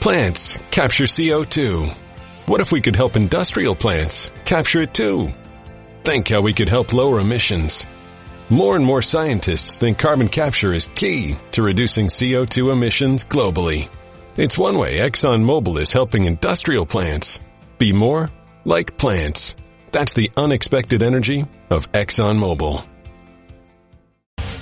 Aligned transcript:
Plants 0.00 0.58
capture 0.70 1.04
CO2. 1.04 1.94
What 2.46 2.62
if 2.62 2.72
we 2.72 2.80
could 2.80 2.96
help 2.96 3.16
industrial 3.16 3.74
plants 3.74 4.32
capture 4.46 4.80
it 4.80 4.94
too? 4.94 5.28
Think 6.04 6.30
how 6.30 6.40
we 6.40 6.54
could 6.54 6.70
help 6.70 6.94
lower 6.94 7.20
emissions. 7.20 7.84
More 8.48 8.76
and 8.76 8.84
more 8.84 9.02
scientists 9.02 9.76
think 9.76 9.98
carbon 9.98 10.28
capture 10.28 10.72
is 10.72 10.86
key 10.86 11.36
to 11.50 11.62
reducing 11.62 12.06
CO2 12.06 12.72
emissions 12.72 13.26
globally. 13.26 13.90
It's 14.38 14.56
one 14.56 14.78
way 14.78 15.00
ExxonMobil 15.00 15.78
is 15.78 15.92
helping 15.92 16.24
industrial 16.24 16.86
plants 16.86 17.38
be 17.76 17.92
more 17.92 18.30
like 18.64 18.96
plants. 18.96 19.54
That's 19.92 20.14
the 20.14 20.30
unexpected 20.34 21.02
energy 21.02 21.44
of 21.68 21.92
ExxonMobil. 21.92 22.89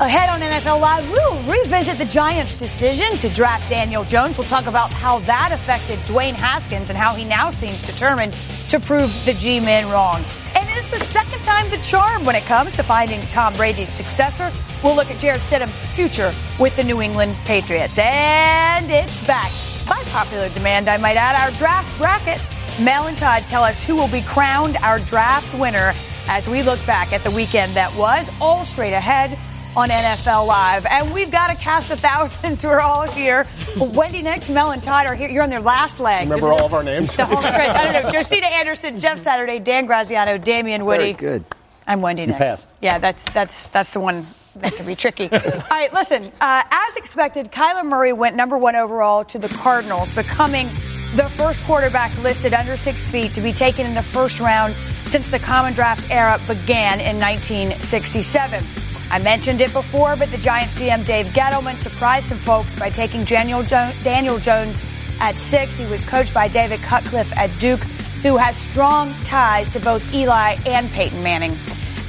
Ahead 0.01 0.29
on 0.29 0.41
NFL 0.41 0.81
Live, 0.81 1.11
we'll 1.11 1.43
revisit 1.43 1.99
the 1.99 2.05
Giants' 2.05 2.55
decision 2.55 3.11
to 3.19 3.29
draft 3.29 3.69
Daniel 3.69 4.05
Jones. 4.05 4.39
We'll 4.39 4.47
talk 4.47 4.67
about 4.67 4.93
how 4.93 5.19
that 5.21 5.51
affected 5.51 5.99
Dwayne 6.01 6.35
Haskins 6.35 6.89
and 6.89 6.97
how 6.97 7.15
he 7.15 7.25
now 7.25 7.51
seems 7.51 7.83
determined 7.83 8.37
to 8.69 8.79
prove 8.79 9.13
the 9.25 9.33
G-men 9.33 9.91
wrong. 9.91 10.25
And 10.55 10.69
it 10.69 10.77
is 10.77 10.87
the 10.87 11.01
second 11.01 11.41
time 11.41 11.69
the 11.71 11.79
charm 11.79 12.25
when 12.25 12.37
it 12.37 12.45
comes 12.45 12.77
to 12.77 12.85
finding 12.85 13.21
Tom 13.23 13.55
Brady's 13.55 13.91
successor. 13.91 14.53
We'll 14.85 14.95
look 14.95 15.11
at 15.11 15.19
Jarrett 15.19 15.41
Stidham's 15.41 15.75
future 15.97 16.33
with 16.61 16.77
the 16.77 16.85
New 16.85 17.03
England 17.03 17.35
Patriots. 17.45 17.99
And 17.99 18.89
it's 18.89 19.27
back. 19.27 19.51
By 19.89 20.01
popular 20.11 20.49
demand, 20.51 20.89
I 20.89 20.99
might 20.99 21.17
add, 21.17 21.35
our 21.35 21.51
draft 21.59 21.99
bracket. 21.99 22.41
Mel 22.81 23.09
and 23.09 23.19
Todd 23.19 23.43
tell 23.49 23.65
us 23.65 23.85
who 23.85 23.97
will 23.97 24.07
be 24.07 24.23
crowned 24.23 24.77
our 24.77 25.01
draft 25.01 25.53
winner 25.59 25.93
as 26.29 26.49
we 26.49 26.63
look 26.63 26.79
back 26.87 27.13
at 27.13 27.25
the 27.25 27.33
weekend 27.33 27.75
that 27.75 27.93
was 27.97 28.31
all 28.41 28.65
straight 28.65 28.93
ahead 28.93 29.37
on 29.79 29.91
NFL 29.91 30.49
Live. 30.49 30.87
And 30.87 31.15
we've 31.15 31.31
got 31.31 31.53
a 31.53 31.55
cast 31.55 31.93
of 31.93 32.01
thousands 32.01 32.63
who 32.63 32.69
are 32.69 32.81
all 32.81 33.03
here. 33.09 33.47
Wendy 33.77 34.23
Nix, 34.23 34.51
Mel, 34.51 34.73
and 34.73 34.83
Todd 34.83 35.07
are 35.07 35.15
here. 35.15 35.29
You're 35.29 35.45
on 35.45 35.51
their 35.51 35.61
last 35.61 36.01
leg. 36.01 36.25
Remember 36.25 36.53
all 36.53 36.65
of 36.65 36.75
our 36.75 36.83
names? 36.83 37.15
The 37.15 37.25
home 37.25 37.39
stretch. 37.39 37.77
I 37.77 37.93
don't 37.93 38.03
know. 38.03 38.11
Josina 38.11 38.49
Anderson, 38.49 38.99
Jeff 38.99 39.21
Saturday, 39.21 39.61
Dan 39.61 39.87
Graziano, 39.87 40.37
Damien 40.37 40.85
Woody. 40.85 41.13
Very 41.13 41.13
good. 41.13 41.45
I'm 41.87 42.01
Wendy 42.01 42.27
Nix. 42.27 42.39
passed. 42.39 42.75
Yeah, 42.83 42.99
that's 42.99 43.23
that's 43.33 43.69
that's 43.69 43.93
the 43.93 44.01
one 44.01 44.27
that 44.57 44.75
can 44.75 44.85
be 44.85 44.97
tricky. 44.97 45.31
All 45.33 45.41
right, 45.71 45.95
listen. 45.95 46.25
Uh, 46.41 46.63
as 46.69 46.97
expected, 46.97 47.53
Kyler 47.53 47.87
Murray 47.87 48.13
went 48.13 48.35
number 48.35 48.59
one 48.59 48.75
overall 48.75 49.25
to 49.27 49.39
the 49.39 49.49
Cardinals, 49.49 50.11
becoming 50.13 50.67
the 51.15 51.31
first 51.37 51.63
quarterback 51.65 52.17
listed 52.25 52.53
under 52.53 52.77
six 52.77 53.13
feet 53.13 53.33
to 53.35 53.41
be 53.41 53.53
taken 53.53 53.87
in 53.87 53.95
the 53.95 54.03
first 54.03 54.41
round 54.41 54.75
since 55.07 55.31
the 55.31 55.39
common 55.39 55.73
draft 55.73 56.11
era 56.11 56.41
began 56.49 56.99
in 57.01 57.21
1967. 57.21 58.65
I 59.11 59.19
mentioned 59.19 59.63
it 59.63 59.73
before, 59.73 60.17
but 60.17 60.31
the 60.31 60.37
Giants 60.37 60.75
GM 60.75 61.07
Dave 61.07 61.27
Gettleman 61.29 61.77
surprised 61.77 62.29
some 62.29 62.39
folks 62.39 62.75
by 62.75 62.91
taking 62.91 63.25
Daniel, 63.25 63.63
jo- 63.63 63.93
Daniel 64.05 64.39
Jones 64.39 64.83
at 65.19 65.39
six. 65.39 65.79
He 65.79 65.87
was 65.87 66.05
coached 66.05 66.35
by 66.35 66.49
David 66.49 66.81
Cutcliffe 66.83 67.33
at 67.37 67.59
Duke, 67.59 67.81
who 68.23 68.37
has 68.37 68.57
strong 68.57 69.15
ties 69.25 69.71
to 69.71 69.81
both 69.81 70.03
Eli 70.13 70.57
and 70.67 70.91
Peyton 70.91 71.23
Manning. 71.23 71.59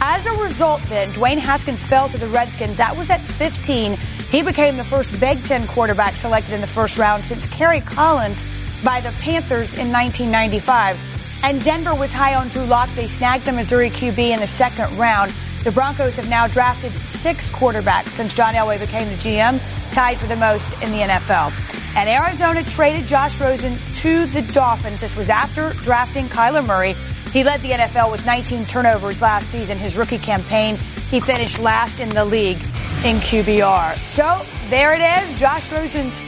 As 0.02 0.26
a 0.26 0.34
result, 0.42 0.82
then, 0.90 1.10
Dwayne 1.12 1.40
Haskins 1.40 1.86
fell 1.88 2.10
to 2.10 2.18
the 2.18 2.28
Redskins. 2.28 2.78
That 2.78 2.98
was 2.98 3.10
at 3.10 3.22
15. 3.22 3.94
He 4.30 4.42
became 4.42 4.78
the 4.78 4.86
first 4.86 5.18
Big 5.20 5.44
Ten 5.44 5.68
quarterback 5.68 6.16
selected 6.16 6.54
in 6.54 6.62
the 6.62 6.68
first 6.68 6.98
round 6.98 7.24
since 7.24 7.46
Kerry 7.46 7.82
Collins 7.82 8.42
by 8.84 9.02
the 9.02 9.12
Panthers 9.12 9.74
in 9.74 9.92
1995. 9.92 10.98
And 11.44 11.64
Denver 11.64 11.96
was 11.96 12.12
high 12.12 12.36
on 12.36 12.50
Drew 12.50 12.66
Lock. 12.66 12.90
They 12.96 13.08
snagged 13.08 13.46
the 13.46 13.54
Missouri 13.54 13.90
QB 13.90 14.18
in 14.20 14.40
the 14.40 14.48
second 14.48 14.98
round. 14.98 15.34
The 15.64 15.72
Broncos 15.72 16.16
have 16.16 16.30
now 16.30 16.48
drafted 16.48 16.94
six 17.06 17.50
quarterbacks 17.50 18.10
since 18.10 18.34
John 18.34 18.54
Elway 18.54 18.80
became 18.80 19.10
the 19.10 19.16
GM, 19.16 19.60
tied 19.92 20.18
for 20.18 20.28
the 20.28 20.38
most 20.38 20.72
in 20.82 20.92
the 20.92 21.00
NFL. 21.00 21.52
And 21.98 22.08
Arizona 22.08 22.64
traded 22.64 23.08
Josh 23.08 23.42
Rosen 23.42 23.78
to 23.96 24.26
the 24.28 24.42
Dolphins. 24.42 25.02
This 25.02 25.18
was 25.18 25.30
after 25.30 25.74
drafting 25.84 26.30
Kyler 26.30 26.66
Murray. 26.66 26.96
He 27.34 27.44
led 27.44 27.62
the 27.62 27.72
NFL 27.72 28.10
with 28.10 28.26
19 28.26 28.68
turnovers 28.68 29.22
last 29.22 29.50
season. 29.50 29.78
His 29.78 29.98
rookie 29.98 30.18
campaign, 30.18 30.78
he 31.10 31.20
finished 31.20 31.60
last 31.60 32.00
in 32.00 32.08
the 32.10 32.24
league 32.24 32.62
in 33.04 33.18
QBR. 33.18 33.98
So 34.06 34.46
there 34.70 34.94
it 34.94 35.24
is. 35.24 35.40
Josh 35.40 35.72
Rosen's 35.74 36.22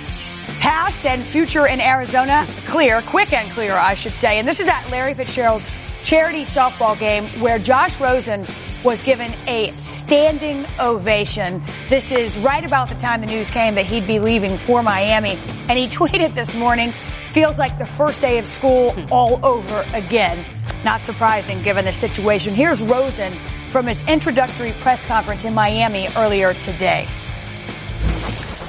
past 0.60 1.06
and 1.06 1.26
future 1.26 1.68
in 1.68 1.80
Arizona 1.80 2.46
clear, 2.68 3.02
quick 3.04 3.32
and 3.32 3.50
clear, 3.52 3.74
I 3.74 3.94
should 3.94 4.14
say. 4.14 4.40
And 4.40 4.48
this 4.48 4.60
is 4.60 4.68
at 4.68 4.90
Larry 4.92 5.14
Fitzgerald's 5.14 5.70
charity 6.04 6.44
softball 6.44 7.00
game 7.00 7.26
where 7.42 7.60
Josh 7.60 8.00
Rosen 8.00 8.46
was 8.84 9.02
given 9.04 9.32
a 9.48 9.72
standing 9.78 10.66
ovation. 10.80 11.62
This 11.88 12.12
is 12.12 12.38
right 12.40 12.64
about 12.64 12.90
the 12.90 12.96
time 12.96 13.22
the 13.22 13.28
news 13.28 13.52
came 13.52 13.76
that 13.76 13.86
he'd 13.86 14.08
be 14.08 14.20
leaving 14.20 14.58
for 14.58 14.82
Miami. 14.82 15.38
And 15.70 15.78
he 15.78 15.88
tweeted 15.98 16.34
this 16.34 16.54
morning, 16.56 16.94
feels 17.32 17.60
like 17.60 17.78
the 17.78 17.86
first 17.86 18.22
day 18.22 18.40
of 18.40 18.48
school 18.48 18.96
all 19.12 19.44
over 19.46 19.86
again. 19.94 20.44
Not 20.84 21.06
surprising 21.06 21.62
given 21.62 21.86
the 21.86 21.94
situation. 21.94 22.56
Here's 22.56 22.82
Rosen 22.82 23.34
from 23.72 23.88
his 23.88 24.02
introductory 24.08 24.74
press 24.82 25.06
conference 25.06 25.46
in 25.46 25.54
Miami 25.54 26.08
earlier 26.18 26.54
today. 26.56 27.08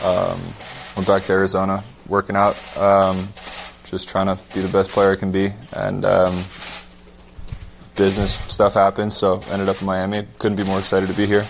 Um, 0.02 0.40
went 0.94 1.06
back 1.06 1.22
to 1.24 1.32
Arizona, 1.32 1.82
working 2.06 2.36
out, 2.36 2.56
um, 2.76 3.28
just 3.86 4.08
trying 4.08 4.26
to 4.26 4.38
be 4.54 4.60
the 4.60 4.72
best 4.72 4.90
player 4.90 5.12
I 5.12 5.16
can 5.16 5.32
be, 5.32 5.52
and 5.72 6.04
um, 6.04 6.44
business 8.02 8.34
stuff 8.52 8.74
happened, 8.74 9.12
so 9.12 9.40
ended 9.52 9.68
up 9.68 9.80
in 9.80 9.86
Miami. 9.86 10.26
Couldn't 10.40 10.56
be 10.56 10.64
more 10.64 10.80
excited 10.80 11.08
to 11.08 11.14
be 11.14 11.24
here, 11.24 11.44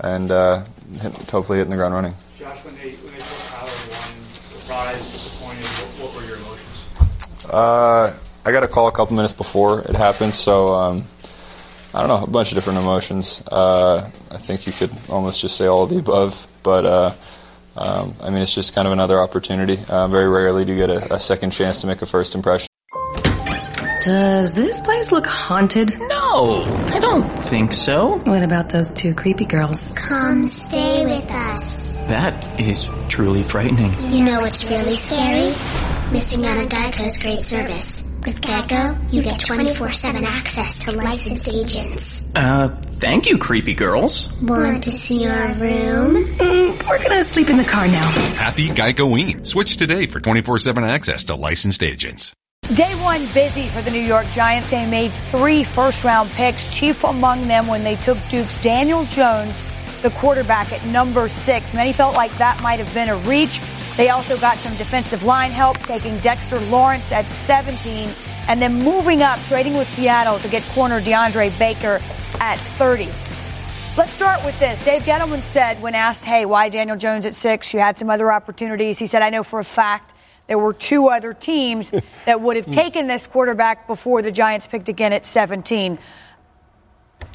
and 0.00 0.30
uh, 0.30 0.64
hit, 0.98 1.12
hopefully 1.28 1.58
hitting 1.58 1.70
the 1.70 1.76
ground 1.76 1.92
running. 1.92 2.14
Josh, 2.38 2.64
when 2.64 2.74
they 2.76 2.92
when 3.04 3.12
they 3.12 3.18
took 3.18 3.44
Kyler 3.52 3.80
one, 3.92 4.24
surprised, 4.56 5.12
disappointed, 5.12 5.66
what, 5.66 5.88
what 6.00 6.10
were 6.16 6.26
your 6.26 6.38
emotions? 6.38 7.44
Uh, 7.52 8.16
I 8.46 8.50
got 8.50 8.64
a 8.64 8.68
call 8.68 8.88
a 8.88 8.92
couple 8.92 9.14
minutes 9.14 9.34
before 9.34 9.80
it 9.80 9.94
happened, 9.94 10.32
so 10.32 10.72
um, 10.72 11.04
I 11.92 12.00
don't 12.00 12.08
know, 12.08 12.24
a 12.24 12.30
bunch 12.30 12.50
of 12.50 12.54
different 12.54 12.78
emotions. 12.78 13.42
Uh, 13.46 14.10
I 14.30 14.38
think 14.38 14.66
you 14.66 14.72
could 14.72 14.92
almost 15.10 15.38
just 15.42 15.58
say 15.58 15.66
all 15.66 15.82
of 15.82 15.90
the 15.90 15.98
above, 15.98 16.48
but 16.62 16.86
uh, 16.86 17.12
um, 17.76 18.14
I 18.22 18.30
mean, 18.30 18.40
it's 18.40 18.54
just 18.54 18.74
kind 18.74 18.86
of 18.88 18.94
another 18.94 19.20
opportunity. 19.20 19.78
Uh, 19.86 20.08
very 20.08 20.30
rarely 20.30 20.64
do 20.64 20.72
you 20.72 20.78
get 20.78 20.88
a, 20.88 21.16
a 21.16 21.18
second 21.18 21.50
chance 21.50 21.82
to 21.82 21.86
make 21.86 22.00
a 22.00 22.06
first 22.06 22.34
impression. 22.34 22.69
Does 24.00 24.54
this 24.54 24.80
place 24.80 25.12
look 25.12 25.26
haunted? 25.26 25.98
No, 26.00 26.62
I 26.86 27.00
don't 27.00 27.28
think 27.44 27.74
so. 27.74 28.16
What 28.24 28.42
about 28.42 28.70
those 28.70 28.88
two 28.88 29.14
creepy 29.14 29.44
girls? 29.44 29.92
Come 29.92 30.46
stay 30.46 31.04
with 31.04 31.30
us. 31.30 32.00
That 32.08 32.58
is 32.58 32.88
truly 33.10 33.42
frightening. 33.42 33.92
You 34.08 34.24
know 34.24 34.40
what's 34.40 34.64
really 34.64 34.96
scary? 34.96 35.48
Missing 36.12 36.46
out 36.46 36.56
on 36.56 36.68
Geico's 36.70 37.18
great 37.18 37.40
service. 37.40 38.02
With 38.24 38.40
Geico, 38.40 39.12
you 39.12 39.22
get 39.22 39.40
24-7 39.40 40.22
access 40.24 40.78
to 40.78 40.96
licensed 40.96 41.46
agents. 41.48 42.22
Uh, 42.34 42.68
thank 42.86 43.28
you, 43.28 43.36
creepy 43.36 43.74
girls. 43.74 44.30
Want 44.40 44.82
to 44.84 44.90
see 44.90 45.26
our 45.26 45.52
room? 45.52 46.24
Mm, 46.38 46.88
we're 46.88 47.02
gonna 47.02 47.22
sleep 47.22 47.50
in 47.50 47.58
the 47.58 47.64
car 47.64 47.86
now. 47.86 48.08
Happy 48.08 48.68
Geicoing. 48.68 49.46
Switch 49.46 49.76
today 49.76 50.06
for 50.06 50.20
24-7 50.20 50.88
access 50.88 51.24
to 51.24 51.34
licensed 51.34 51.82
agents. 51.82 52.32
Day 52.74 52.94
one 53.02 53.26
busy 53.34 53.66
for 53.66 53.82
the 53.82 53.90
New 53.90 53.98
York 53.98 54.28
Giants. 54.28 54.70
They 54.70 54.88
made 54.88 55.10
three 55.32 55.64
first 55.64 56.04
round 56.04 56.30
picks, 56.30 56.72
chief 56.72 57.02
among 57.02 57.48
them 57.48 57.66
when 57.66 57.82
they 57.82 57.96
took 57.96 58.16
Duke's 58.28 58.56
Daniel 58.62 59.04
Jones, 59.06 59.60
the 60.02 60.10
quarterback 60.10 60.72
at 60.72 60.84
number 60.86 61.28
six. 61.28 61.74
Many 61.74 61.92
felt 61.92 62.14
like 62.14 62.30
that 62.38 62.62
might 62.62 62.78
have 62.78 62.94
been 62.94 63.08
a 63.08 63.16
reach. 63.28 63.60
They 63.96 64.10
also 64.10 64.38
got 64.38 64.56
some 64.58 64.76
defensive 64.76 65.24
line 65.24 65.50
help, 65.50 65.78
taking 65.78 66.16
Dexter 66.18 66.60
Lawrence 66.60 67.10
at 67.10 67.28
17 67.28 68.08
and 68.46 68.62
then 68.62 68.84
moving 68.84 69.20
up, 69.20 69.40
trading 69.46 69.76
with 69.76 69.92
Seattle 69.92 70.38
to 70.38 70.48
get 70.48 70.62
corner 70.66 71.00
DeAndre 71.00 71.58
Baker 71.58 72.00
at 72.38 72.60
30. 72.78 73.08
Let's 73.96 74.12
start 74.12 74.44
with 74.44 74.56
this. 74.60 74.84
Dave 74.84 75.02
Gettleman 75.02 75.42
said 75.42 75.82
when 75.82 75.96
asked, 75.96 76.24
hey, 76.24 76.46
why 76.46 76.68
Daniel 76.68 76.96
Jones 76.96 77.26
at 77.26 77.34
six? 77.34 77.74
You 77.74 77.80
had 77.80 77.98
some 77.98 78.10
other 78.10 78.30
opportunities. 78.30 78.96
He 79.00 79.06
said, 79.06 79.22
I 79.22 79.30
know 79.30 79.42
for 79.42 79.58
a 79.58 79.64
fact 79.64 80.14
there 80.50 80.58
were 80.58 80.72
two 80.72 81.06
other 81.06 81.32
teams 81.32 81.92
that 82.26 82.40
would 82.40 82.56
have 82.56 82.68
taken 82.68 83.06
this 83.06 83.28
quarterback 83.28 83.86
before 83.86 84.20
the 84.20 84.32
Giants 84.32 84.66
picked 84.66 84.88
again 84.88 85.12
at 85.12 85.24
17. 85.24 85.96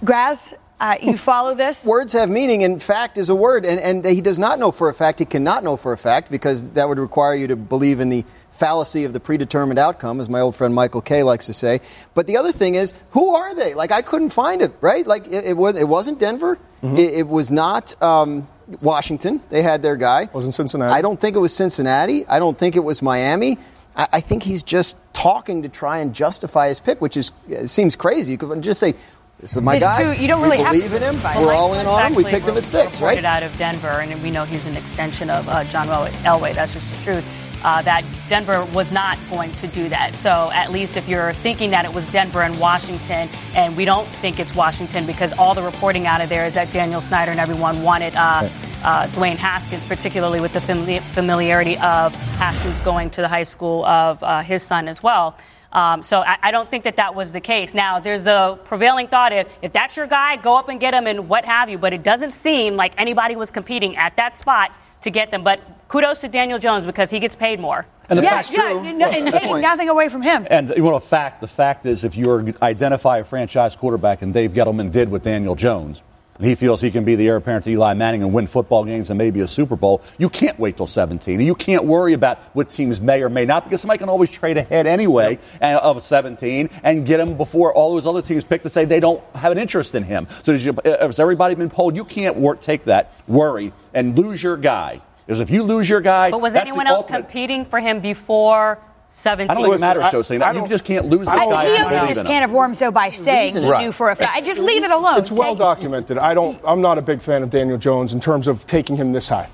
Graz, 0.03 0.53
uh, 0.81 0.97
you 1.01 1.17
follow 1.31 1.55
this? 1.55 1.85
Words 1.85 2.11
have 2.11 2.29
meaning, 2.29 2.65
and 2.65 2.83
fact 2.83 3.17
is 3.17 3.29
a 3.29 3.35
word. 3.35 3.65
And, 3.65 3.79
and 3.79 4.05
he 4.05 4.19
does 4.19 4.37
not 4.37 4.59
know 4.59 4.69
for 4.69 4.89
a 4.89 4.93
fact. 4.93 5.19
He 5.19 5.25
cannot 5.25 5.63
know 5.63 5.77
for 5.77 5.93
a 5.93 5.97
fact 5.97 6.29
because 6.29 6.71
that 6.71 6.89
would 6.89 6.99
require 6.99 7.33
you 7.33 7.47
to 7.47 7.55
believe 7.55 8.01
in 8.01 8.09
the 8.09 8.25
fallacy 8.51 9.05
of 9.05 9.13
the 9.13 9.21
predetermined 9.21 9.79
outcome, 9.79 10.19
as 10.19 10.27
my 10.27 10.41
old 10.41 10.53
friend 10.53 10.75
Michael 10.75 11.01
Kay 11.01 11.23
likes 11.23 11.45
to 11.45 11.53
say. 11.53 11.79
But 12.15 12.27
the 12.27 12.35
other 12.35 12.51
thing 12.51 12.75
is, 12.75 12.93
who 13.11 13.33
are 13.33 13.55
they? 13.55 13.75
Like, 13.75 13.93
I 13.93 14.01
couldn't 14.01 14.31
find 14.31 14.61
it, 14.61 14.73
right? 14.81 15.07
Like, 15.07 15.25
it, 15.27 15.45
it, 15.45 15.55
was, 15.55 15.77
it 15.77 15.87
wasn't 15.87 16.19
Denver. 16.19 16.57
Mm-hmm. 16.83 16.97
It, 16.97 17.13
it 17.13 17.27
was 17.29 17.49
not. 17.49 17.95
Um, 18.03 18.49
Washington, 18.81 19.41
they 19.49 19.61
had 19.61 19.81
their 19.81 19.95
guy. 19.95 20.29
Wasn't 20.33 20.53
Cincinnati? 20.53 20.93
I 20.93 21.01
don't 21.01 21.19
think 21.19 21.35
it 21.35 21.39
was 21.39 21.53
Cincinnati. 21.55 22.25
I 22.27 22.39
don't 22.39 22.57
think 22.57 22.75
it 22.75 22.83
was 22.83 23.01
Miami. 23.01 23.57
I, 23.95 24.07
I 24.13 24.19
think 24.21 24.43
he's 24.43 24.63
just 24.63 24.97
talking 25.13 25.63
to 25.63 25.69
try 25.69 25.99
and 25.99 26.13
justify 26.13 26.69
his 26.69 26.79
pick, 26.79 27.01
which 27.01 27.17
is 27.17 27.31
it 27.47 27.67
seems 27.69 27.95
crazy. 27.95 28.33
You 28.33 28.37
could 28.37 28.61
just 28.61 28.79
say, 28.79 28.93
"This 29.39 29.55
is 29.55 29.61
my 29.61 29.75
It's 29.75 29.83
guy." 29.83 30.03
too- 30.15 30.21
you 30.21 30.27
don't 30.27 30.41
we 30.41 30.49
really 30.49 30.63
have 30.63 30.73
believe 30.73 30.89
to 30.91 30.97
in 30.97 31.03
him. 31.03 31.13
justify 31.15 31.41
it. 31.41 31.45
We're 31.45 31.53
all 31.53 31.73
in 31.75 31.85
on 31.85 32.07
him. 32.07 32.15
We 32.15 32.23
picked 32.23 32.47
him 32.47 32.57
at 32.57 32.65
six, 32.65 32.91
reported 32.93 33.23
right? 33.23 33.25
out 33.25 33.43
of 33.43 33.55
Denver, 33.57 33.87
and 33.87 34.21
we 34.23 34.31
know 34.31 34.45
he's 34.45 34.65
an 34.65 34.75
extension 34.75 35.29
of 35.29 35.47
uh, 35.47 35.63
John 35.65 35.87
Elway. 35.87 36.53
That's 36.55 36.73
just 36.73 36.87
the 36.89 37.03
truth. 37.03 37.25
Uh, 37.65 37.81
that 37.81 38.05
Denver 38.29 38.63
was 38.65 38.91
not 38.91 39.17
going 39.31 39.51
to 39.53 39.67
do 39.67 39.89
that. 39.89 40.13
So 40.13 40.51
at 40.53 40.71
least 40.71 40.97
if 40.97 41.09
you're 41.09 41.33
thinking 41.33 41.71
that 41.71 41.83
it 41.83 41.91
was 41.91 42.09
Denver 42.11 42.43
and 42.43 42.57
Washington, 42.59 43.27
and 43.55 43.75
we 43.75 43.85
don't 43.85 44.07
think 44.07 44.39
it's 44.39 44.53
Washington 44.53 45.07
because 45.07 45.33
all 45.33 45.55
the 45.55 45.63
reporting 45.63 46.05
out 46.05 46.21
of 46.21 46.29
there 46.29 46.45
is 46.45 46.53
that 46.53 46.71
Daniel 46.71 47.01
Snyder 47.01 47.31
and 47.31 47.39
everyone 47.39 47.81
wanted 47.81 48.15
uh, 48.15 48.47
uh, 48.83 49.07
Dwayne 49.07 49.37
Haskins, 49.37 49.83
particularly 49.85 50.39
with 50.39 50.53
the 50.53 50.59
fami- 50.59 51.01
familiarity 51.01 51.75
of 51.79 52.13
Haskins 52.37 52.79
going 52.81 53.09
to 53.09 53.21
the 53.21 53.27
high 53.27 53.43
school 53.43 53.83
of 53.83 54.21
uh, 54.21 54.41
his 54.43 54.61
son 54.61 54.87
as 54.87 55.01
well. 55.01 55.35
Um, 55.71 56.03
so 56.03 56.21
I, 56.21 56.37
I, 56.41 56.51
don't 56.51 56.69
think 56.69 56.85
that 56.85 56.97
that 56.97 57.15
was 57.15 57.33
the 57.33 57.41
case. 57.41 57.73
Now, 57.73 57.99
there's 57.99 58.27
a 58.27 58.57
prevailing 58.63 59.07
thought 59.07 59.33
if, 59.33 59.49
if 59.61 59.73
that's 59.73 59.97
your 59.97 60.07
guy, 60.07 60.37
go 60.37 60.55
up 60.55 60.69
and 60.69 60.79
get 60.79 60.93
him 60.93 61.05
and 61.05 61.27
what 61.27 61.43
have 61.43 61.69
you. 61.69 61.77
But 61.77 61.91
it 61.91 62.01
doesn't 62.01 62.31
seem 62.31 62.77
like 62.77 62.93
anybody 62.97 63.35
was 63.35 63.51
competing 63.51 63.97
at 63.97 64.15
that 64.15 64.37
spot 64.37 64.71
to 65.01 65.09
get 65.09 65.31
them. 65.31 65.43
But 65.43 65.59
kudos 65.87 66.21
to 66.21 66.27
Daniel 66.27 66.59
Jones 66.59 66.85
because 66.85 67.11
he 67.11 67.19
gets 67.19 67.35
paid 67.35 67.59
more. 67.59 67.85
And 68.09 68.21
yeah, 68.21 68.43
yeah, 68.51 68.91
no, 68.91 69.07
and 69.07 69.31
taking 69.31 69.61
nothing 69.61 69.89
away 69.89 70.09
from 70.09 70.21
him. 70.21 70.45
And 70.49 70.69
you 70.69 70.83
know, 70.83 70.95
a 70.95 71.01
fact, 71.01 71.41
the 71.41 71.47
fact 71.47 71.85
is, 71.85 72.03
if 72.03 72.15
you 72.15 72.53
identify 72.61 73.17
a 73.17 73.23
franchise 73.23 73.75
quarterback, 73.75 74.21
and 74.21 74.31
Dave 74.31 74.53
Gettleman 74.53 74.91
did 74.91 75.09
with 75.09 75.23
Daniel 75.23 75.55
Jones, 75.55 76.03
and 76.37 76.45
he 76.45 76.55
feels 76.55 76.81
he 76.81 76.91
can 76.91 77.05
be 77.05 77.15
the 77.15 77.27
heir 77.27 77.37
apparent 77.37 77.63
to 77.63 77.71
Eli 77.71 77.93
Manning 77.93 78.21
and 78.21 78.33
win 78.33 78.45
football 78.45 78.83
games 78.83 79.09
and 79.09 79.17
maybe 79.17 79.39
a 79.39 79.47
Super 79.47 79.75
Bowl, 79.75 80.01
you 80.17 80.29
can't 80.29 80.59
wait 80.59 80.75
till 80.75 80.87
17. 80.87 81.39
You 81.39 81.55
can't 81.55 81.85
worry 81.85 82.13
about 82.13 82.39
what 82.53 82.69
teams 82.69 82.99
may 82.99 83.23
or 83.23 83.29
may 83.29 83.45
not 83.45 83.63
because 83.63 83.81
somebody 83.81 83.99
can 83.99 84.09
always 84.09 84.29
trade 84.29 84.57
ahead 84.57 84.85
anyway 84.85 85.39
yep. 85.61 85.81
of 85.81 86.03
17 86.03 86.69
and 86.83 87.05
get 87.05 87.21
him 87.21 87.37
before 87.37 87.73
all 87.73 87.95
those 87.95 88.05
other 88.05 88.21
teams 88.21 88.43
pick 88.43 88.63
to 88.63 88.69
say 88.69 88.83
they 88.83 88.99
don't 88.99 89.23
have 89.33 89.53
an 89.53 89.57
interest 89.57 89.95
in 89.95 90.03
him. 90.03 90.27
So 90.43 90.51
has 90.51 91.19
everybody 91.19 91.55
been 91.55 91.69
polled? 91.69 91.95
You 91.95 92.03
can't 92.03 92.35
work, 92.35 92.59
take 92.59 92.83
that 92.83 93.13
worry 93.27 93.71
and 93.93 94.17
lose 94.17 94.43
your 94.43 94.57
guy. 94.57 95.01
Because 95.25 95.39
if 95.39 95.49
you 95.49 95.63
lose 95.63 95.89
your 95.89 96.01
guy, 96.01 96.31
but 96.31 96.41
was 96.41 96.55
anyone 96.55 96.87
else 96.87 97.03
ultimate. 97.03 97.21
competing 97.21 97.65
for 97.65 97.79
him 97.79 97.99
before 97.99 98.79
17. 99.09 99.49
I 99.49 99.53
don't 99.53 99.63
think 99.63 99.75
it 99.75 99.81
matters, 99.81 100.11
so 100.11 100.21
saying 100.21 100.39
that. 100.39 100.55
You 100.55 100.67
just 100.67 100.83
can't 100.83 101.07
lose 101.07 101.21
this 101.21 101.29
I 101.29 101.45
guy. 101.45 101.65
I 101.65 101.81
opened 101.81 102.15
this 102.15 102.23
can 102.27 102.43
of 102.43 102.51
worms, 102.51 102.79
though, 102.79 102.91
by 102.91 103.09
saying 103.11 103.53
he 103.53 103.67
right. 103.67 103.83
knew 103.83 103.91
for 103.91 104.09
a 104.09 104.15
fact. 104.15 104.35
I 104.35 104.41
just 104.41 104.59
leave 104.59 104.83
it 104.83 104.91
alone. 104.91 105.19
It's 105.19 105.31
well 105.31 105.55
documented. 105.55 106.17
I 106.17 106.33
don't. 106.33 106.59
I'm 106.65 106.81
not 106.81 106.97
a 106.97 107.01
big 107.01 107.21
fan 107.21 107.41
of 107.41 107.49
Daniel 107.49 107.77
Jones 107.77 108.13
in 108.13 108.19
terms 108.19 108.47
of 108.47 108.67
taking 108.67 108.97
him 108.97 109.13
this 109.13 109.29
high. 109.29 109.49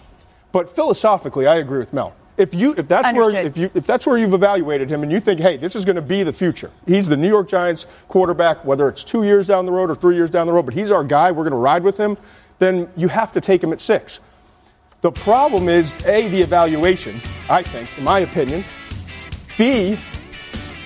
But 0.51 0.69
philosophically, 0.69 1.47
I 1.47 1.57
agree 1.57 1.79
with 1.79 1.94
Mel. 1.94 2.15
If 2.38 2.56
you 2.56 2.73
if 2.75 2.88
that's 2.88 3.09
Understood. 3.09 3.33
where 3.33 3.45
if 3.45 3.57
you 3.57 3.69
if 3.75 3.85
that's 3.85 4.07
where 4.07 4.18
you've 4.18 4.33
evaluated 4.33 4.89
him 4.89 5.03
and 5.03 5.12
you 5.12 5.19
think, 5.19 5.39
hey, 5.39 5.57
this 5.57 5.75
is 5.75 5.85
going 5.85 5.97
to 5.97 6.01
be 6.01 6.23
the 6.23 6.33
future. 6.33 6.71
He's 6.88 7.07
the 7.07 7.18
New 7.18 7.27
York 7.27 7.47
Giants 7.47 7.85
quarterback, 8.07 8.65
whether 8.65 8.88
it's 8.89 9.03
two 9.03 9.23
years 9.23 9.47
down 9.47 9.65
the 9.65 9.71
road 9.71 9.91
or 9.91 9.95
three 9.95 10.15
years 10.15 10.31
down 10.31 10.47
the 10.47 10.53
road, 10.53 10.63
but 10.63 10.73
he's 10.73 10.89
our 10.89 11.03
guy. 11.03 11.31
We're 11.31 11.44
going 11.44 11.51
to 11.51 11.57
ride 11.57 11.83
with 11.83 11.97
him. 11.97 12.18
Then 12.57 12.89
you 12.95 13.09
have 13.09 13.31
to 13.33 13.41
take 13.41 13.63
him 13.63 13.73
at 13.73 13.81
six. 13.81 14.21
The 15.01 15.12
problem 15.12 15.68
is 15.68 16.00
a 16.06 16.27
the 16.30 16.42
evaluation. 16.42 17.21
I 17.50 17.63
think, 17.63 17.89
in 17.98 18.03
my 18.03 18.19
opinion. 18.19 18.63
B 19.57 19.98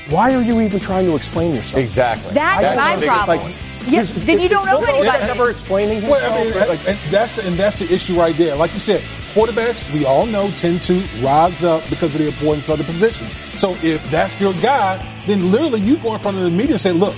why 0.09 0.35
are 0.35 0.41
you 0.41 0.61
even 0.61 0.79
trying 0.79 1.05
to 1.05 1.15
explain 1.15 1.55
yourself? 1.55 1.83
Exactly. 1.83 2.33
That's, 2.33 2.61
that's 2.61 3.01
my 3.01 3.07
problem. 3.07 3.39
Like, 3.39 3.55
yes, 3.87 4.11
then 4.13 4.39
you 4.39 4.49
don't 4.49 4.65
know 4.65 4.79
well, 4.79 5.03
anybody. 5.03 5.25
never 5.25 5.49
explaining 5.49 6.01
himself. 6.01 6.21
Well, 6.21 6.41
I 6.41 6.43
mean, 6.43 6.67
like, 6.67 6.87
and 6.87 6.99
that's 7.11 7.33
the 7.33 7.47
and 7.47 7.57
that's 7.57 7.75
the 7.77 7.91
issue 7.91 8.15
right 8.15 8.35
there. 8.37 8.55
Like 8.55 8.73
you 8.73 8.79
said, 8.79 9.01
quarterbacks 9.33 9.91
we 9.91 10.05
all 10.05 10.25
know 10.25 10.49
tend 10.51 10.83
to 10.83 11.01
rise 11.21 11.63
up 11.63 11.83
because 11.89 12.13
of 12.13 12.21
the 12.21 12.27
importance 12.27 12.69
of 12.69 12.77
the 12.77 12.83
position. 12.83 13.27
So 13.57 13.75
if 13.81 14.09
that's 14.11 14.39
your 14.39 14.53
guy, 14.55 15.03
then 15.25 15.51
literally 15.51 15.81
you 15.81 15.97
go 15.97 16.13
in 16.13 16.19
front 16.19 16.37
of 16.37 16.43
the 16.43 16.51
media 16.51 16.73
and 16.73 16.81
say, 16.81 16.91
"Look, 16.91 17.15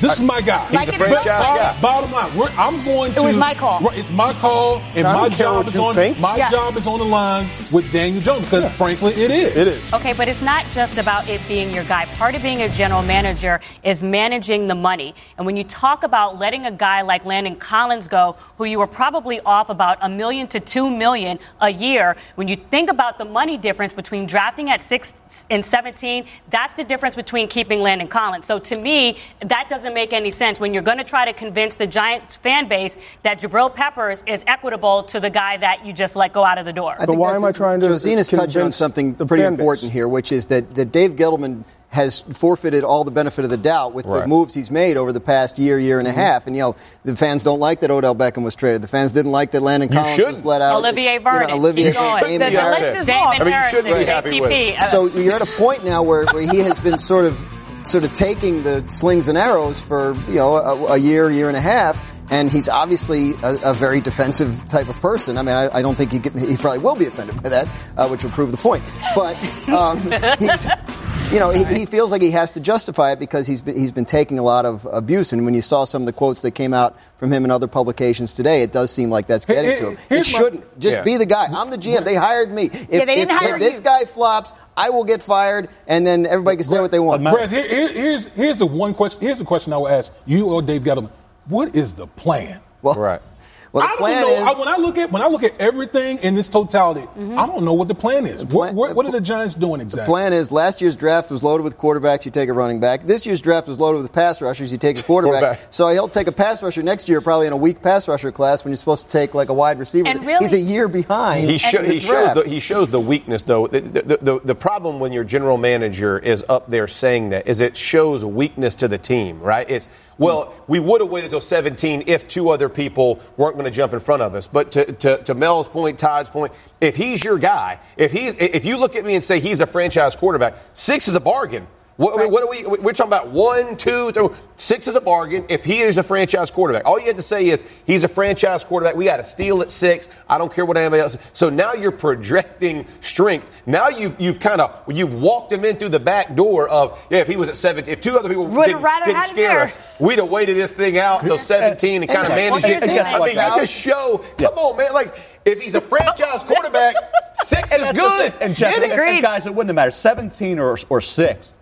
this 0.00 0.14
is 0.14 0.22
my 0.22 0.40
guy. 0.40 0.68
Like 0.70 0.88
He's 0.88 1.00
a 1.00 1.04
franchise 1.04 1.24
guy. 1.24 1.80
Bottom 1.80 2.12
line, 2.12 2.52
I'm 2.56 2.84
going 2.84 3.12
to. 3.14 3.20
It 3.20 3.24
was 3.24 3.36
my 3.36 3.54
call. 3.54 3.90
It's 3.92 4.10
my 4.10 4.32
call, 4.34 4.78
and 4.94 5.04
my 5.04 5.28
job 5.28 5.66
is 5.66 5.76
on. 5.76 5.94
Think. 5.94 6.18
My 6.18 6.36
yeah. 6.36 6.50
job 6.50 6.76
is 6.76 6.86
on 6.86 6.98
the 6.98 7.04
line 7.04 7.48
with 7.70 7.90
Daniel 7.92 8.22
Jones 8.22 8.44
because, 8.44 8.64
yeah. 8.64 8.70
frankly, 8.70 9.12
it 9.12 9.30
is. 9.30 9.56
It 9.56 9.66
is. 9.68 9.92
Okay, 9.92 10.12
but 10.12 10.28
it's 10.28 10.42
not 10.42 10.64
just 10.72 10.98
about 10.98 11.28
it 11.28 11.40
being 11.48 11.72
your 11.74 11.84
guy. 11.84 12.06
Part 12.16 12.34
of 12.34 12.42
being 12.42 12.62
a 12.62 12.68
general 12.68 13.02
manager 13.02 13.60
is 13.82 14.02
managing 14.02 14.66
the 14.66 14.74
money. 14.74 15.14
And 15.36 15.46
when 15.46 15.56
you 15.56 15.64
talk 15.64 16.04
about 16.04 16.38
letting 16.38 16.66
a 16.66 16.72
guy 16.72 17.02
like 17.02 17.24
Landon 17.24 17.56
Collins 17.56 18.08
go, 18.08 18.36
who 18.64 18.70
you 18.70 18.78
were 18.78 18.86
probably 18.86 19.40
off 19.40 19.68
about 19.68 19.98
a 20.00 20.08
million 20.08 20.48
to 20.48 20.60
two 20.60 20.90
million 20.90 21.38
a 21.60 21.70
year, 21.70 22.16
when 22.34 22.48
you 22.48 22.56
think 22.56 22.90
about 22.90 23.18
the 23.18 23.24
money 23.24 23.56
difference 23.58 23.92
between 23.92 24.26
drafting 24.26 24.70
at 24.70 24.80
six 24.80 25.14
and 25.50 25.64
17, 25.64 26.26
that's 26.50 26.74
the 26.74 26.84
difference 26.84 27.14
between 27.14 27.46
keeping 27.46 27.80
Landon 27.80 28.08
Collins. 28.08 28.46
So 28.46 28.58
to 28.58 28.76
me, 28.76 29.18
that 29.40 29.68
doesn't 29.68 29.82
doesn't 29.82 29.94
make 29.94 30.12
any 30.12 30.30
sense 30.30 30.60
when 30.60 30.72
you're 30.72 30.82
going 30.82 30.98
to 30.98 31.04
try 31.04 31.24
to 31.24 31.32
convince 31.32 31.74
the 31.74 31.86
Giants 31.86 32.36
fan 32.36 32.68
base 32.68 32.96
that 33.24 33.40
Jabril 33.40 33.74
Peppers 33.74 34.22
is 34.26 34.44
equitable 34.46 35.02
to 35.04 35.18
the 35.18 35.30
guy 35.30 35.56
that 35.56 35.84
you 35.84 35.92
just 35.92 36.14
let 36.14 36.32
go 36.32 36.44
out 36.44 36.58
of 36.58 36.64
the 36.64 36.72
door. 36.72 36.94
I 36.98 37.04
so 37.04 37.14
why 37.14 37.34
am 37.34 37.44
I 37.44 37.52
trying 37.52 37.80
to? 37.80 37.88
Josina 37.88 38.20
is 38.20 38.28
touching 38.28 38.62
on 38.62 38.72
something 38.72 39.14
pretty 39.14 39.42
important 39.42 39.92
here, 39.92 40.08
which 40.08 40.30
is 40.30 40.46
that, 40.46 40.74
that 40.76 40.92
Dave 40.92 41.12
Gettleman 41.12 41.64
has 41.92 42.22
forfeited 42.22 42.84
all 42.84 43.04
the 43.04 43.10
benefit 43.10 43.44
of 43.44 43.50
the 43.50 43.58
doubt 43.58 43.92
with 43.92 44.06
right. 44.06 44.22
the 44.22 44.26
moves 44.26 44.54
he's 44.54 44.70
made 44.70 44.96
over 44.96 45.12
the 45.12 45.20
past 45.20 45.58
year, 45.58 45.78
year 45.78 45.98
and 45.98 46.08
a 46.08 46.10
mm-hmm. 46.10 46.20
half. 46.20 46.46
And, 46.46 46.56
you 46.56 46.62
know, 46.62 46.76
the 47.04 47.14
fans 47.14 47.44
don't 47.44 47.60
like 47.60 47.80
that 47.80 47.90
Odell 47.90 48.16
Beckham 48.16 48.44
was 48.44 48.54
traded. 48.54 48.80
The 48.80 48.88
fans 48.88 49.12
didn't 49.12 49.30
like 49.30 49.50
that 49.50 49.60
Landon 49.60 49.90
Collins 49.90 50.18
was 50.18 50.44
let 50.44 50.62
out. 50.62 50.76
Olivier 50.76 51.18
Vernon. 51.18 51.42
You 51.42 51.48
know, 51.48 51.60
Olivier 51.60 51.92
Vernon. 51.92 52.38
The, 52.40 52.50
the 52.50 52.70
list 52.70 52.98
is 52.98 53.08
long. 53.08 53.40
I 53.40 53.44
mean, 53.44 53.52
you 53.52 53.70
should 53.70 53.84
be 53.84 54.04
happy 54.04 54.40
with 54.40 54.50
it. 54.50 54.82
So 54.84 55.06
you're 55.06 55.34
at 55.34 55.42
a 55.42 55.56
point 55.58 55.84
now 55.84 56.02
where, 56.02 56.24
where 56.24 56.50
he 56.50 56.60
has 56.60 56.80
been 56.80 56.96
sort 56.96 57.26
of 57.26 57.44
sort 57.82 58.04
of 58.04 58.12
taking 58.14 58.62
the 58.62 58.88
slings 58.88 59.28
and 59.28 59.36
arrows 59.36 59.80
for 59.80 60.14
you 60.28 60.36
know 60.36 60.56
a, 60.56 60.92
a 60.92 60.96
year, 60.96 61.30
year 61.30 61.48
and 61.48 61.56
a 61.56 61.60
half. 61.60 62.02
And 62.30 62.50
he's 62.50 62.68
obviously 62.70 63.34
a, 63.42 63.58
a, 63.62 63.74
very 63.74 64.00
defensive 64.00 64.66
type 64.70 64.88
of 64.88 64.98
person. 65.00 65.36
I 65.36 65.42
mean, 65.42 65.54
I, 65.54 65.68
I 65.68 65.82
don't 65.82 65.96
think 65.96 66.12
he, 66.12 66.18
get, 66.18 66.34
he 66.34 66.56
probably 66.56 66.78
will 66.78 66.94
be 66.94 67.04
offended 67.04 67.42
by 67.42 67.50
that, 67.50 67.68
uh, 67.98 68.08
which 68.08 68.24
would 68.24 68.32
prove 68.32 68.50
the 68.52 68.56
point. 68.56 68.84
But 69.14 69.36
um, 69.68 69.98
he's, 70.38 70.66
you 71.32 71.38
know, 71.38 71.50
he, 71.50 71.64
he, 71.64 71.86
feels 71.86 72.10
like 72.10 72.20
he 72.20 72.30
has 72.30 72.52
to 72.52 72.60
justify 72.60 73.12
it 73.12 73.18
because 73.18 73.46
he's 73.46 73.62
been, 73.62 73.78
he's 73.78 73.92
been 73.92 74.04
taking 74.04 74.38
a 74.38 74.42
lot 74.42 74.66
of 74.66 74.86
abuse. 74.90 75.32
And 75.32 75.44
when 75.44 75.54
you 75.54 75.62
saw 75.62 75.84
some 75.84 76.02
of 76.02 76.06
the 76.06 76.12
quotes 76.12 76.42
that 76.42 76.50
came 76.52 76.74
out 76.74 76.96
from 77.16 77.32
him 77.32 77.44
in 77.44 77.50
other 77.50 77.66
publications 77.66 78.34
today, 78.34 78.62
it 78.62 78.72
does 78.72 78.90
seem 78.90 79.10
like 79.10 79.26
that's 79.26 79.46
getting 79.46 79.70
hey, 79.70 79.76
to 79.78 79.90
him. 79.92 79.98
It 80.10 80.26
shouldn't. 80.26 80.60
My, 80.60 80.80
Just 80.80 80.96
yeah. 80.98 81.02
be 81.02 81.16
the 81.16 81.26
guy. 81.26 81.46
I'm 81.46 81.70
the 81.70 81.78
GM. 81.78 82.04
They 82.04 82.14
hired 82.14 82.52
me. 82.52 82.64
If, 82.64 82.90
yeah, 82.90 83.04
they 83.04 83.16
didn't 83.16 83.30
if, 83.30 83.42
hire 83.42 83.54
if 83.54 83.60
this 83.60 83.80
guy 83.80 84.04
flops, 84.04 84.52
I 84.76 84.90
will 84.90 85.04
get 85.04 85.22
fired, 85.22 85.68
and 85.86 86.06
then 86.06 86.26
everybody 86.26 86.58
can 86.58 86.66
say 86.66 86.80
what 86.80 86.90
they 86.90 86.98
want. 86.98 87.22
Brad, 87.22 87.50
here, 87.50 87.88
here's, 87.88 88.26
here's 88.26 88.58
the 88.58 88.66
one 88.66 88.94
question. 88.94 89.20
Here's 89.20 89.38
the 89.38 89.44
question 89.44 89.72
I 89.72 89.78
will 89.78 89.88
ask 89.88 90.12
you 90.26 90.50
or 90.50 90.62
Dave 90.62 90.82
Gettleman. 90.82 91.10
What 91.46 91.74
is 91.74 91.92
the 91.92 92.06
plan? 92.06 92.60
Well, 92.82 92.94
right. 92.94 93.22
Well, 93.72 93.84
I 93.84 93.96
don't 93.96 94.20
know. 94.20 94.28
Is, 94.28 94.42
I, 94.42 94.58
when 94.58 94.68
I 94.68 94.76
look 94.76 94.98
at 94.98 95.10
when 95.10 95.22
I 95.22 95.28
look 95.28 95.42
at 95.42 95.58
everything 95.58 96.18
in 96.18 96.34
this 96.34 96.46
totality, 96.46 97.00
mm-hmm. 97.00 97.38
I 97.38 97.46
don't 97.46 97.64
know 97.64 97.72
what 97.72 97.88
the 97.88 97.94
plan 97.94 98.26
is. 98.26 98.40
The 98.40 98.46
plan, 98.46 98.74
what, 98.74 98.88
what, 98.88 98.96
what, 98.96 99.06
are 99.06 99.12
the 99.12 99.20
Giants 99.20 99.54
doing 99.54 99.80
exactly? 99.80 100.04
The 100.04 100.10
plan 100.10 100.34
is 100.34 100.52
last 100.52 100.82
year's 100.82 100.94
draft 100.94 101.30
was 101.30 101.42
loaded 101.42 101.64
with 101.64 101.78
quarterbacks. 101.78 102.26
You 102.26 102.30
take 102.30 102.50
a 102.50 102.52
running 102.52 102.80
back. 102.80 103.06
This 103.06 103.24
year's 103.24 103.40
draft 103.40 103.68
was 103.68 103.80
loaded 103.80 104.02
with 104.02 104.12
pass 104.12 104.42
rushers. 104.42 104.72
You 104.72 104.78
take 104.78 104.98
a 104.98 105.02
quarterback. 105.02 105.40
quarterback. 105.40 105.66
So 105.70 105.88
he'll 105.88 106.08
take 106.08 106.26
a 106.26 106.32
pass 106.32 106.62
rusher 106.62 106.82
next 106.82 107.08
year, 107.08 107.22
probably 107.22 107.46
in 107.46 107.54
a 107.54 107.56
weak 107.56 107.80
pass 107.80 108.08
rusher 108.08 108.30
class 108.30 108.62
when 108.62 108.72
you're 108.72 108.76
supposed 108.76 109.08
to 109.08 109.12
take 109.12 109.32
like 109.32 109.48
a 109.48 109.54
wide 109.54 109.78
receiver. 109.78 110.06
And 110.06 110.22
really, 110.24 110.44
He's 110.44 110.52
a 110.52 110.60
year 110.60 110.86
behind. 110.86 111.48
He, 111.48 111.56
show, 111.56 111.82
he 111.82 111.98
shows 111.98 112.34
the, 112.34 112.42
he 112.42 112.60
shows 112.60 112.90
the 112.90 113.00
weakness 113.00 113.42
though. 113.42 113.68
The, 113.68 113.80
the, 113.80 114.18
the, 114.20 114.40
the 114.44 114.54
problem 114.54 115.00
when 115.00 115.14
your 115.14 115.24
general 115.24 115.56
manager 115.56 116.18
is 116.18 116.44
up 116.46 116.68
there 116.68 116.86
saying 116.86 117.30
that 117.30 117.46
is 117.46 117.60
it 117.60 117.78
shows 117.78 118.22
weakness 118.22 118.74
to 118.76 118.88
the 118.88 118.98
team, 118.98 119.40
right? 119.40 119.68
It's 119.70 119.88
well, 120.18 120.54
we 120.68 120.78
would 120.78 121.00
have 121.00 121.10
waited 121.10 121.26
until 121.26 121.40
17 121.40 122.04
if 122.06 122.28
two 122.28 122.50
other 122.50 122.68
people 122.68 123.20
weren't 123.36 123.54
going 123.54 123.64
to 123.64 123.70
jump 123.70 123.92
in 123.92 124.00
front 124.00 124.22
of 124.22 124.34
us. 124.34 124.46
But 124.48 124.72
to, 124.72 124.92
to, 124.92 125.22
to 125.24 125.34
Mel's 125.34 125.68
point, 125.68 125.98
Todd's 125.98 126.28
point, 126.28 126.52
if 126.80 126.96
he's 126.96 127.24
your 127.24 127.38
guy, 127.38 127.80
if 127.96 128.12
he's 128.12 128.34
if 128.38 128.64
you 128.64 128.76
look 128.76 128.96
at 128.96 129.04
me 129.04 129.14
and 129.14 129.24
say 129.24 129.40
he's 129.40 129.60
a 129.60 129.66
franchise 129.66 130.14
quarterback, 130.14 130.56
six 130.72 131.08
is 131.08 131.14
a 131.14 131.20
bargain. 131.20 131.66
What, 131.96 132.16
right. 132.16 132.30
what, 132.30 132.42
are 132.42 132.48
we? 132.48 132.64
We're 132.64 132.92
talking 132.92 133.10
about 133.10 133.28
one, 133.28 133.76
two, 133.76 134.12
three, 134.12 134.28
six 134.56 134.88
is 134.88 134.96
a 134.96 135.00
bargain. 135.00 135.44
If 135.50 135.64
he 135.64 135.80
is 135.80 135.98
a 135.98 136.02
franchise 136.02 136.50
quarterback, 136.50 136.86
all 136.86 136.98
you 136.98 137.06
have 137.06 137.16
to 137.16 137.22
say 137.22 137.48
is 137.50 137.62
he's 137.86 138.02
a 138.02 138.08
franchise 138.08 138.64
quarterback. 138.64 138.96
We 138.96 139.04
got 139.04 139.18
to 139.18 139.24
steal 139.24 139.60
at 139.60 139.70
six. 139.70 140.08
I 140.28 140.38
don't 140.38 140.52
care 140.52 140.64
what 140.64 140.78
anybody 140.78 141.02
else. 141.02 141.18
So 141.34 141.50
now 141.50 141.74
you're 141.74 141.92
projecting 141.92 142.86
strength. 143.00 143.62
Now 143.66 143.88
you've 143.88 144.18
you've 144.18 144.40
kind 144.40 144.62
of 144.62 144.90
you've 144.90 145.12
walked 145.12 145.52
him 145.52 145.66
in 145.66 145.76
through 145.76 145.90
the 145.90 146.00
back 146.00 146.34
door 146.34 146.68
of 146.68 146.98
yeah. 147.10 147.18
If 147.18 147.28
he 147.28 147.36
was 147.36 147.50
at 147.50 147.56
seven, 147.56 147.86
if 147.86 148.00
two 148.00 148.16
other 148.16 148.28
people 148.28 148.46
Would 148.46 148.66
didn't, 148.66 148.82
didn't 148.82 149.24
scare 149.24 149.60
us, 149.60 149.76
we'd 150.00 150.18
have 150.18 150.30
waited 150.30 150.56
this 150.56 150.74
thing 150.74 150.96
out 150.96 151.20
until 151.20 151.34
uh, 151.34 151.38
seventeen 151.38 152.02
and, 152.02 152.10
kind 152.10 152.26
of 152.26 152.30
managed 152.30 152.64
it. 152.64 152.82
I 152.82 153.18
mean, 153.18 153.28
you 153.28 153.34
just 153.34 153.72
show. 153.72 154.24
Come 154.38 154.54
on, 154.54 154.78
man. 154.78 154.94
Like 154.94 155.14
if 155.44 155.60
he's 155.60 155.74
a 155.74 155.80
franchise 155.80 156.42
quarterback, 156.42 156.96
six 157.34 157.72
is 157.74 157.92
good. 157.92 158.32
And, 158.40 158.56
Jeff, 158.56 158.82
and, 158.82 158.92
and, 158.92 159.22
guys, 159.22 159.44
it 159.44 159.54
wouldn't 159.54 159.68
have 159.68 159.76
mattered. 159.76 159.92
Seventeen 159.92 160.58
or 160.58 160.78
or 160.88 161.02
six 161.02 161.52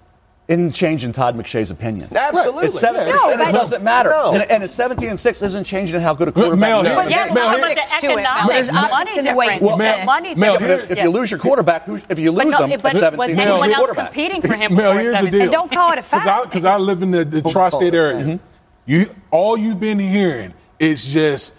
isn't 0.51 0.73
changing 0.73 1.13
Todd 1.13 1.37
McShay's 1.37 1.71
opinion. 1.71 2.09
Absolutely. 2.15 2.67
It's 2.67 2.81
seven, 2.81 3.07
yeah. 3.07 3.15
no, 3.15 3.31
it 3.31 3.53
doesn't 3.53 3.85
matter. 3.85 4.11
No. 4.11 4.33
And, 4.33 4.51
and, 4.51 4.65
it's 4.65 4.75
17 4.75 5.09
and 5.09 5.21
6 5.21 5.43
isn't 5.43 5.65
changing 5.65 6.01
how 6.01 6.13
good 6.13 6.27
a 6.27 6.33
quarterback 6.33 6.85
is. 6.85 6.91
But 6.93 7.11
yeah, 7.11 7.33
Mel, 7.33 7.61
but 7.61 7.75
the 7.77 7.95
economics, 7.95 8.67
the 8.67 8.73
money 8.73 9.23
difference. 9.23 9.63
Well, 9.63 9.79
Mel, 9.79 10.05
money 10.05 10.35
Mel, 10.35 10.57
if, 10.57 10.91
if 10.91 10.99
you 10.99 11.11
lose 11.11 11.31
your 11.31 11.39
quarterback, 11.39 11.89
if 12.09 12.19
you 12.19 12.33
lose 12.33 12.45
but 12.45 12.51
no, 12.51 12.67
them, 12.67 12.81
but 12.83 12.97
17 12.97 13.17
was 13.17 13.31
anyone 13.31 13.73
else 13.73 13.91
competing 13.93 14.43
for 14.43 14.55
him 14.55 14.75
Mel, 14.75 14.93
here's 14.93 15.15
17? 15.15 15.25
the 15.25 15.31
deal. 15.31 15.43
And 15.43 15.53
don't 15.53 15.71
call 15.71 15.93
it 15.93 15.99
a 15.99 16.03
fact. 16.03 16.51
Because 16.51 16.65
I, 16.65 16.75
I, 16.75 16.79
live 16.79 17.03
in 17.03 17.13
the, 17.13 17.25
the 17.25 17.43
tri-state 17.43 17.95
area. 17.95 18.17
Mm-hmm. 18.17 18.45
You, 18.87 19.15
all 19.31 19.57
you've 19.57 19.79
been 19.79 20.01
hearing 20.01 20.53
is 20.81 21.05
just 21.05 21.55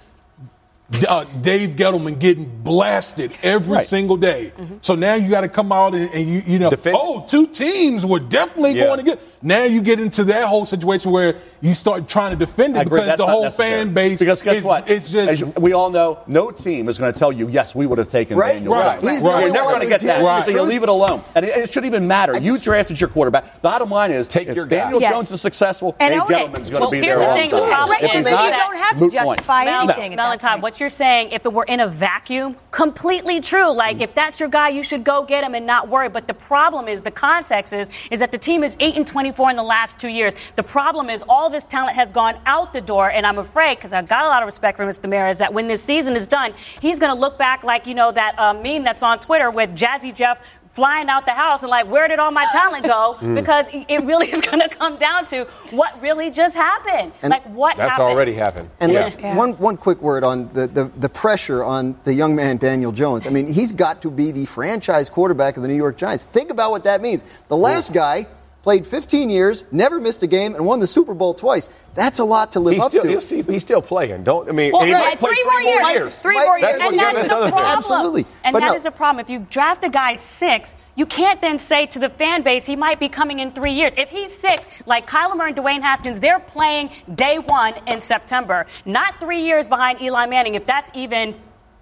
uh, 1.07 1.24
Dave 1.41 1.71
Gettleman 1.71 2.19
getting 2.19 2.45
blasted 2.63 3.33
every 3.43 3.77
Right. 3.77 3.86
single 3.86 4.17
day. 4.17 4.51
So 4.81 4.95
now 4.95 5.13
you 5.15 5.29
got 5.29 5.41
to 5.41 5.50
come 5.50 5.71
out 5.71 5.95
and, 5.95 6.10
and 6.13 6.29
you, 6.29 6.43
you 6.45 6.60
know, 6.60 6.69
Defend. 6.69 6.98
oh, 7.00 7.25
two 7.27 7.48
teams 7.48 8.05
were 8.05 8.19
definitely 8.19 8.74
Yeah. 8.74 8.86
going 8.88 9.00
to 9.00 9.05
get. 9.05 9.19
Now 9.43 9.63
you 9.63 9.81
get 9.81 10.00
into 10.00 10.24
that 10.25 10.45
whole 10.48 10.65
situation 10.65 11.12
where 11.12 11.36
you 11.62 11.74
start 11.74 12.07
trying 12.07 12.31
to 12.31 12.38
defend 12.38 12.77
it 12.77 12.83
because 12.86 13.17
the 13.17 13.25
whole 13.25 13.43
necessary. 13.43 13.71
fan 13.71 13.93
base. 13.93 14.19
Because 14.19 14.41
guess 14.41 14.57
is- 14.57 14.63
what? 14.63 14.89
It's 14.89 15.10
just 15.12 15.29
As 15.29 15.39
you- 15.39 15.53
we 15.57 15.74
all 15.74 15.89
know, 15.89 16.19
no 16.27 16.51
team 16.51 16.88
is 16.89 16.98
going 16.98 17.12
to 17.12 17.17
tell 17.17 17.31
you, 17.31 17.48
yes, 17.48 17.74
we 17.74 17.88
would 17.88 17.98
have 17.98 18.10
taken 18.10 18.38
Right, 18.38 18.53
Daniel 18.53 18.74
right. 18.74 19.01
Jones. 19.01 19.13
He's 19.13 19.24
the 19.24 19.29
You're 19.29 19.51
never 19.51 19.69
going 19.69 19.81
to 19.81 19.88
get 19.88 20.01
that. 20.01 20.24
Right. 20.24 20.45
So 20.45 20.51
you 20.51 20.62
leave 20.62 20.83
it 20.83 20.89
alone. 20.89 21.24
And 21.36 21.45
it, 21.45 21.55
it 21.57 21.67
shouldn't 21.74 21.91
even 21.93 22.07
matter. 22.07 22.38
you 22.39 22.57
drafted 22.57 23.00
your 23.01 23.10
quarterback. 23.10 23.62
Bottom 23.62 23.89
line 23.89 24.12
is, 24.12 24.27
Take 24.27 24.48
if 24.48 24.55
your 24.55 24.65
guy. 24.65 24.77
Daniel 24.77 25.01
Yes. 25.01 25.12
Jones 25.13 25.31
is 25.31 25.41
successsual, 25.41 25.95
And 26.00 26.13
Dave 26.13 26.21
own 26.21 26.31
it. 26.31 26.36
Gettleman's 26.36 26.69
going 26.69 26.81
Well, 26.81 26.89
to 26.89 26.95
be 26.95 27.01
there 27.01 27.17
the 27.19 27.25
thing, 27.25 27.50
the 27.51 27.57
If 27.57 28.03
is 28.03 28.12
he's 28.12 28.25
not, 28.25 28.43
you 28.45 28.51
don't 28.51 28.75
have 28.75 28.98
to 28.98 29.03
moot 29.03 29.13
point. 29.13 29.67
anything. 29.67 30.13
at 30.13 30.17
Valentine, 30.17 30.62
what 30.62 30.79
you're 30.79 30.89
saying, 30.89 31.31
if 31.31 31.45
it 31.45 31.53
were 31.53 31.63
in 31.65 31.79
a 31.79 31.88
vacuum, 31.88 32.55
completely 32.71 33.39
true. 33.41 33.71
Like 33.71 34.01
if 34.01 34.13
that's 34.13 34.39
your 34.39 34.50
guy, 34.50 34.69
you 34.69 34.83
should 34.83 35.03
go 35.03 35.24
get 35.24 35.43
him 35.43 35.55
and 35.55 35.65
not 35.65 35.88
worry. 35.89 36.10
But 36.10 36.27
the 36.27 36.33
problem 36.33 36.88
is, 36.88 37.01
the 37.01 37.12
context 37.12 37.74
is, 37.74 37.89
is 38.10 38.19
that 38.19 38.31
the 38.31 38.38
team 38.38 38.63
is 38.63 38.75
eight 38.79 38.95
and 38.95 39.05
24 39.31 39.51
in 39.51 39.55
the 39.55 39.63
last 39.63 39.97
two 39.97 40.09
years. 40.09 40.33
The 40.55 40.63
problem 40.63 41.09
is 41.09 41.23
all 41.27 41.50
this 41.50 41.63
talent 41.63 41.95
has 41.95 42.11
gone 42.11 42.38
out 42.45 42.73
the 42.73 42.81
door, 42.81 43.09
and 43.09 43.25
I'm 43.25 43.38
afraid 43.38 43.77
because 43.77 43.93
I've 43.93 44.07
got 44.07 44.25
a 44.25 44.27
lot 44.27 44.43
of 44.43 44.47
respect 44.47 44.77
for 44.77 44.85
Mr. 44.85 45.09
Mayer, 45.09 45.27
is 45.27 45.38
that 45.38 45.53
when 45.53 45.67
this 45.67 45.81
season 45.83 46.15
is 46.15 46.27
done, 46.27 46.53
he's 46.81 47.00
going 47.00 47.13
to 47.13 47.19
look 47.19 47.38
back 47.38 47.63
like 47.63 47.88
you 47.88 47.95
know 47.95 48.11
that 48.11 48.38
uh, 48.38 48.53
meme 48.53 48.83
that's 48.83 49.03
on 49.03 49.19
Twitter 49.19 49.50
with 49.50 49.71
Jazzy 49.75 50.13
Jeff 50.13 50.41
flying 50.73 51.09
out 51.09 51.25
the 51.25 51.33
house 51.33 51.63
and 51.63 51.69
like 51.69 51.85
where 51.88 52.07
did 52.07 52.17
all 52.17 52.31
my 52.31 52.45
talent 52.53 52.85
go 52.85 53.17
because 53.35 53.65
it 53.73 54.03
really 54.05 54.27
is 54.31 54.41
going 54.41 54.61
to 54.61 54.69
come 54.73 54.95
down 54.97 55.25
to 55.25 55.43
what 55.71 56.01
really 56.01 56.31
just 56.31 56.55
happened 56.55 57.11
And 57.21 57.29
like 57.29 57.43
what 57.47 57.75
That's 57.75 57.91
happened 57.91 58.07
already 58.07 58.33
happened. 58.33 58.69
And 58.79 58.89
Yeah. 58.93 59.01
let's, 59.01 59.17
one, 59.17 59.51
one 59.57 59.75
quick 59.75 60.01
word 60.01 60.23
on 60.23 60.47
the, 60.53 60.67
the, 60.67 60.85
the 60.97 61.09
pressure 61.09 61.61
on 61.61 61.97
the 62.05 62.13
young 62.13 62.35
man, 62.38 62.55
Daniel 62.55 62.93
Jones. 62.93 63.27
I 63.27 63.31
mean, 63.31 63.47
he's 63.47 63.73
got 63.73 64.01
to 64.03 64.09
be 64.09 64.31
the 64.31 64.45
franchise 64.45 65.09
quarterback 65.09 65.57
of 65.57 65.63
the 65.63 65.67
New 65.67 65.75
York 65.75 65.97
Giants. 65.97 66.23
Think 66.23 66.50
about 66.51 66.71
what 66.71 66.85
that 66.85 67.01
means. 67.01 67.25
The 67.50 67.57
last 67.57 67.91
guy 67.91 68.27
played 68.63 68.86
15 68.86 69.30
years, 69.30 69.63
never 69.72 70.00
missed 70.00 70.22
a 70.24 70.27
game, 70.27 70.56
and 70.56 70.65
won 70.65 70.80
the 70.80 70.88
Super 70.88 71.13
Bowl 71.13 71.34
twice. 71.34 71.70
That's 71.96 72.20
a 72.20 72.24
lot 72.24 72.51
to 72.53 72.60
live 72.60 72.75
He's 72.75 72.84
up 72.84 72.91
still, 72.91 73.01
to. 73.03 73.10
he's, 73.10 73.24
still, 73.24 73.44
he's 73.44 73.62
still 73.62 73.82
playing. 73.82 74.24
Don't 74.24 74.48
I 74.48 74.51
mean? 74.51 74.72
Well, 74.72 74.82
and 74.82 74.89
he 74.89 74.94
right, 74.96 75.06
might 75.12 75.20
play 75.20 75.30
three 75.34 75.44
more 75.44 75.62
years. 75.62 76.15
Three 76.22 76.36
Might- 76.36 76.46
more 76.46 76.60
that's 76.62 76.72
years. 76.74 76.80
what 76.80 76.88
And 76.94 76.96
you're 77.01 77.06
that 77.06 77.13
gonna 77.13 77.20
is 77.25 77.30
say. 77.30 77.39
the 77.46 77.50
problem. 77.50 77.77
Absolutely. 77.77 78.25
And 78.44 78.53
But 78.53 78.60
that 78.60 78.68
no. 78.68 78.75
is 78.75 78.84
the 78.84 78.91
problem. 78.91 79.20
If 79.25 79.30
you 79.30 79.39
draft 79.50 79.84
a 79.84 79.89
guy 79.89 80.15
six, 80.15 80.74
you 80.96 81.06
can't 81.06 81.41
then 81.41 81.58
say 81.60 81.86
to 81.88 82.00
the 82.00 82.10
fan 82.10 82.44
base 82.44 82.65
he 82.65 82.75
might 82.75 83.00
be 83.00 83.10
coming 83.10 83.39
in 83.39 83.51
three 83.51 83.72
years. 83.74 83.94
If 83.98 84.10
he's 84.10 84.32
six, 84.38 84.68
like 84.86 85.08
Kyler 85.10 85.36
Murray 85.36 85.51
and 85.51 85.58
Dwayne 85.60 85.82
Haskins, 85.82 86.20
they're 86.20 86.39
playing 86.39 86.91
day 87.13 87.39
one 87.39 87.74
in 87.88 88.00
September, 88.01 88.68
not 88.86 89.20
three 89.20 89.41
years 89.41 89.68
behind 89.68 90.01
Eli 90.01 90.27
Manning. 90.27 90.56
If 90.56 90.65
that's 90.65 90.89
even 90.94 91.36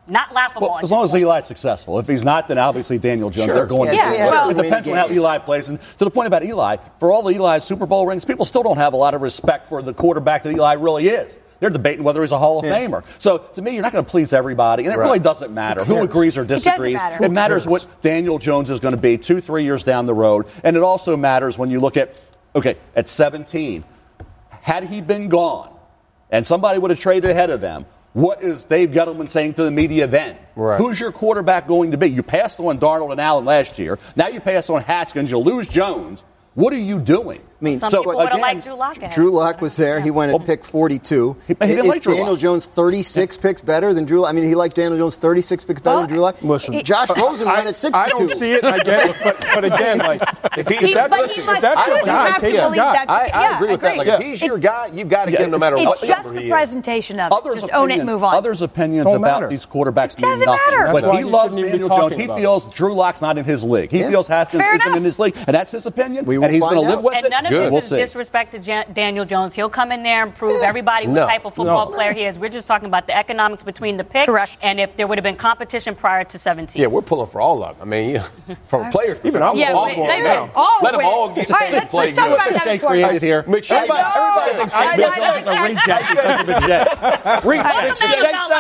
not 0.10 0.34
laughable. 0.34 0.70
Well, 0.70 0.80
as 0.84 0.92
long 0.92 1.04
as 1.04 1.12
point. 1.12 1.24
Eli's 1.24 1.46
successful. 1.46 2.00
If 2.00 2.08
he's 2.08 2.24
not, 2.24 2.48
then 2.48 2.58
obviously 2.58 2.98
Daniel 2.98 3.30
Jones. 3.30 3.46
Sure. 3.46 3.56
They're 3.56 3.66
going 3.66 3.94
Yeah, 3.94 4.12
to 4.12 4.18
yeah, 4.18 4.26
But 4.30 4.32
well- 4.32 4.50
it 4.50 4.64
depends 4.64 4.88
on 4.88 4.96
how. 4.96 5.10
Eli 5.10 5.38
plays. 5.40 5.70
And 5.70 5.80
to 5.98 6.06
the 6.06 6.12
point 6.12 6.28
about 6.28 6.44
Eli, 6.44 6.78
for 7.00 7.12
all 7.12 7.24
the 7.24 7.34
Eli's 7.36 7.64
Super 7.64 7.86
Bowl 7.86 8.06
rings, 8.06 8.26
people 8.26 8.46
still 8.46 8.64
don't 8.64 8.78
have 8.78 8.94
a 8.94 8.98
lot 8.98 9.14
of 9.14 9.22
respect 9.22 9.68
for 9.68 9.82
the 9.82 9.94
quarterback 9.94 10.44
that 10.44 10.52
Eli 10.54 10.74
really 10.74 11.08
is. 11.08 11.40
They're 11.60 11.70
debating 11.70 12.04
whether 12.06 12.22
he's 12.22 12.32
a 12.32 12.38
Hall 12.38 12.60
of 12.60 12.66
Famer. 12.66 13.04
So 13.20 13.40
to 13.40 13.62
me, 13.62 13.72
you're 13.72 13.82
not 13.82 13.92
going 13.92 14.06
to 14.06 14.10
please 14.10 14.32
everybody, 14.32 14.86
and 14.86 14.94
it 14.94 14.98
Right. 14.98 15.04
really 15.06 15.20
doesn't 15.20 15.54
matter 15.54 15.84
who 15.84 16.02
agrees 16.02 16.38
or 16.38 16.46
doesn't 16.46 16.64
disagrees. 16.64 16.96
matter. 16.96 17.26
It 17.26 17.32
matters 17.32 17.68
what 17.68 17.86
Daniel 18.02 18.40
Jones 18.40 18.70
is 18.70 18.80
going 18.80 18.94
to 18.96 19.02
be 19.02 19.18
two, 19.18 19.42
three 19.42 19.64
years 19.66 19.84
down 19.84 20.06
the 20.06 20.14
road, 20.14 20.46
and 20.64 20.78
it 20.78 20.84
also 20.84 21.18
matters 21.18 21.58
when 21.58 21.70
you 21.70 21.82
look 21.82 21.98
at 21.98 22.14
okay, 22.56 22.78
at 22.96 23.08
17, 23.10 23.84
had 24.62 24.86
he 24.86 25.02
been 25.02 25.28
gone, 25.30 25.70
and 26.32 26.48
somebody 26.48 26.80
would 26.80 26.92
have 26.92 27.00
traded 27.00 27.30
ahead 27.30 27.50
of 27.50 27.62
them. 27.62 27.86
What 28.14 28.42
is 28.44 28.66
Dave 28.66 28.90
Gettleman 28.90 29.30
saying 29.30 29.54
to 29.56 29.64
the 29.64 29.72
media 29.72 30.08
then? 30.08 30.38
Right. 30.56 30.80
Who's 30.80 31.00
your 31.00 31.12
quarterback 31.12 31.68
going 31.68 31.92
to 31.92 31.98
be? 31.98 32.08
You 32.08 32.24
passed 32.24 32.60
on 32.60 32.80
Darnold 32.80 33.12
and 33.12 33.22
Allen 33.22 33.46
last 33.46 33.78
year. 33.78 34.00
Now 34.16 34.28
you 34.28 34.40
pass 34.40 34.70
on 34.70 34.82
Haskins. 34.82 35.30
You 35.30 35.38
lose 35.38 35.68
Jones. 35.68 36.24
What 36.56 36.74
are 36.74 36.80
you 36.80 37.00
doing? 37.00 37.42
I 37.62 37.66
mean, 37.66 37.80
Some 37.80 37.90
so 37.90 37.98
people 38.00 38.16
would 38.16 38.30
have 38.30 38.32
again, 38.38 38.42
liked 38.42 38.64
Drew 38.64 38.74
Lock 38.76 38.98
ahead. 38.98 39.12
Drew 39.12 39.32
Lock 39.32 39.62
was 39.62 39.76
there. 39.76 40.00
He 40.00 40.12
went 40.12 40.34
at 40.34 40.46
pick 40.46 40.64
42. 40.64 41.36
He- 41.46 41.54
he 41.60 41.68
didn't 41.68 41.80
Is 41.86 41.90
like 41.90 42.02
Drew 42.02 42.14
Daniel 42.14 42.32
Lock. 42.32 42.40
Jones 42.40 42.66
36 42.68 43.36
picks 43.36 43.60
better 43.62 43.94
than 43.94 44.06
Drew? 44.06 44.22
Lock? 44.22 44.30
I 44.30 44.32
mean, 44.32 44.46
he 44.48 44.56
liked 44.56 44.78
Daniel 44.78 44.98
Jones 44.98 45.18
36 45.18 45.66
picks 45.66 45.82
better 45.82 45.96
Well, 45.98 46.04
than 46.04 46.10
Drew 46.10 46.20
Lock. 46.22 46.42
Listen, 46.42 46.82
Josh 46.86 47.10
Rosen 47.10 47.50
I, 47.50 47.56
went 47.56 47.68
at 47.68 47.76
62. 47.76 47.98
I 48.02 48.08
don't 48.10 48.32
see 48.32 48.52
it, 48.54 48.64
and 48.64 48.76
I 48.76 48.80
get 48.80 49.10
it, 49.10 49.16
but, 49.22 49.40
but 49.42 49.66
again, 49.66 49.98
like 49.98 50.22
if, 50.58 50.68
he, 50.70 50.76
He- 50.78 50.86
if, 50.92 50.94
that, 50.96 51.10
but 51.10 51.18
he 51.18 51.22
listen, 51.24 51.46
must- 51.48 51.58
if 51.58 51.62
that's 51.64 51.78
I 51.82 51.86
your 51.88 51.96
would 51.98 52.06
guy, 52.06 52.30
have 52.30 52.42
take 52.42 52.54
your 52.54 52.62
believe 52.64 52.78
guy. 52.78 53.06
I, 53.10 53.18
I 53.20 53.28
Yeah, 53.28 53.56
agree 53.58 53.72
with 53.72 53.82
that. 53.82 53.98
Like, 53.98 54.08
agree. 54.08 54.26
if 54.28 54.32
he's 54.40 54.42
your 54.48 54.58
guy, 54.58 54.90
you've 54.94 55.10
got 55.10 55.26
to 55.26 55.32
get 55.32 55.42
him 55.42 55.52
no 55.52 55.58
matter 55.58 55.76
what. 55.76 55.98
It's 56.00 56.02
what 56.04 56.08
just 56.08 56.34
the 56.34 56.50
presentation 56.50 57.20
of 57.20 57.34
it. 57.34 57.36
Others' 57.36 57.56
Just 57.56 57.74
own 57.74 57.92
it, 57.92 57.96
opinions- 57.96 58.06
move 58.10 58.24
on. 58.24 58.36
Others' 58.36 58.62
opinions 58.62 59.12
about 59.12 59.50
these 59.50 59.66
quarterbacks 59.66 60.14
It 60.14 60.22
mean 60.22 60.32
doesn't 60.32 60.46
nothing. 60.46 60.78
matter. 60.78 60.94
But 60.94 61.16
he 61.18 61.26
loves 61.26 61.56
shouldn't 61.56 61.60
even 61.60 61.82
be 61.82 61.90
Daniel 61.90 62.10
Jones. 62.10 62.16
He 62.16 62.28
feels 62.28 62.68
Drew 62.74 62.94
Lock's 62.94 63.22
not 63.22 63.38
in 63.38 63.44
his 63.44 63.66
league. 63.66 63.92
He 63.92 64.04
feels 64.04 64.28
Haskins 64.28 64.64
isn't 64.64 64.96
in 64.96 65.04
his 65.04 65.20
league, 65.20 65.36
and 65.46 65.54
that's 65.54 65.74
his 65.74 65.86
opinion. 65.86 66.26
And 66.30 66.52
he's 66.54 66.62
going 66.62 66.76
to 66.76 66.80
live 66.82 67.02
with 67.04 67.16
it. 67.16 67.49
None 67.52 67.60
of 67.66 67.66
Good. 67.66 67.66
this 67.66 67.72
We'll 67.72 67.80
is 67.82 67.90
see. 67.90 67.96
disrespect 67.98 68.52
to 68.54 68.60
Jan- 68.60 68.86
Daniel 68.94 69.26
Jones. 69.26 69.54
He'll 69.56 69.70
come 69.70 69.92
in 69.92 70.04
there 70.04 70.24
and 70.24 70.36
prove 70.36 70.62
everybody 70.64 71.08
what 71.08 71.28
type 71.28 71.46
of 71.46 71.54
football 71.56 71.90
No. 71.90 71.96
player 71.96 72.14
he 72.14 72.24
is. 72.24 72.38
We're 72.40 72.50
just 72.50 72.68
talking 72.68 72.88
about 72.88 73.08
the 73.08 73.16
economics 73.18 73.64
between 73.64 73.98
the 73.98 74.04
pick 74.04 74.26
Correct. 74.26 74.64
and 74.64 74.80
if 74.80 74.96
there 74.98 75.08
would 75.08 75.18
have 75.18 75.24
been 75.24 75.36
competition 75.36 75.96
prior 75.96 76.24
to 76.24 76.38
17. 76.40 76.82
Yeah, 76.82 76.88
we're 76.88 77.02
pulling 77.02 77.28
for 77.28 77.42
all 77.42 77.64
of 77.64 77.78
them. 77.80 77.88
I 77.88 77.90
mean, 77.90 78.10
you, 78.12 78.22
from 78.68 78.92
players, 78.92 79.18
Even 79.24 79.42
I'm 79.44 79.56
Yeah, 79.58 79.74
all 79.74 79.86
wait, 79.86 79.96
for 79.96 80.08
they 80.08 80.20
it 80.20 80.24
may 80.24 80.30
now. 80.34 80.52
all 80.56 80.78
Let 80.82 80.94
'em 80.94 80.98
win. 81.00 81.06
all 81.08 81.34
get 81.34 81.52
All 81.52 81.58
right, 81.60 81.70
to 81.70 81.76
let's, 81.78 81.92
play 81.92 82.06
let's 82.06 82.16
talk 82.18 82.28
good. 82.28 82.36
about 82.36 82.54
that 82.54 82.64
Shea 82.64 82.74
before. 82.78 82.90
created 82.92 83.22
here. 83.22 83.44
McShay- 83.44 83.72
Everybody, 83.72 84.04
everybody 84.16 84.58
thinks 84.58 84.74
I 84.74 84.96
Daniel 84.98 85.10
know, 85.10 85.16
Jones 85.16 85.42
is 85.42 85.48
a 85.48 85.50
I 85.50 85.56
know. 85.56 85.64
reject 85.74 86.10
because 86.10 86.40
of 86.40 86.50
a 86.50 86.68
jet. 86.68 87.46
Reject. 87.46 87.46
Welcome 87.46 87.90
Shea 87.90 87.90
to 87.90 87.96
said 87.96 88.10
the 88.10 88.60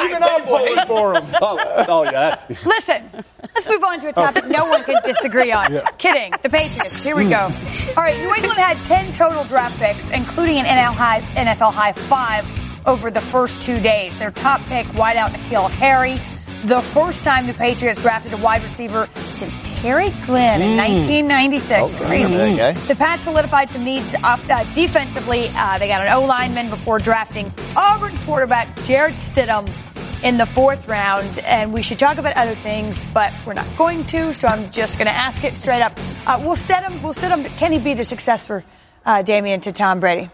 it. 0.00 0.04
Even 0.04 0.22
I'm 0.22 0.42
pulling 0.44 0.86
for 0.86 1.14
him. 1.14 1.24
Oh, 1.40 1.84
oh, 1.88 2.02
yeah. 2.04 2.10
that- 2.12 2.50
Listen, 2.66 3.10
let's 3.54 3.68
move 3.68 3.84
on 3.84 4.00
to 4.00 4.08
a 4.08 4.12
topic 4.12 4.44
no 4.46 4.64
one 4.66 4.82
can 4.84 5.00
disagree 5.04 5.52
on. 5.52 5.80
Kidding. 5.98 6.32
The 6.42 6.48
Patriots. 6.48 7.02
Here 7.02 7.16
we 7.16 7.28
go. 7.28 7.50
All 7.96 8.02
right, 8.02 8.13
New 8.18 8.34
England 8.34 8.58
had 8.58 8.76
10 8.84 9.12
total 9.12 9.44
draft 9.44 9.78
picks, 9.78 10.10
including 10.10 10.58
an 10.58 10.64
NFL 10.66 10.94
high, 10.94 11.20
NFL 11.20 11.72
high 11.72 11.92
five 11.92 12.46
over 12.86 13.10
the 13.10 13.20
first 13.20 13.62
two 13.62 13.78
days. 13.80 14.18
Their 14.18 14.30
top 14.30 14.60
pick, 14.62 14.86
wideout 14.88 15.30
N'Keal 15.30 15.70
Harry, 15.70 16.18
the 16.64 16.80
first 16.80 17.24
time 17.24 17.46
the 17.46 17.52
Patriots 17.52 18.00
drafted 18.00 18.32
a 18.32 18.38
wide 18.38 18.62
receiver 18.62 19.06
since 19.14 19.60
Terry 19.82 20.08
Glenn 20.24 20.62
in 20.62 20.76
1996. 20.78 22.00
Crazy. 22.00 22.34
Okay. 22.34 22.72
The 22.72 22.94
Pats 22.94 23.24
solidified 23.24 23.68
some 23.68 23.84
needs 23.84 24.14
up, 24.22 24.40
uh, 24.48 24.64
defensively. 24.74 25.48
Uh, 25.54 25.78
they 25.78 25.88
got 25.88 26.06
an 26.06 26.12
O 26.14 26.24
lineman 26.26 26.70
before 26.70 26.98
drafting 26.98 27.52
Auburn 27.76 28.16
quarterback 28.18 28.74
Jarrett 28.84 29.14
Stidham 29.14 29.68
in 30.24 30.38
the 30.38 30.46
fourth 30.46 30.88
round. 30.88 31.38
And 31.40 31.72
we 31.72 31.82
should 31.82 31.98
talk 31.98 32.18
about 32.18 32.36
other 32.36 32.54
things, 32.54 33.00
but 33.12 33.32
we're 33.46 33.54
not 33.54 33.68
going 33.76 34.04
to. 34.06 34.34
So 34.34 34.48
I'm 34.48 34.72
just 34.72 34.98
going 34.98 35.06
to 35.06 35.12
ask 35.12 35.44
it 35.44 35.54
straight 35.54 35.82
up. 35.82 35.92
Uh, 36.26 36.42
will 36.44 36.56
Stidham? 36.56 37.02
Will 37.02 37.14
Stidham? 37.14 37.46
Can 37.58 37.70
he 37.70 37.78
be 37.78 37.94
the 37.94 38.04
successor, 38.04 38.64
uh, 39.04 39.22
Damien, 39.22 39.60
to 39.60 39.72
Tom 39.72 40.00
Brady? 40.00 40.30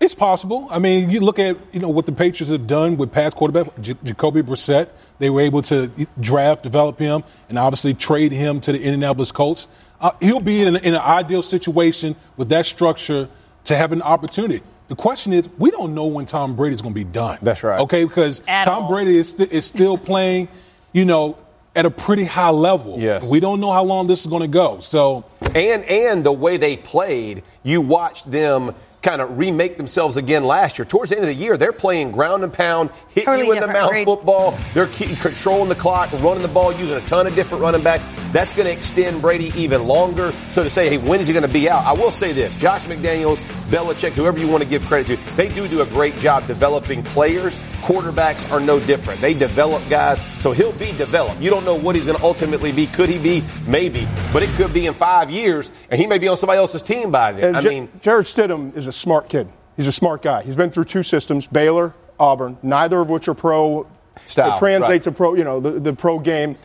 It's 0.00 0.14
possible. 0.14 0.68
I 0.70 0.80
mean, 0.80 1.10
you 1.10 1.20
look 1.20 1.38
at 1.38 1.56
you 1.72 1.80
know 1.80 1.88
what 1.88 2.06
the 2.06 2.12
Patriots 2.12 2.50
have 2.50 2.66
done 2.66 2.96
with 2.96 3.12
past 3.12 3.36
quarterback 3.36 3.80
J- 3.80 3.96
Jacoby 4.02 4.42
Brissett. 4.42 4.88
They 5.18 5.30
were 5.30 5.40
able 5.40 5.62
to 5.62 5.90
draft, 6.20 6.62
develop 6.62 6.98
him, 6.98 7.22
and 7.48 7.58
obviously 7.58 7.94
trade 7.94 8.32
him 8.32 8.60
to 8.62 8.72
the 8.72 8.78
Indianapolis 8.82 9.32
Colts. 9.32 9.68
Uh, 10.00 10.10
he'll 10.20 10.40
be 10.40 10.60
in 10.60 10.68
an, 10.68 10.76
in 10.84 10.94
an 10.94 11.00
ideal 11.00 11.42
situation 11.42 12.16
with 12.36 12.48
that 12.50 12.66
structure 12.66 13.28
to 13.64 13.76
have 13.76 13.92
an 13.92 14.02
opportunity. 14.02 14.62
The 14.88 14.96
question 14.96 15.32
is, 15.32 15.48
we 15.58 15.70
don't 15.70 15.94
know 15.94 16.04
when 16.06 16.26
Tom 16.26 16.56
Brady's 16.56 16.82
going 16.82 16.94
to 16.94 16.98
be 16.98 17.04
done. 17.04 17.38
That's 17.40 17.62
right. 17.62 17.80
Okay, 17.80 18.04
because 18.04 18.42
At 18.46 18.64
Tom 18.64 18.84
all. 18.84 18.90
Brady 18.90 19.16
is, 19.16 19.30
st- 19.30 19.50
is 19.50 19.64
still 19.64 19.96
playing, 19.96 20.48
you 20.92 21.04
know, 21.04 21.38
at 21.74 21.86
a 21.86 21.90
pretty 21.90 22.24
high 22.24 22.50
level. 22.50 22.98
Yes. 23.00 23.28
We 23.28 23.40
don't 23.40 23.60
know 23.60 23.72
how 23.72 23.82
long 23.82 24.06
this 24.06 24.20
is 24.20 24.26
going 24.26 24.42
to 24.42 24.48
go. 24.48 24.80
So 24.80 25.24
and 25.54 25.84
and 25.84 26.24
the 26.24 26.32
way 26.32 26.56
they 26.56 26.76
played, 26.76 27.42
you 27.62 27.80
watched 27.80 28.30
them 28.30 28.74
kind 29.04 29.20
of 29.20 29.38
remake 29.38 29.76
themselves 29.76 30.16
again 30.16 30.42
last 30.42 30.78
year. 30.78 30.86
Towards 30.86 31.10
the 31.10 31.16
end 31.16 31.24
of 31.24 31.28
the 31.28 31.34
year, 31.34 31.56
they're 31.56 31.72
playing 31.72 32.10
ground 32.10 32.42
and 32.42 32.52
pound, 32.52 32.90
hitting 33.08 33.26
Totally 33.26 33.46
you 33.46 33.52
in 33.52 33.60
the 33.60 33.66
mouth 33.68 33.90
agreed. 33.90 34.06
football. 34.06 34.58
They're 34.72 34.86
controlling 34.86 35.68
the 35.68 35.74
clock, 35.74 36.10
running 36.14 36.42
the 36.42 36.48
ball, 36.48 36.72
using 36.72 36.96
a 36.96 37.02
ton 37.02 37.26
of 37.26 37.34
different 37.34 37.62
running 37.62 37.82
backs. 37.82 38.04
That's 38.32 38.52
going 38.56 38.66
to 38.66 38.72
extend 38.72 39.20
Brady 39.20 39.52
even 39.56 39.84
longer. 39.84 40.32
So 40.50 40.64
to 40.64 40.70
say, 40.70 40.88
hey, 40.88 40.96
when 40.96 41.20
is 41.20 41.28
he 41.28 41.34
going 41.34 41.46
to 41.46 41.52
be 41.52 41.68
out? 41.68 41.84
I 41.84 41.92
will 41.92 42.10
say 42.10 42.32
this: 42.32 42.54
Josh 42.56 42.84
McDaniels, 42.86 43.36
Belichick, 43.68 44.12
whoever 44.12 44.38
you 44.38 44.48
want 44.48 44.64
to 44.64 44.68
give 44.68 44.82
credit 44.86 45.18
to, 45.18 45.36
they 45.36 45.48
do 45.48 45.68
do 45.68 45.82
a 45.82 45.86
great 45.86 46.16
job 46.16 46.46
developing 46.46 47.02
players. 47.02 47.60
Quarterbacks 47.84 48.50
are 48.50 48.60
no 48.60 48.80
different. 48.80 49.20
They 49.20 49.34
develop 49.34 49.86
guys, 49.90 50.22
so 50.38 50.52
he'll 50.52 50.76
be 50.78 50.92
developed. 50.92 51.40
You 51.40 51.50
don't 51.50 51.66
know 51.66 51.74
what 51.74 51.94
he's 51.94 52.06
going 52.06 52.16
to 52.16 52.24
ultimately 52.24 52.72
be. 52.72 52.86
Could 52.86 53.10
he 53.10 53.18
be? 53.18 53.42
Maybe, 53.68 54.08
but 54.32 54.42
it 54.42 54.48
could 54.56 54.72
be 54.72 54.86
in 54.86 54.94
five 54.94 55.30
years, 55.30 55.70
and 55.90 56.00
he 56.00 56.06
may 56.06 56.16
be 56.18 56.26
on 56.28 56.38
somebody 56.38 56.58
else's 56.58 56.80
team 56.80 57.10
by 57.10 57.32
then. 57.32 57.44
And 57.48 57.56
I 57.58 57.60
J- 57.60 57.68
mean, 57.68 57.88
Jarrett 58.00 58.26
Stidham 58.26 58.74
is 58.74 58.86
a 58.86 58.92
smart 58.92 59.28
kid. 59.28 59.48
He's 59.76 59.86
a 59.86 59.92
smart 59.92 60.22
guy. 60.22 60.42
He's 60.42 60.56
been 60.56 60.70
through 60.70 60.84
two 60.84 61.02
systems: 61.02 61.46
Baylor, 61.46 61.92
Auburn. 62.18 62.56
Neither 62.62 62.98
of 63.00 63.10
which 63.10 63.28
are 63.28 63.34
pro. 63.34 63.82
Uh, 63.82 63.86
Style, 64.24 64.50
that 64.50 64.58
translate 64.58 64.88
right. 64.90 65.02
to 65.02 65.12
pro. 65.12 65.34
You 65.34 65.44
know 65.44 65.60
the, 65.60 65.72
the 65.72 65.92
pro 65.92 66.18
game. 66.18 66.56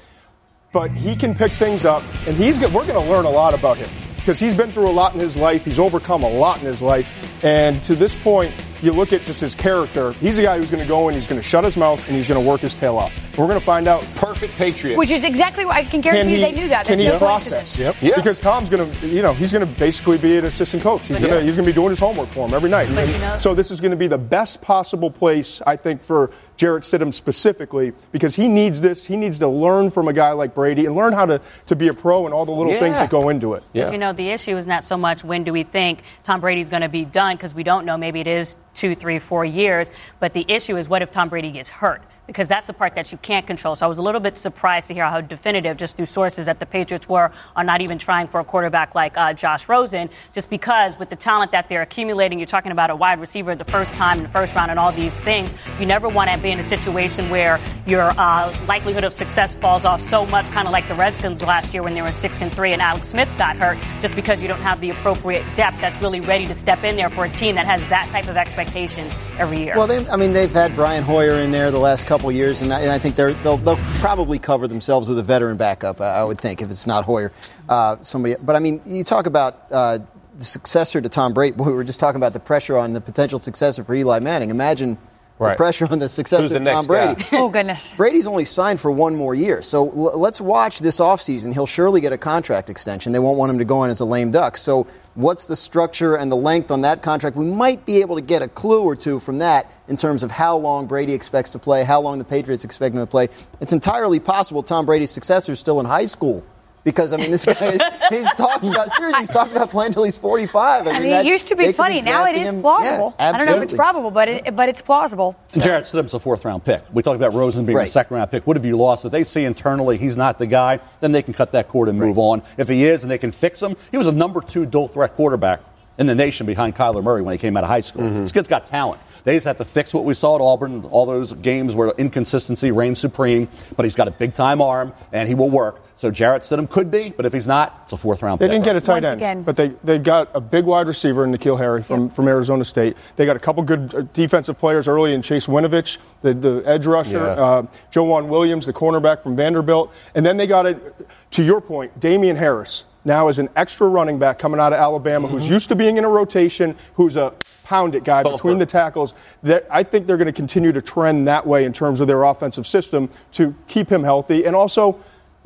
But 0.71 0.91
he 0.91 1.15
can 1.15 1.35
pick 1.35 1.51
things 1.51 1.83
up, 1.83 2.03
and 2.27 2.37
he's. 2.37 2.59
We're 2.59 2.69
going 2.69 2.87
to 2.89 3.11
learn 3.11 3.25
a 3.25 3.29
lot 3.29 3.53
about 3.53 3.77
him. 3.77 3.89
because 4.15 4.39
he's 4.39 4.53
been 4.53 4.71
through 4.71 4.87
a 4.87 4.91
lot 4.93 5.15
in 5.15 5.19
his 5.19 5.35
life. 5.35 5.65
He's 5.65 5.79
overcome 5.79 6.23
a 6.23 6.29
lot 6.29 6.59
in 6.59 6.65
his 6.65 6.81
life. 6.81 7.11
And 7.43 7.81
to 7.83 7.95
this 7.95 8.15
point, 8.17 8.53
you 8.81 8.91
look 8.91 9.13
at 9.13 9.23
just 9.23 9.41
his 9.41 9.55
character. 9.55 10.13
He's 10.13 10.37
a 10.37 10.43
guy 10.43 10.57
who's 10.57 10.69
going 10.71 10.83
to 10.83 10.87
go 10.87 11.09
in, 11.09 11.15
he's 11.15 11.27
going 11.27 11.41
to 11.41 11.47
shut 11.47 11.63
his 11.63 11.77
mouth, 11.77 12.05
and 12.07 12.15
he's 12.15 12.27
going 12.27 12.41
to 12.41 12.47
work 12.47 12.61
his 12.61 12.75
tail 12.75 12.97
off. 12.97 13.13
We're 13.37 13.47
going 13.47 13.59
to 13.59 13.65
find 13.65 13.87
out. 13.87 14.03
Perfect 14.15 14.55
Patriot. 14.55 14.97
Which 14.97 15.11
is 15.11 15.23
exactly 15.23 15.63
what 15.65 15.75
I 15.75 15.85
can 15.85 16.01
guarantee 16.01 16.35
he, 16.35 16.41
they 16.41 16.51
knew 16.51 16.67
that. 16.69 16.85
Can 16.85 16.97
There's 16.97 17.07
he 17.07 17.13
no 17.13 17.19
process? 17.19 17.75
coincidence. 17.77 18.01
Yep. 18.01 18.15
Because 18.15 18.39
Tom's 18.39 18.69
going 18.69 18.91
to, 18.91 19.07
you 19.07 19.21
know, 19.21 19.33
he's 19.33 19.53
going 19.53 19.65
to 19.65 19.79
basically 19.79 20.17
be 20.17 20.37
an 20.37 20.43
assistant 20.43 20.83
coach. 20.83 21.07
He's 21.07 21.19
going 21.19 21.31
to 21.31 21.41
he's 21.41 21.55
going 21.55 21.65
to 21.65 21.71
be 21.71 21.73
doing 21.73 21.89
his 21.89 21.99
homework 21.99 22.27
for 22.29 22.45
him 22.47 22.53
every 22.53 22.69
night. 22.69 22.89
But 22.93 23.07
you 23.07 23.17
know- 23.17 23.37
so 23.39 23.55
this 23.55 23.71
is 23.71 23.79
going 23.79 23.91
to 23.91 23.97
be 23.97 24.07
the 24.07 24.17
best 24.17 24.61
possible 24.61 25.09
place, 25.09 25.61
I 25.65 25.77
think, 25.77 26.01
for 26.01 26.31
Jarrett 26.57 26.83
Stidham 26.83 27.13
specifically 27.13 27.93
because 28.11 28.35
he 28.35 28.49
needs 28.49 28.81
this. 28.81 29.05
He 29.05 29.15
needs 29.15 29.39
to 29.39 29.47
learn 29.47 29.89
from 29.91 30.09
a 30.09 30.13
guy 30.13 30.31
like 30.33 30.53
Brady 30.53 30.85
and 30.85 30.93
learn 30.95 31.13
how 31.13 31.25
to 31.25 31.41
to 31.67 31.75
be 31.77 31.87
a 31.87 31.93
pro 31.93 32.25
and 32.25 32.33
all 32.33 32.45
the 32.45 32.51
little 32.51 32.77
things 32.77 32.95
that 32.95 33.09
go 33.09 33.29
into 33.29 33.53
it. 33.53 33.63
But 33.73 33.93
you 33.93 33.97
know, 33.97 34.11
the 34.11 34.29
issue 34.31 34.57
is 34.57 34.67
not 34.67 34.83
so 34.83 34.97
much 34.97 35.23
when 35.23 35.45
do 35.45 35.53
we 35.53 35.63
think 35.63 36.01
Tom 36.23 36.41
Brady's 36.41 36.69
going 36.69 36.81
to 36.81 36.89
be 36.89 37.05
done 37.05 37.37
because 37.37 37.53
we 37.53 37.63
don't 37.63 37.85
know. 37.85 37.97
Maybe 37.97 38.19
it 38.19 38.27
is 38.27 38.57
two, 38.79 38.95
three, 38.95 39.19
four 39.19 39.43
years. 39.43 39.91
But 40.19 40.33
the 40.33 40.45
issue 40.47 40.77
is 40.77 40.87
what 40.87 41.01
if 41.01 41.11
Tom 41.11 41.27
Brady 41.27 41.51
gets 41.51 41.69
hurt? 41.69 42.01
Because 42.29 42.47
that's 42.47 42.67
the 42.67 42.73
part 42.73 42.93
that 42.93 43.11
you 43.11 43.17
can't 43.17 43.47
control. 43.47 43.75
So 43.75 43.87
I 43.87 43.89
was 43.89 43.97
a 43.97 44.03
little 44.03 44.21
bit 44.21 44.37
surprised 44.37 44.87
to 44.89 44.93
hear 44.93 45.03
how 45.09 45.19
definitive, 45.19 45.77
just 45.77 45.97
through 45.97 46.05
sources, 46.05 46.45
that 46.45 46.59
the 46.59 46.67
Patriots 46.67 47.09
were 47.09 47.31
on 47.55 47.65
not 47.65 47.81
even 47.81 47.97
trying 47.97 48.27
for 48.27 48.39
a 48.39 48.43
quarterback 48.43 48.93
like 48.93 49.17
uh, 49.17 49.33
Josh 49.33 49.67
Rosen, 49.67 50.11
just 50.31 50.47
because 50.47 50.99
with 50.99 51.09
the 51.09 51.15
talent 51.15 51.53
that 51.53 51.69
they're 51.69 51.81
accumulating, 51.81 52.37
you're 52.37 52.45
talking 52.45 52.71
about 52.71 52.91
a 52.91 52.95
wide 52.95 53.19
receiver 53.19 53.55
the 53.55 53.65
first 53.65 53.95
time 53.95 54.17
in 54.17 54.23
the 54.23 54.29
first 54.29 54.53
round 54.53 54.69
and 54.69 54.79
all 54.79 54.91
these 54.91 55.19
things. 55.21 55.55
You 55.79 55.87
never 55.87 56.07
want 56.07 56.31
to 56.31 56.37
be 56.37 56.51
in 56.51 56.59
a 56.59 56.63
situation 56.63 57.31
where 57.31 57.59
your 57.87 58.11
uh, 58.19 58.53
likelihood 58.67 59.05
of 59.05 59.13
success 59.15 59.55
falls 59.55 59.83
off 59.83 59.99
so 59.99 60.27
much, 60.27 60.51
kind 60.51 60.67
of 60.67 60.71
like 60.71 60.87
the 60.87 60.93
Redskins 60.93 61.41
last 61.41 61.73
year 61.73 61.81
when 61.81 61.95
they 61.95 62.03
were 62.03 62.11
six 62.11 62.43
and 62.43 62.53
three 62.53 62.73
and 62.73 62.81
Alex 62.81 63.07
Smith 63.07 63.29
got 63.39 63.57
hurt, 63.57 63.83
just 64.01 64.13
because 64.13 64.39
you 64.39 64.47
don't 64.47 64.61
have 64.61 64.81
the 64.81 64.91
appropriate 64.91 65.55
depth 65.55 65.81
that's 65.81 65.99
really 65.99 66.21
ready 66.21 66.45
to 66.45 66.53
step 66.53 66.83
in 66.83 66.95
there 66.95 67.09
for 67.09 67.25
a 67.25 67.29
team 67.29 67.55
that 67.55 67.65
has 67.65 67.81
that 67.87 68.11
type 68.11 68.27
of 68.27 68.37
expectations 68.37 69.17
every 69.39 69.61
year. 69.61 69.73
Well, 69.75 69.87
they, 69.87 70.07
I 70.09 70.15
mean, 70.15 70.33
they've 70.33 70.51
had 70.51 70.75
Brian 70.75 71.01
Hoyer 71.01 71.39
in 71.39 71.49
there 71.49 71.71
the 71.71 71.79
last 71.79 72.05
couple 72.05 72.18
of 72.27 72.35
years, 72.35 72.61
and 72.61 72.73
I, 72.73 72.81
and 72.81 72.91
I 72.91 72.99
think 72.99 73.15
they're, 73.15 73.33
they'll, 73.35 73.55
they'll 73.55 73.77
probably 73.99 74.39
cover 74.39 74.67
themselves 74.67 75.07
with 75.07 75.17
a 75.19 75.23
veteran 75.23 75.55
backup. 75.55 76.01
I, 76.01 76.15
I 76.19 76.23
would 76.25 76.39
think 76.39 76.61
if 76.61 76.69
it's 76.69 76.85
not 76.85 77.05
Hoyer, 77.05 77.31
uh, 77.69 77.95
somebody. 78.01 78.35
But 78.41 78.57
I 78.57 78.59
mean, 78.59 78.81
you 78.85 79.05
talk 79.05 79.25
about 79.25 79.71
uh, 79.71 79.99
the 80.37 80.43
successor 80.43 80.99
to 80.99 81.07
Tom 81.07 81.33
Brady. 81.33 81.55
We 81.55 81.71
were 81.71 81.85
just 81.85 82.01
talking 82.01 82.17
about 82.17 82.33
the 82.33 82.41
pressure 82.41 82.77
on 82.77 82.91
the 82.91 82.99
potential 82.99 83.39
successor 83.39 83.85
for 83.85 83.95
Eli 83.95 84.19
Manning. 84.19 84.49
Imagine. 84.49 84.97
The 85.39 85.55
pressure 85.55 85.87
on 85.89 85.99
the 85.99 86.09
successor 86.09 86.41
Who's 86.43 86.49
the 86.49 86.57
of 86.57 86.63
Tom 86.65 86.85
next 86.85 86.87
guy? 86.87 87.13
Brady. 87.13 87.29
Oh, 87.37 87.49
goodness. 87.49 87.89
Brady's 87.95 88.27
only 88.27 88.43
signed 88.45 88.79
for 88.79 88.91
one 88.91 89.15
more 89.15 89.33
year. 89.33 89.61
So 89.61 89.89
l- 89.89 90.19
let's 90.19 90.41
watch 90.41 90.79
this 90.79 90.99
offseason. 90.99 91.53
He'll 91.53 91.65
surely 91.65 92.01
get 92.01 92.11
a 92.11 92.17
contract 92.17 92.69
extension. 92.69 93.13
They 93.13 93.19
won't 93.19 93.37
want 93.37 93.49
him 93.51 93.57
to 93.59 93.65
go 93.65 93.83
in 93.85 93.89
as 93.89 94.01
a 94.01 94.05
lame 94.05 94.31
duck. 94.31 94.57
So 94.57 94.85
what's 95.15 95.45
the 95.45 95.55
structure 95.55 96.15
and 96.15 96.29
the 96.29 96.35
length 96.35 96.71
on 96.71 96.81
that 96.81 97.01
contract? 97.01 97.37
We 97.37 97.45
might 97.45 97.85
be 97.85 98.01
able 98.01 98.15
to 98.15 98.21
get 98.21 98.41
a 98.41 98.49
clue 98.49 98.83
or 98.83 98.95
two 98.97 99.19
from 99.19 99.37
that 99.39 99.71
in 99.87 99.95
terms 99.95 100.23
of 100.23 100.31
how 100.31 100.57
long 100.57 100.87
Brady 100.87 101.13
expects 101.13 101.51
to 101.51 101.59
play, 101.59 101.85
how 101.85 102.01
long 102.01 102.19
the 102.19 102.25
Patriots 102.25 102.65
expect 102.65 102.93
him 102.93 103.01
to 103.01 103.07
play. 103.07 103.29
It's 103.61 103.71
entirely 103.71 104.19
possible 104.19 104.61
Tom 104.61 104.85
Brady's 104.85 105.11
successor 105.11 105.53
is 105.53 105.59
still 105.59 105.79
in 105.79 105.85
high 105.85 106.05
school. 106.05 106.43
Because 106.83 107.11
I 107.13 107.17
mean, 107.17 107.29
this 107.31 107.45
guy 107.45 107.53
he's 108.09 108.31
talking 108.33 108.69
about 108.71 108.91
seriously. 108.93 109.19
He's 109.19 109.29
talking 109.29 109.55
about 109.55 109.69
playing 109.69 109.87
until 109.87 110.03
he's 110.03 110.17
45. 110.17 110.87
I 110.87 110.89
I 110.89 110.93
mean, 110.93 111.01
mean, 111.01 111.09
that- 111.11 111.25
it 111.25 111.29
used 111.29 111.47
to 111.49 111.55
be 111.55 111.65
could 111.65 111.75
funny. 111.75 112.01
now 112.01 112.21
it 112.23 112.33
drafting 112.33 112.41
is 112.43 112.49
him- 112.49 112.61
plausible. 112.61 113.15
Yeah, 113.19 113.29
I 113.29 113.37
don't 113.37 113.45
know 113.47 113.57
if 113.57 113.63
it's 113.63 113.73
probable, 113.73 114.11
but 114.11 114.29
it, 114.29 114.55
but 114.55 114.69
it's 114.69 114.81
plausible. 114.81 115.35
And 115.53 115.61
Jarrett 115.63 115.85
Stidham's 115.85 116.13
a 116.13 116.19
fourth 116.19 116.45
round 116.45 116.63
pick. 116.63 116.83
We 116.93 117.03
talked 117.03 117.17
about 117.17 117.33
Rosen 117.33 117.65
being 117.65 117.77
a 117.77 117.87
second 117.87 118.15
round 118.15 118.31
pick. 118.31 118.47
What 118.47 118.55
have 118.55 118.65
you 118.65 118.77
lost? 118.77 119.05
If 119.05 119.11
they 119.11 119.23
see 119.23 119.43
internally 119.45 119.97
he's 119.97 120.15
not 120.17 120.37
the 120.37 120.47
guy, 120.47 120.79
then 121.01 121.11
they 121.11 121.21
can 121.21 121.33
cut 121.33 121.51
that 121.51 121.67
cord 121.67 121.89
and 121.89 121.99
move 121.99 122.17
on. 122.17 122.41
If 122.57 122.67
he 122.69 122.85
is 122.85 123.03
and 123.03 123.11
they 123.11 123.17
can 123.17 123.31
fix 123.31 123.61
him, 123.61 123.75
he 123.91 123.97
was 123.97 124.07
a 124.07 124.11
number 124.11 124.39
two 124.41 124.65
dual 124.65 124.87
threat 124.87 125.15
quarterback 125.15 125.61
in 125.97 126.07
the 126.07 126.15
nation 126.15 126.45
behind 126.45 126.77
Kyler 126.77 127.03
Murray 127.03 127.21
when 127.21 127.33
he 127.33 127.37
came 127.37 127.57
out 127.57 127.63
of 127.65 127.69
high 127.69 127.81
school. 127.81 128.03
Mm-hmm. 128.03 128.21
This 128.21 128.31
kid's 128.31 128.47
got 128.47 128.65
talent. 128.65 129.01
They 129.23 129.35
just 129.35 129.45
have 129.47 129.57
to 129.57 129.65
fix 129.65 129.93
what 129.93 130.05
we 130.05 130.13
saw 130.13 130.35
at 130.35 130.41
Auburn, 130.41 130.85
all 130.85 131.05
those 131.05 131.33
games 131.33 131.75
where 131.75 131.89
inconsistency 131.97 132.71
reigned 132.71 132.97
supreme, 132.97 133.47
but 133.75 133.83
he's 133.85 133.95
got 133.95 134.07
a 134.07 134.11
big 134.11 134.33
time 134.33 134.61
arm 134.61 134.93
and 135.11 135.27
he 135.27 135.35
will 135.35 135.49
work. 135.49 135.81
So 135.97 136.09
Jarrett 136.09 136.43
Stidham 136.43 136.69
could 136.69 136.89
be, 136.89 137.09
but 137.09 137.25
if 137.25 137.33
he's 137.33 137.45
not, 137.47 137.81
it's 137.83 137.91
a 137.91 137.97
fourth 137.97 138.21
round 138.23 138.39
They 138.39 138.45
pick. 138.45 138.51
didn't 138.53 138.63
get 138.63 138.77
a 138.77 138.81
tight 138.81 139.03
Once 139.03 139.05
end, 139.07 139.15
again. 139.21 139.43
but 139.43 139.57
they, 139.57 139.67
they 139.83 139.97
got 139.99 140.29
a 140.33 140.39
big 140.39 140.63
wide 140.63 140.87
receiver 140.87 141.25
in 141.25 141.33
N'Keal 141.33 141.57
Harry 141.57 141.83
from, 141.83 142.09
from 142.09 142.29
Arizona 142.29 142.63
State. 142.63 142.95
They 143.17 143.25
got 143.25 143.35
a 143.35 143.39
couple 143.39 143.63
good 143.63 143.93
uh, 143.93 144.01
defensive 144.13 144.57
players 144.57 144.87
early 144.87 145.13
in 145.13 145.21
Chase 145.21 145.47
Winovich, 145.47 145.97
the, 146.21 146.33
the 146.33 146.63
edge 146.65 146.85
rusher, 146.85 147.17
Yeah. 147.17 147.23
uh, 147.43 147.61
Joejuan 147.91 148.27
Williams, 148.29 148.65
the 148.65 148.71
cornerback 148.71 149.21
from 149.21 149.35
Vanderbilt. 149.35 149.93
And 150.15 150.25
then 150.25 150.37
they 150.37 150.47
got 150.47 150.65
it, 150.67 151.07
to 151.31 151.43
your 151.43 151.59
point, 151.59 151.99
Damien 151.99 152.37
Harris. 152.37 152.85
Now 153.05 153.27
is 153.29 153.39
an 153.39 153.49
extra 153.55 153.87
running 153.87 154.19
back 154.19 154.39
coming 154.39 154.59
out 154.59 154.73
of 154.73 154.79
Alabama 154.79 155.27
who's 155.27 155.43
Mm-hmm. 155.43 155.53
used 155.53 155.69
to 155.69 155.75
being 155.75 155.97
in 155.97 156.03
a 156.03 156.09
rotation, 156.09 156.75
who's 156.95 157.15
a 157.15 157.33
pound 157.63 157.95
it 157.95 158.03
guy 158.03 158.23
between 158.23 158.57
the 158.57 158.65
tackles. 158.65 159.13
That 159.43 159.65
I 159.71 159.83
think 159.83 160.05
they're 160.05 160.17
going 160.17 160.25
to 160.25 160.31
continue 160.33 160.71
to 160.71 160.81
trend 160.81 161.27
that 161.27 161.45
way 161.45 161.65
in 161.65 161.71
terms 161.73 162.01
of 162.01 162.07
their 162.07 162.23
offensive 162.23 162.67
system 162.67 163.09
to 163.33 163.55
keep 163.67 163.89
him 163.89 164.03
healthy. 164.03 164.45
And 164.45 164.55
also, 164.55 164.99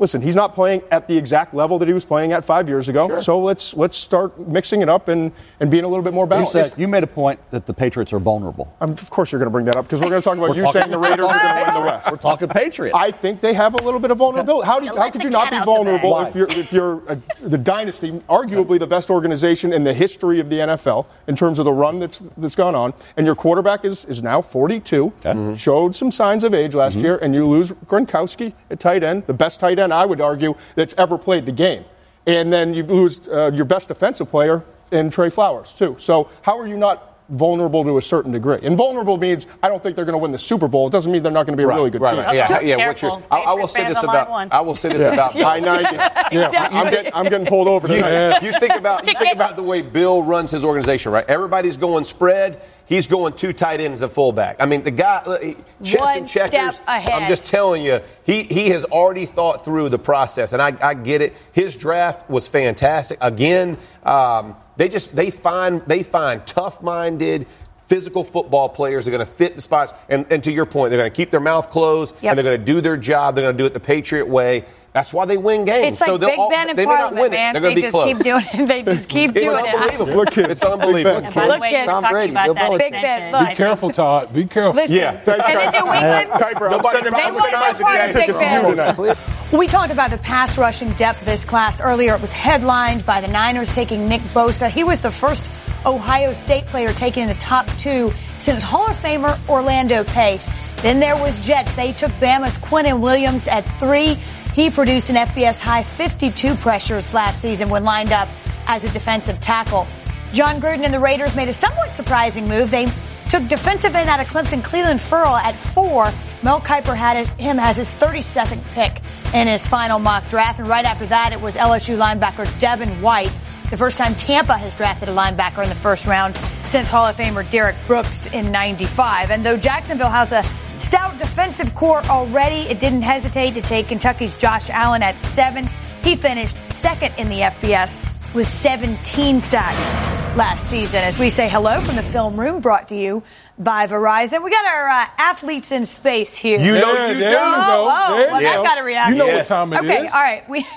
listen, 0.04 0.22
he's 0.22 0.36
not 0.36 0.54
playing 0.54 0.82
at 0.92 1.08
the 1.08 1.18
exact 1.18 1.54
level 1.54 1.80
that 1.80 1.88
he 1.88 1.94
was 1.94 2.04
playing 2.04 2.34
at 2.34 2.44
five 2.44 2.68
years 2.68 2.90
ago. 2.90 3.20
So 3.22 3.40
let's 3.40 3.74
let's 3.76 3.96
start 3.96 4.38
mixing 4.38 4.82
it 4.82 4.90
up 4.90 5.08
and, 5.08 5.32
and 5.62 5.72
being 5.72 5.86
a 5.86 5.88
little 5.88 6.04
bit 6.04 6.14
more 6.14 6.26
You, 6.26 6.30
balanced. 6.30 6.52
said, 6.52 6.74
you 6.78 6.90
made 6.90 7.04
a 7.04 7.08
point 7.08 7.40
that 7.52 7.66
the 7.66 7.74
Patriots 7.74 8.12
are 8.12 8.20
vulnerable. 8.20 8.76
Um, 8.82 8.92
of 8.92 9.10
course, 9.10 9.32
you're 9.32 9.40
going 9.40 9.48
to 9.48 9.52
bring 9.58 9.66
that 9.68 9.78
up 9.78 9.86
because 9.86 10.02
we're 10.02 10.10
going 10.10 10.22
to 10.22 10.26
talk 10.26 10.38
about 10.38 10.50
We're 10.50 10.58
you 10.58 10.64
talking- 10.64 10.82
saying 10.82 10.92
the 10.92 10.98
Raiders 10.98 11.26
are 11.28 11.40
going 11.40 11.56
to 11.56 11.72
win 11.72 11.74
the 11.82 11.88
West. 11.90 12.12
We're 12.12 12.18
talking 12.18 12.48
Patriots. 12.50 12.96
I 12.98 13.12
think 13.12 13.40
they 13.40 13.54
have 13.54 13.74
a 13.76 13.82
little 13.82 14.00
bit 14.02 14.12
of 14.12 14.18
vulnerability. 14.18 14.66
How, 14.68 14.80
do 14.82 14.86
you, 14.88 14.96
how 14.98 15.10
could 15.10 15.24
you 15.24 15.30
not 15.30 15.50
be 15.52 15.60
vulnerable 15.64 16.20
if 16.22 16.36
you're, 16.36 16.50
if 16.50 16.74
you're 16.74 17.02
uh 17.10 17.16
the 17.42 17.58
dynasty, 17.58 18.12
arguably 18.30 18.78
the 18.80 18.88
best 18.88 19.10
organization 19.10 19.72
in 19.72 19.84
the 19.86 19.94
history 19.94 20.40
of 20.42 20.50
the 20.50 20.58
NFL 20.58 21.06
in 21.28 21.36
terms 21.38 21.60
of 21.60 21.66
the 21.66 21.72
run 21.74 22.00
that's, 22.00 22.18
that's 22.36 22.56
gone 22.56 22.76
on, 22.76 22.94
and 23.16 23.26
your 23.26 23.36
quarterback 23.36 23.86
is, 23.86 24.04
is 24.06 24.22
now 24.22 24.42
42, 24.42 25.14
Mm-hmm. 25.24 25.54
showed 25.56 25.96
some 25.96 26.12
signs 26.12 26.44
of 26.44 26.54
age 26.54 26.76
last 26.76 26.98
year, 26.98 27.18
and 27.18 27.34
you 27.34 27.46
lose 27.48 27.72
Gronkowski 27.88 28.54
at 28.70 28.80
tight 28.80 29.04
end, 29.04 29.26
the 29.28 29.34
best 29.34 29.60
tight 29.60 29.80
end, 29.80 29.93
I 29.94 30.06
would 30.06 30.20
argue, 30.20 30.56
that's 30.76 30.94
ever 30.98 31.18
played 31.18 31.46
the 31.46 31.52
game. 31.52 31.86
And 32.26 32.52
then 32.52 32.74
you 32.74 32.84
lose 32.84 33.20
uh, 33.28 33.52
your 33.54 33.66
best 33.66 33.88
defensive 33.90 34.30
player 34.30 34.64
in 34.92 35.10
Trey 35.10 35.30
Flowers, 35.30 35.74
too. 35.74 35.96
So 36.00 36.30
how 36.42 36.58
are 36.60 36.68
you 36.68 36.78
not 36.78 37.13
vulnerable 37.30 37.84
to 37.84 37.98
a 37.98 38.02
certain 38.02 38.32
degree? 38.32 38.60
And 38.64 38.78
vulnerable 38.78 39.18
means 39.18 39.48
I 39.62 39.70
don't 39.70 39.82
think 39.82 39.96
they're 39.96 40.06
going 40.06 40.14
to 40.14 40.20
win 40.20 40.32
the 40.32 40.40
Super 40.40 40.68
Bowl. 40.68 40.88
It 40.88 40.92
doesn't 40.92 41.12
mean 41.12 41.24
they're 41.24 41.32
not 41.32 41.46
going 41.46 41.58
to 41.58 41.62
be 41.62 41.64
a 41.64 41.68
really 41.68 41.90
good 41.90 42.02
right, 42.02 42.12
team. 42.12 42.20
right. 42.20 42.36
Yeah, 42.36 42.48
Careful. 42.48 42.68
yeah. 42.68 42.88
What's 42.88 43.02
your? 43.02 43.24
I, 43.32 43.38
I 43.40 43.54
will 43.54 43.68
say 43.68 43.88
this 43.88 44.00
fans 44.00 44.10
on 44.10 44.28
line 44.30 44.48
about. 44.48 44.60
I 44.60 44.62
will 44.62 44.76
say 44.76 44.90
this 44.90 45.02
about. 45.04 45.36
I 45.44 45.60
90. 45.60 45.96
Yeah, 46.36 46.70
I'm 46.72 46.90
getting, 46.90 47.14
I'm 47.14 47.26
getting 47.26 47.48
pulled 47.48 47.68
over. 47.68 47.88
You, 47.88 47.96
tonight. 47.96 48.42
you 48.44 48.60
think 48.60 48.74
about 48.74 49.08
you 49.08 49.14
think 49.18 49.34
about 49.34 49.56
the 49.56 49.64
way 49.64 49.82
Bill 49.82 50.24
runs 50.24 50.52
his 50.52 50.64
organization, 50.64 51.12
right? 51.12 51.26
Everybody's 51.28 51.78
going 51.78 52.04
spread. 52.04 52.62
He's 52.86 53.08
going 53.08 53.34
two 53.34 53.54
tight 53.54 53.80
ends 53.80 54.02
and 54.02 54.12
fullback. 54.12 54.58
I 54.60 54.66
mean, 54.66 54.84
the 54.84 54.92
guy, 54.92 55.56
chess 55.84 56.00
One 56.00 56.18
and 56.18 56.28
checkers. 56.28 56.76
step 56.76 56.88
ahead. 56.88 57.10
I'm 57.12 57.30
just 57.30 57.46
telling 57.46 57.82
you, 57.82 58.02
he 58.26 58.44
he 58.44 58.70
has 58.70 58.84
already 58.86 59.26
thought 59.26 59.64
through 59.64 59.90
the 59.90 60.00
process, 60.00 60.54
and 60.54 60.62
I, 60.62 60.76
I 60.82 60.94
get 60.94 61.22
it. 61.22 61.34
His 61.54 61.76
draft 61.76 62.30
was 62.30 62.48
fantastic. 62.48 63.18
Again, 63.22 63.78
um, 64.04 64.56
they 64.78 64.90
just 64.90 65.16
they 65.16 65.30
find 65.32 65.82
they 65.88 66.04
find 66.04 66.46
tough-minded. 66.46 67.48
Physical 67.86 68.24
football 68.24 68.70
players 68.70 69.06
are 69.08 69.12
going 69.12 69.20
to 69.20 69.26
fit 69.32 69.58
the 69.58 69.62
spots, 69.62 69.94
and, 70.08 70.26
and 70.32 70.42
to 70.44 70.52
your 70.54 70.66
point, 70.66 70.90
they're 70.90 71.00
going 71.00 71.12
to 71.12 71.16
keep 71.16 71.32
their 71.32 71.42
mouth 71.42 71.70
closed 71.70 72.16
Yep. 72.22 72.32
and 72.32 72.38
they're 72.38 72.44
going 72.56 72.58
to 72.58 72.66
do 72.66 72.80
their 72.80 72.96
job. 72.96 73.36
They're 73.36 73.44
going 73.44 73.58
to 73.58 73.62
do 73.62 73.66
it 73.68 73.74
the 73.74 73.80
Patriot 73.82 74.26
way. 74.28 74.64
That's 74.94 75.12
why 75.14 75.26
they 75.26 75.36
win 75.38 75.66
games. 75.66 75.94
It's 75.94 76.02
like 76.02 76.08
so 76.08 76.18
they'll 76.18 76.30
Big 76.30 76.40
all, 76.40 76.50
Ben 76.50 76.70
in 76.70 76.76
they 76.78 76.86
Parliament, 76.86 77.22
win 77.22 77.32
man. 77.32 77.54
They're 77.54 77.62
going 77.62 77.76
they 77.76 77.82
to 77.82 77.88
be 77.88 77.92
just 77.92 77.94
close. 77.94 78.08
keep 78.14 78.20
doing 78.20 78.46
it. 78.54 78.68
They 78.68 78.84
just 78.84 79.10
keep 79.10 79.32
It's 79.36 79.42
doing 79.42 79.66
it. 79.66 79.74
unbelievable. 79.76 80.14
Look, 80.16 80.32
kids. 80.32 80.50
It's 80.50 80.64
unbelievable. 80.64 81.26
And 81.26 81.36
by 81.36 81.48
Look 81.48 81.60
way, 81.60 81.76
at 81.76 81.86
Tom 81.86 82.04
Brady, 82.10 82.32
about 82.32 82.46
Bill 82.46 82.54
that 82.56 82.72
Belichick. 82.72 82.78
Big 82.80 82.92
Ben, 82.94 83.32
look. 83.34 83.50
Be 83.50 83.56
careful, 83.56 83.90
Todd. 83.92 84.34
Be 84.34 84.46
careful. 84.46 84.74
Listen, 84.76 84.96
Yeah, 84.96 85.18
thanks, 85.20 85.46
and 85.50 85.58
then 85.60 85.74
Kiper. 85.74 85.84
New 85.84 85.94
England, 85.94 86.30
Kiper, 86.32 86.66
I'm 86.66 86.72
Nobody 86.72 86.96
sending 86.96 87.14
They 87.14 87.20
Robinson 87.20 87.42
want 87.44 87.54
Isaac 87.56 87.82
no 87.82 87.92
to 87.92 88.34
of 88.34 89.18
get 89.18 89.33
We 89.54 89.68
talked 89.68 89.92
about 89.92 90.10
the 90.10 90.18
pass 90.18 90.58
rushing 90.58 90.94
depth 90.94 91.24
this 91.26 91.46
class 91.46 91.80
earlier. 91.80 92.16
It 92.16 92.22
was 92.22 92.32
headlined 92.32 93.06
by 93.06 93.22
the 93.22 93.28
Niners 93.28 93.72
taking 93.72 94.08
Nick 94.08 94.22
Bosa. 94.22 94.68
He 94.68 94.84
was 94.84 95.02
the 95.02 95.12
first 95.12 95.48
Ohio 95.86 96.34
State 96.34 96.66
player 96.66 96.92
taken 96.92 97.22
in 97.22 97.30
the 97.30 97.36
top 97.36 97.68
two 97.78 98.12
since 98.40 98.64
Hall 98.64 98.90
of 98.90 98.98
Famer 98.98 99.38
Orlando 99.48 100.06
Pace. 100.06 100.50
Then 100.78 101.00
there 101.00 101.16
was 101.16 101.40
Jets. 101.46 101.72
They 101.76 101.94
took 101.94 102.10
Bama's 102.14 102.58
Quinnen 102.58 103.00
Williams 103.00 103.48
at 103.48 103.62
three. 103.80 104.16
He 104.56 104.72
produced 104.72 105.12
an 105.12 105.18
FBS 105.18 105.60
high 105.60 105.84
52 105.84 106.56
pressures 106.56 107.14
last 107.14 107.40
season 107.40 107.70
when 107.70 107.84
lined 107.84 108.12
up 108.12 108.30
as 108.66 108.84
a 108.84 108.90
defensive 108.90 109.40
tackle. 109.40 109.86
Jon 110.34 110.60
Gruden 110.60 110.84
and 110.84 110.94
the 110.94 111.00
Raiders 111.00 111.36
made 111.36 111.48
a 111.48 111.54
somewhat 111.54 111.96
surprising 111.96 112.48
move. 112.48 112.72
They 112.72 112.88
took 113.30 113.48
defensive 113.48 113.94
end 113.94 114.10
out 114.10 114.20
of 114.20 114.26
Clemson, 114.26 114.64
Clelin 114.64 115.00
Ferrell 115.00 115.36
at 115.36 115.56
four. 115.76 116.12
Mel 116.42 116.60
Kiper 116.60 116.96
had 116.96 117.28
him 117.38 117.60
as 117.60 117.78
his 117.78 117.92
32nd 117.92 118.64
pick 118.74 119.00
in 119.34 119.48
his 119.48 119.68
final 119.68 120.00
mock 120.00 120.30
draft. 120.30 120.60
And 120.60 120.68
right 120.68 120.86
after 120.86 121.06
that, 121.08 121.34
it 121.34 121.42
was 121.42 121.56
LSU 121.56 121.98
linebacker 121.98 122.48
Devin 122.60 123.02
White. 123.02 123.34
The 123.70 123.78
first 123.78 123.98
time 123.98 124.14
Tampa 124.16 124.56
has 124.58 124.76
drafted 124.76 125.10
a 125.10 125.14
linebacker 125.14 125.64
in 125.64 125.70
the 125.70 125.76
first 125.76 126.06
round 126.06 126.36
since 126.66 126.90
Hall 126.90 127.08
of 127.08 127.18
Famer 127.18 127.50
Derrick 127.50 127.76
Brooks 127.88 128.28
in 128.28 128.52
95. 128.52 129.32
And 129.32 129.44
though 129.44 129.58
Jacksonville 129.58 130.12
has 130.12 130.32
a 130.32 130.44
stout 130.78 131.18
defensive 131.18 131.74
core 131.74 132.04
already, 132.04 132.70
it 132.70 132.80
didn't 132.80 133.02
hesitate 133.02 133.56
to 133.56 133.62
take 133.62 133.88
Kentucky's 133.88 134.38
Josh 134.38 134.70
Allen 134.70 135.02
at 135.02 135.24
seven. 135.24 135.70
He 136.04 136.16
finished 136.16 136.56
second 136.72 137.16
in 137.18 137.30
the 137.30 137.40
FBS 137.40 137.98
with 138.36 138.48
17 138.48 139.40
sacks 139.40 140.14
last 140.38 140.68
season. 140.68 140.98
As 140.98 141.18
we 141.18 141.30
say 141.30 141.50
hello 141.50 141.80
from 141.82 141.96
the 141.96 142.04
film 142.04 142.40
room, 142.40 142.62
brought 142.62 142.90
to 142.90 142.96
you 142.96 143.24
by 143.60 143.86
Verizon. 143.88 144.44
We 144.44 144.50
got 144.50 144.66
our 144.66 144.90
uh, 144.90 145.06
athletes 145.18 145.72
in 145.72 145.86
space 145.86 146.36
here. 146.36 146.60
You 146.60 146.74
know 146.74 146.94
Yeah, 146.94 147.08
you 147.10 147.14
there 147.20 147.30
do. 147.32 147.46
you 147.46 147.56
go. 147.56 147.90
Oh, 147.92 148.16
There 148.18 148.28
well, 148.30 148.42
you 148.42 148.48
that 148.48 148.56
go. 148.58 148.64
got 148.64 148.80
a 148.80 148.84
reaction. 148.84 149.14
You 149.16 149.20
know 149.20 149.26
Yes. 149.28 149.50
what 149.50 149.56
time 149.56 149.74
it 149.74 149.84
is. 149.86 149.90
okay, 149.90 150.08
all 150.08 150.22
right. 150.24 150.50
We 150.50 150.68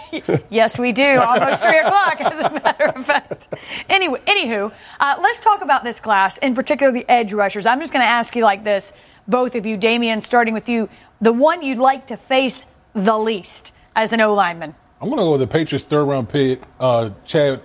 yes, 0.50 0.78
we 0.78 0.92
do. 0.92 1.18
Almost 1.18 1.62
three 1.62 1.78
o'clock, 1.78 2.20
as 2.20 2.38
a 2.38 2.50
matter 2.52 2.84
of 2.86 3.06
fact. 3.06 3.48
Anyway, 3.88 4.20
anywho, 4.26 4.72
uh, 5.00 5.14
let's 5.22 5.40
talk 5.40 5.62
about 5.62 5.84
this 5.84 6.00
class, 6.00 6.36
in 6.38 6.54
particular 6.54 6.92
the 6.92 7.08
edge 7.10 7.32
rushers. 7.32 7.64
I'm 7.66 7.80
just 7.80 7.92
going 7.92 8.02
to 8.04 8.08
ask 8.10 8.36
you 8.36 8.42
like 8.44 8.62
this, 8.64 8.92
both 9.26 9.54
of 9.54 9.64
you, 9.64 9.76
Damien, 9.78 10.20
starting 10.22 10.52
with 10.54 10.68
you, 10.68 10.88
the 11.20 11.32
one 11.32 11.62
you'd 11.62 11.78
like 11.78 12.08
to 12.08 12.16
face 12.18 12.66
the 12.94 13.16
least 13.18 13.72
as 13.94 14.12
an 14.12 14.20
O 14.20 14.34
lineman. 14.34 14.74
I'm 15.00 15.08
going 15.08 15.18
to 15.18 15.24
go 15.24 15.32
with 15.32 15.40
the 15.40 15.46
Patriots 15.46 15.84
third 15.86 16.04
round 16.04 16.28
pick, 16.28 16.60
uh, 16.78 17.10
Chad 17.24 17.60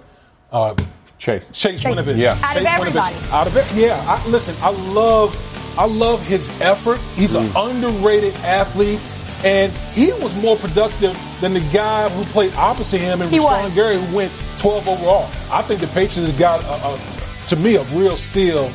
uh, 0.51 0.75
Chase. 1.21 1.47
Chase, 1.53 1.81
Chase. 1.81 1.95
Winovich. 1.95 2.17
Yeah. 2.17 2.37
Out 2.41 2.57
of 2.57 2.65
everybody. 2.65 3.15
Winovich. 3.15 3.31
Out 3.31 3.47
of 3.47 3.55
it, 3.55 3.71
yeah. 3.75 4.03
I, 4.07 4.27
listen, 4.27 4.55
I 4.61 4.71
love, 4.71 5.29
I 5.77 5.85
love 5.85 6.25
his 6.25 6.49
effort. 6.61 6.99
He's 7.15 7.33
Mm. 7.33 7.43
an 7.45 7.77
underrated 7.77 8.33
athlete, 8.37 8.99
and 9.45 9.71
he 9.93 10.11
was 10.13 10.33
more 10.37 10.57
productive 10.57 11.15
than 11.39 11.53
the 11.53 11.59
guy 11.71 12.09
who 12.09 12.23
played 12.31 12.53
opposite 12.55 12.97
him, 12.99 13.21
and 13.21 13.29
He 13.29 13.37
Rashan. 13.37 13.75
Gary, 13.75 13.97
who 13.97 14.15
went 14.15 14.31
12 14.57 14.89
overall. 14.89 15.29
I 15.51 15.61
think 15.61 15.79
the 15.79 15.87
Patriots 15.87 16.37
got, 16.39 16.59
a, 16.63 16.87
a, 16.95 17.47
to 17.49 17.55
me, 17.55 17.75
a 17.75 17.83
real 17.95 18.17
steal 18.17 18.71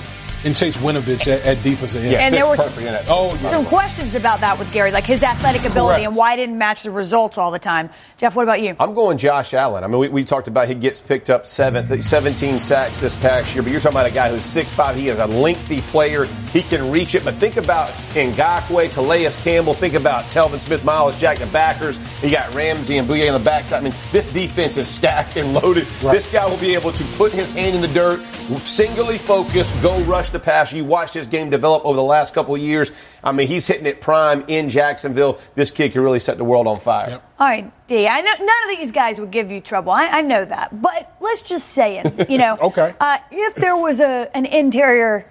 in 0.47 0.55
Chase 0.55 0.77
Winovich 0.77 1.27
at, 1.27 1.43
at 1.43 1.63
defensive 1.63 2.05
end. 2.05 2.15
And 2.15 2.35
there 2.35 2.47
were 2.47 2.57
perfect 2.57 2.79
in 2.79 2.85
that 2.85 3.07
Oh, 3.11 3.33
system. 3.33 3.51
yeah. 3.51 3.57
some 3.57 3.67
questions 3.67 4.15
about 4.15 4.41
that 4.41 4.59
with 4.59 4.73
Gary, 4.73 4.93
like 4.93 5.05
his 5.05 5.23
athletic 5.23 5.63
ability 5.63 5.97
Correct. 6.03 6.07
and 6.07 6.17
why 6.17 6.35
it 6.35 6.37
didn't 6.37 6.57
match 6.59 6.85
the 6.85 6.91
results 6.93 7.37
all 7.37 7.51
the 7.51 7.59
time. 7.59 7.91
Jeff, 8.17 8.35
what 8.37 8.45
about 8.45 8.63
you? 8.63 8.77
I'm 8.79 8.95
going 8.95 9.19
Josh 9.19 9.53
Allen. 9.55 9.83
I 9.85 9.89
mean, 9.89 9.99
we, 9.99 10.09
we 10.09 10.25
talked 10.25 10.49
about 10.49 10.69
he 10.69 10.75
gets 10.75 11.01
picked 11.01 11.29
up 11.31 11.47
seventh, 11.47 12.03
17 12.03 12.61
sacks 12.61 13.01
this 13.01 13.17
past 13.17 13.55
year, 13.55 13.63
but 13.63 13.73
you're 13.73 13.81
talking 13.81 13.97
about 13.99 14.07
a 14.07 14.11
guy 14.15 14.31
who's 14.31 14.43
6'5". 14.43 14.95
He 14.95 15.09
is 15.09 15.19
a 15.19 15.27
lengthy 15.27 15.81
player. 15.83 16.25
He 16.53 16.63
can 16.63 16.91
reach 16.91 17.15
it. 17.15 17.25
But 17.25 17.35
think 17.35 17.57
about 17.57 17.91
Ngakoue, 18.15 18.91
Calais 18.93 19.31
Campbell. 19.43 19.75
Think 19.75 19.95
about 19.95 20.25
Telvin 20.25 20.61
Smith, 20.61 20.85
Myles 20.85 21.17
Jack, 21.17 21.39
the 21.39 21.47
backers. 21.47 21.99
You 22.23 22.31
got 22.31 22.55
Ramsey 22.55 22.99
and 22.99 23.09
Bouye 23.09 23.27
on 23.33 23.39
the 23.39 23.45
backside. 23.45 23.81
I 23.81 23.83
mean, 23.85 23.95
this 24.13 24.29
defense 24.29 24.77
is 24.77 24.89
stacked 24.89 25.37
and 25.37 25.53
loaded. 25.53 25.87
This 26.01 26.31
guy 26.31 26.47
will 26.49 26.57
be 26.57 26.75
able 26.75 26.93
to 26.93 27.05
put 27.17 27.33
his 27.33 27.51
hand 27.53 27.75
in 27.75 27.81
the 27.83 27.89
dirt, 27.89 28.21
singularly 28.61 29.19
focus, 29.19 29.71
go 29.83 30.01
rush 30.05 30.31
the 30.39 30.45
passer. 30.45 30.77
You 30.77 30.85
watched 30.85 31.15
his 31.15 31.27
game 31.27 31.51
develop 31.51 31.85
over 31.85 31.97
the 31.97 32.03
last 32.03 32.35
couple 32.35 32.55
of 32.55 32.61
years. 32.61 32.93
I 33.25 33.33
mean, 33.33 33.49
he's 33.49 33.67
hitting 33.67 33.87
it 33.87 34.01
prime 34.01 34.45
in 34.49 34.69
Jacksonville. 34.69 35.39
This 35.55 35.71
kid 35.71 35.93
can 35.93 36.03
really 36.03 36.19
set 36.21 36.39
the 36.39 36.45
world 36.45 36.67
on 36.67 36.79
fire. 36.79 37.21
All 37.39 37.47
right, 37.49 37.71
D. 37.87 38.07
I 38.07 38.21
know 38.21 38.33
none 38.39 38.71
of 38.73 38.79
these 38.79 38.93
guys 38.93 39.19
would 39.21 39.31
give 39.31 39.51
you 39.51 39.61
trouble. 39.61 39.93
I, 39.93 40.07
I 40.07 40.21
know 40.23 40.45
that, 40.45 40.81
but 40.81 41.17
let's 41.21 41.49
just 41.49 41.69
say 41.69 41.99
it. 41.99 42.31
You 42.31 42.39
know, 42.39 42.57
Okay. 42.63 42.95
Uh, 43.01 43.19
if 43.31 43.55
there 43.57 43.77
was 43.77 44.01
a 44.01 44.31
an 44.37 44.47
interior 44.47 45.27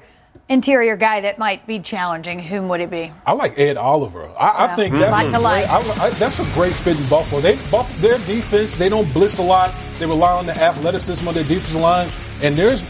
interior 0.48 0.96
guy 0.96 1.22
that 1.22 1.40
might 1.40 1.66
be 1.66 1.80
challenging, 1.80 2.38
whom 2.40 2.68
would 2.70 2.80
it 2.80 2.92
be? 2.92 3.12
I 3.26 3.32
like 3.34 3.58
Ed 3.58 3.78
Oliver. 3.78 4.30
I, 4.38 4.66
Yeah. 4.68 4.74
I 4.74 4.76
think 4.76 4.94
Mhm. 4.94 5.00
that's 5.00 5.12
Lot 5.12 5.26
a 5.26 5.30
great, 5.30 5.42
like. 5.42 5.70
I, 5.70 6.06
I, 6.06 6.10
that's 6.12 6.40
a 6.40 6.46
great 6.54 6.74
fit 6.74 7.00
in 7.00 7.08
Buffalo. 7.10 7.42
They 7.42 7.56
Buff, 7.72 7.92
their 8.00 8.18
defense 8.20 8.76
they 8.76 8.88
don't 8.90 9.12
blitz 9.12 9.40
a 9.40 9.42
lot. 9.42 9.74
They 9.98 10.06
rely 10.06 10.32
on 10.34 10.46
the 10.46 10.54
athleticism 10.56 11.28
of 11.28 11.34
their 11.34 11.44
defensive 11.46 11.82
line. 11.82 12.10
And 12.44 12.56
there's 12.56 12.84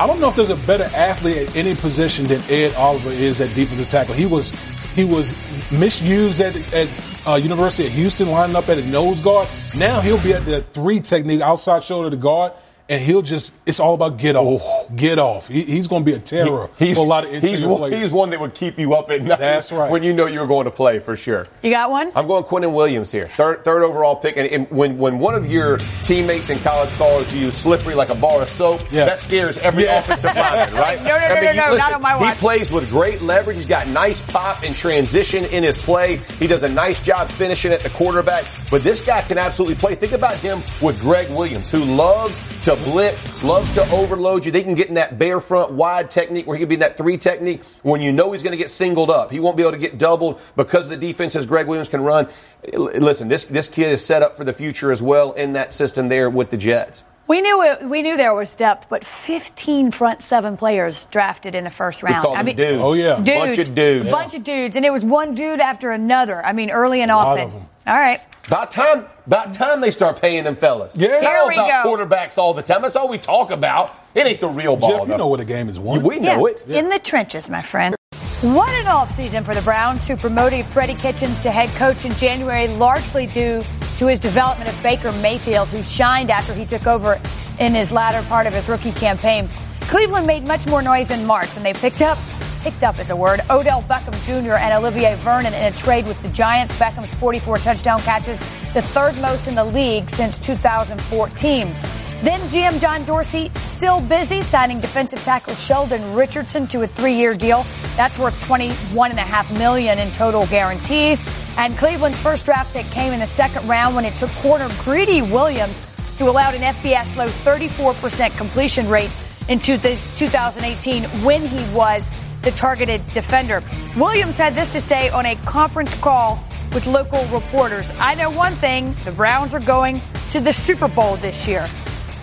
I 0.00 0.06
don't 0.06 0.20
know 0.20 0.28
if 0.28 0.36
there's 0.36 0.50
a 0.50 0.56
better 0.66 0.84
athlete 0.96 1.38
at 1.38 1.56
any 1.56 1.74
position 1.74 2.26
than 2.28 2.40
Ed 2.48 2.72
Oliver 2.74 3.10
is 3.10 3.40
at 3.40 3.52
defensive 3.54 3.88
tackle. 3.88 4.14
He 4.14 4.26
was 4.26 4.50
he 4.94 5.04
was 5.04 5.36
misused 5.72 6.40
at 6.40 6.54
at 6.72 6.88
uh, 7.26 7.34
University 7.34 7.88
of 7.88 7.92
Houston, 7.94 8.30
lining 8.30 8.54
up 8.54 8.68
at 8.68 8.78
a 8.78 8.86
nose 8.86 9.20
guard. 9.20 9.48
Now 9.76 10.00
he'll 10.00 10.22
be 10.22 10.32
at 10.32 10.44
the 10.44 10.62
three 10.72 11.00
technique, 11.00 11.40
outside 11.40 11.82
shoulder 11.82 12.10
to 12.10 12.16
guard. 12.16 12.52
And 12.90 13.02
he'll 13.02 13.20
just, 13.20 13.52
it's 13.66 13.80
all 13.80 13.92
about 13.92 14.16
get 14.16 14.34
off. 14.34 14.62
Get 14.96 15.18
off. 15.18 15.46
He, 15.48 15.62
he's 15.62 15.88
going 15.88 16.04
to 16.06 16.10
be 16.10 16.16
a 16.16 16.18
terror 16.18 16.70
He's, 16.78 16.96
for 16.96 17.02
a 17.04 17.06
lot 17.08 17.26
of 17.26 17.42
he's, 17.42 17.62
one, 17.62 17.76
players. 17.76 18.00
he's 18.02 18.12
one 18.12 18.30
that 18.30 18.40
would 18.40 18.54
keep 18.54 18.78
you 18.78 18.94
up 18.94 19.10
at 19.10 19.22
night. 19.22 19.38
That's 19.38 19.70
right. 19.72 19.90
When 19.90 20.02
you 20.02 20.14
know 20.14 20.26
you're 20.26 20.46
going 20.46 20.64
to 20.64 20.70
play 20.70 20.98
for 20.98 21.14
sure. 21.14 21.46
You 21.62 21.70
got 21.70 21.90
one? 21.90 22.10
I'm 22.16 22.26
going 22.26 22.44
Quinnen 22.44 22.72
Williams 22.72 23.12
here, 23.12 23.28
third 23.36 23.62
third 23.62 23.82
overall 23.82 24.16
pick. 24.16 24.38
And, 24.38 24.46
and 24.48 24.70
when 24.70 24.96
when 24.96 25.18
one 25.18 25.34
of 25.34 25.50
your 25.50 25.76
teammates 26.02 26.48
in 26.48 26.58
college 26.60 26.88
calls 26.92 27.30
you 27.34 27.50
slippery 27.50 27.94
like 27.94 28.08
a 28.08 28.14
bar 28.14 28.40
of 28.40 28.48
soap, 28.48 28.80
Yeah. 28.90 29.04
that 29.04 29.18
scares 29.18 29.58
every 29.58 29.84
Yeah. 29.84 29.98
offensive 29.98 30.34
lineman, 30.34 30.74
right? 30.74 30.98
No, 31.02 31.18
no, 31.18 31.28
no, 31.28 31.40
no, 31.42 31.52
no, 31.52 31.76
not 31.76 31.92
on 31.92 32.00
my 32.02 32.16
watch. 32.16 32.34
He 32.36 32.40
plays 32.40 32.70
with 32.72 32.88
great 32.88 33.20
leverage. 33.20 33.56
He's 33.56 33.66
got 33.66 33.86
nice 33.88 34.22
pop 34.22 34.62
and 34.62 34.74
transition 34.74 35.44
in 35.44 35.62
his 35.62 35.76
play. 35.76 36.22
He 36.38 36.46
does 36.46 36.62
a 36.62 36.72
nice 36.72 37.00
job 37.00 37.30
finishing 37.32 37.70
at 37.72 37.80
the 37.80 37.90
quarterback. 37.90 38.46
But 38.70 38.82
this 38.82 39.00
guy 39.00 39.20
can 39.22 39.36
absolutely 39.36 39.74
play. 39.76 39.94
Think 39.94 40.12
about 40.12 40.36
him 40.36 40.62
with 40.80 40.98
Gregg 41.00 41.28
Williams, 41.30 41.70
who 41.70 41.84
loves 41.84 42.38
to 42.62 42.77
blitz, 42.84 43.42
loves 43.42 43.72
to 43.74 43.88
overload 43.90 44.44
you. 44.44 44.52
They 44.52 44.62
can 44.62 44.74
get 44.74 44.88
in 44.88 44.94
that 44.94 45.18
bear 45.18 45.40
front 45.40 45.72
wide 45.72 46.10
technique 46.10 46.46
where 46.46 46.56
he 46.56 46.62
can 46.62 46.68
be 46.68 46.74
in 46.74 46.80
that 46.80 46.96
three 46.96 47.16
technique 47.16 47.62
when 47.82 48.00
you 48.00 48.12
know 48.12 48.32
he's 48.32 48.42
going 48.42 48.52
to 48.52 48.58
get 48.58 48.70
singled 48.70 49.10
up. 49.10 49.30
He 49.30 49.40
won't 49.40 49.56
be 49.56 49.62
able 49.62 49.72
to 49.72 49.78
get 49.78 49.98
doubled 49.98 50.40
because 50.56 50.88
the 50.88 50.96
defenses 50.96 51.46
Gregg 51.46 51.66
Williams 51.66 51.88
can 51.88 52.02
run. 52.02 52.28
Listen, 52.72 53.28
this 53.28 53.44
this 53.44 53.68
kid 53.68 53.92
is 53.92 54.04
set 54.04 54.22
up 54.22 54.36
for 54.36 54.44
the 54.44 54.52
future 54.52 54.90
as 54.92 55.02
well 55.02 55.32
in 55.32 55.52
that 55.54 55.72
system 55.72 56.08
there 56.08 56.30
with 56.30 56.50
the 56.50 56.56
Jets. 56.56 57.04
We 57.28 57.42
knew 57.42 57.62
it, 57.62 57.82
we 57.84 58.00
knew 58.00 58.16
there 58.16 58.32
was 58.34 58.56
depth, 58.56 58.88
but 58.88 59.04
15 59.04 59.90
front 59.90 60.22
seven 60.22 60.56
players 60.56 61.04
drafted 61.06 61.54
in 61.54 61.64
the 61.64 61.70
first 61.70 62.02
We 62.02 62.08
round. 62.10 62.24
call 62.24 62.34
them 62.34 62.46
dudes. 62.46 62.80
Oh, 62.82 62.94
yeah. 62.94 63.16
dudes, 63.16 63.28
Bunch 63.38 63.58
of 63.58 63.74
dudes. 63.74 64.10
bunch 64.10 64.34
of 64.34 64.44
dudes, 64.44 64.76
and 64.76 64.86
it 64.86 64.90
was 64.92 65.04
one 65.04 65.34
dude 65.34 65.60
after 65.60 65.90
another. 65.90 66.42
I 66.44 66.52
mean, 66.54 66.70
early 66.70 67.02
and 67.02 67.10
lot 67.10 67.26
often. 67.38 67.44
of 67.44 67.54
'em. 67.54 67.68
All 67.86 67.98
right, 67.98 68.20
About 68.46 68.70
time, 68.70 69.06
about 69.26 69.52
time 69.52 69.80
they 69.82 69.90
start 69.90 70.20
paying 70.20 70.44
them 70.44 70.56
fellas. 70.56 70.96
Yeah. 70.96 71.20
Here 71.20 71.38
all 71.38 71.48
we 71.48 71.54
about 71.54 71.84
go. 71.84 71.96
quarterbacks 71.96 72.38
all 72.38 72.54
the 72.54 72.62
time. 72.62 72.80
That's 72.82 72.96
all 72.96 73.08
we 73.08 73.18
talk 73.18 73.50
about. 73.50 73.94
It 74.14 74.26
ain't 74.26 74.40
the 74.40 74.48
real 74.48 74.76
ball. 74.76 74.90
Jeff, 74.90 75.00
you 75.02 75.06
though. 75.08 75.16
know 75.18 75.26
what 75.26 75.40
a 75.40 75.44
game 75.44 75.68
is 75.68 75.78
won. 75.78 76.02
We 76.02 76.18
know 76.18 76.46
yeah, 76.48 76.54
it. 76.54 76.68
in 76.78 76.88
the 76.88 76.98
trenches, 76.98 77.48
my 77.50 77.60
friend. 77.62 77.94
What 78.40 78.70
an 78.70 78.84
offseason 78.84 79.44
for 79.44 79.52
the 79.52 79.62
Browns, 79.62 80.06
who 80.06 80.16
promoted 80.16 80.64
Freddie 80.66 80.94
Kitchens 80.94 81.40
to 81.40 81.50
head 81.50 81.70
coach 81.70 82.04
in 82.04 82.12
January, 82.12 82.68
largely 82.68 83.26
due 83.26 83.64
to 83.96 84.06
his 84.06 84.20
development 84.20 84.70
of 84.70 84.80
Baker 84.80 85.10
Mayfield, 85.10 85.66
who 85.70 85.82
shined 85.82 86.30
after 86.30 86.54
he 86.54 86.64
took 86.64 86.86
over 86.86 87.20
in 87.58 87.74
his 87.74 87.90
latter 87.90 88.24
part 88.28 88.46
of 88.46 88.52
his 88.52 88.68
rookie 88.68 88.92
campaign. 88.92 89.48
Cleveland 89.80 90.28
made 90.28 90.44
much 90.44 90.68
more 90.68 90.82
noise 90.82 91.10
in 91.10 91.26
March 91.26 91.52
when 91.56 91.64
they 91.64 91.72
picked 91.72 92.00
up, 92.00 92.16
picked 92.62 92.84
up 92.84 93.00
is 93.00 93.10
a 93.10 93.16
word, 93.16 93.40
Odell 93.50 93.82
Beckham 93.82 94.14
Jr. 94.24 94.52
and 94.52 94.72
Olivier 94.72 95.16
Vernon 95.16 95.52
in 95.52 95.64
a 95.64 95.76
trade 95.76 96.06
with 96.06 96.22
the 96.22 96.28
Giants. 96.28 96.72
Beckham's 96.78 97.14
44 97.14 97.58
touchdown 97.58 97.98
catches, 98.02 98.38
the 98.72 98.82
third 98.82 99.20
most 99.20 99.48
in 99.48 99.56
the 99.56 99.64
league 99.64 100.08
since 100.08 100.38
2014. 100.38 101.74
Then 102.22 102.40
GM 102.48 102.80
John 102.80 103.04
Dorsey 103.04 103.48
still 103.60 104.00
busy 104.00 104.40
signing 104.40 104.80
defensive 104.80 105.20
tackle 105.22 105.54
Sheldon 105.54 106.14
Richardson 106.14 106.66
to 106.68 106.82
a 106.82 106.88
three-year 106.88 107.34
deal. 107.34 107.64
That's 107.96 108.18
worth 108.18 108.34
21.5 108.44 109.56
million 109.56 110.00
in 110.00 110.10
total 110.10 110.44
guarantees. 110.46 111.22
And 111.56 111.78
Cleveland's 111.78 112.20
first 112.20 112.44
draft 112.44 112.72
pick 112.72 112.86
came 112.86 113.12
in 113.12 113.20
the 113.20 113.26
second 113.26 113.68
round 113.68 113.94
when 113.94 114.04
it 114.04 114.16
took 114.16 114.30
corner 114.30 114.68
Greedy 114.80 115.22
Williams, 115.22 115.84
who 116.18 116.28
allowed 116.28 116.56
an 116.56 116.62
FBS 116.62 117.16
low 117.16 117.28
34% 117.28 118.36
completion 118.36 118.88
rate 118.88 119.12
in 119.48 119.60
2018 119.60 121.04
when 121.22 121.46
he 121.46 121.72
was 121.72 122.10
the 122.42 122.50
targeted 122.50 123.00
defender. 123.12 123.62
Williams 123.96 124.38
had 124.38 124.56
this 124.56 124.70
to 124.70 124.80
say 124.80 125.08
on 125.10 125.24
a 125.24 125.36
conference 125.36 125.94
call 126.00 126.42
with 126.72 126.84
local 126.84 127.24
reporters. 127.26 127.92
I 128.00 128.16
know 128.16 128.28
one 128.30 128.54
thing, 128.54 128.92
the 129.04 129.12
Browns 129.12 129.54
are 129.54 129.60
going 129.60 130.02
to 130.32 130.40
the 130.40 130.52
Super 130.52 130.88
Bowl 130.88 131.14
this 131.16 131.46
year. 131.46 131.68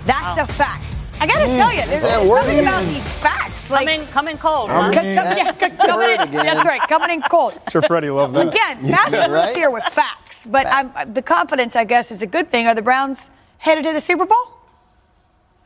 That's 0.06 0.50
a 0.50 0.54
fact. 0.54 0.86
I 1.20 1.28
gotta 1.28 1.46
tell 1.46 1.72
you, 1.72 1.86
there's, 1.86 2.02
there's 2.04 2.30
something 2.30 2.60
about 2.60 2.86
these 2.86 3.08
facts. 3.08 3.70
Like, 3.70 3.88
Coming, 3.88 4.08
coming 4.08 4.38
cold. 4.38 4.70
I 4.70 4.74
huh? 4.74 4.90
mean, 4.90 4.94
c- 4.94 5.02
c- 5.02 5.14
yeah, 5.14 5.52
coming 5.88 6.10
in, 6.12 6.46
that's 6.46 6.66
right, 6.66 6.82
coming 6.82 7.10
in 7.10 7.22
cold. 7.24 7.60
Sure, 7.72 7.82
Freddie 7.82 8.10
loved 8.10 8.36
that. 8.36 8.50
Again, 8.50 8.92
fast 8.92 9.16
and 9.16 9.32
loose 9.32 9.42
right? 9.42 9.56
here 9.56 9.72
with 9.72 9.84
facts. 9.86 10.46
But 10.46 10.68
I'm, 10.68 11.14
the 11.14 11.24
confidence, 11.24 11.76
I 11.76 11.84
guess, 11.86 12.12
is 12.12 12.22
a 12.22 12.28
good 12.28 12.50
thing. 12.50 12.68
Are 12.68 12.76
the 12.76 12.84
Browns 12.84 13.32
headed 13.58 13.86
to 13.86 13.94
the 13.94 14.02
Super 14.02 14.26
Bowl? 14.26 14.38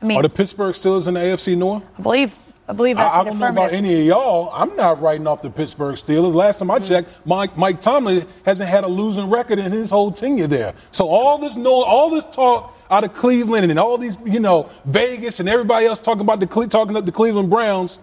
I 0.00 0.06
mean, 0.06 0.18
Are 0.18 0.22
the 0.22 0.30
Pittsburgh 0.30 0.74
Steelers 0.74 1.06
in 1.06 1.14
the 1.14 1.20
AFC 1.20 1.56
North? 1.56 1.82
I 1.98 2.02
believe, 2.02 2.34
I 2.66 2.72
believe 2.72 2.96
that's 2.96 3.14
I, 3.14 3.20
I 3.20 3.24
don't 3.24 3.38
know 3.38 3.48
about 3.48 3.72
any 3.72 4.00
of 4.00 4.06
y'all. 4.06 4.50
I'm 4.54 4.74
not 4.76 5.02
writing 5.02 5.26
off 5.26 5.42
the 5.42 5.50
Pittsburgh 5.50 5.96
Steelers. 5.96 6.32
Last 6.32 6.60
time 6.60 6.70
I 6.70 6.78
mm. 6.78 6.88
checked, 6.88 7.10
Mike 7.26 7.58
Mike 7.58 7.82
Tomlin 7.82 8.26
hasn't 8.46 8.70
had 8.70 8.84
a 8.84 8.88
losing 8.88 9.28
record 9.28 9.58
in 9.58 9.72
his 9.72 9.90
whole 9.90 10.10
tenure 10.10 10.46
there. 10.46 10.74
So 10.90 11.06
all 11.08 11.36
this 11.36 11.56
no, 11.56 11.82
all 11.82 12.08
this 12.08 12.24
talk 12.32 12.74
out 12.90 13.04
of 13.04 13.14
Cleveland 13.14 13.70
and 13.70 13.78
all 13.78 13.96
these, 13.96 14.18
you 14.24 14.40
know, 14.40 14.68
Vegas 14.84 15.40
and 15.40 15.48
everybody 15.48 15.86
else 15.86 16.00
talking 16.00 16.22
about 16.22 16.40
the 16.40 16.46
talking 16.46 16.96
up 16.96 17.06
the 17.06 17.12
Cleveland 17.12 17.48
Browns, 17.48 18.00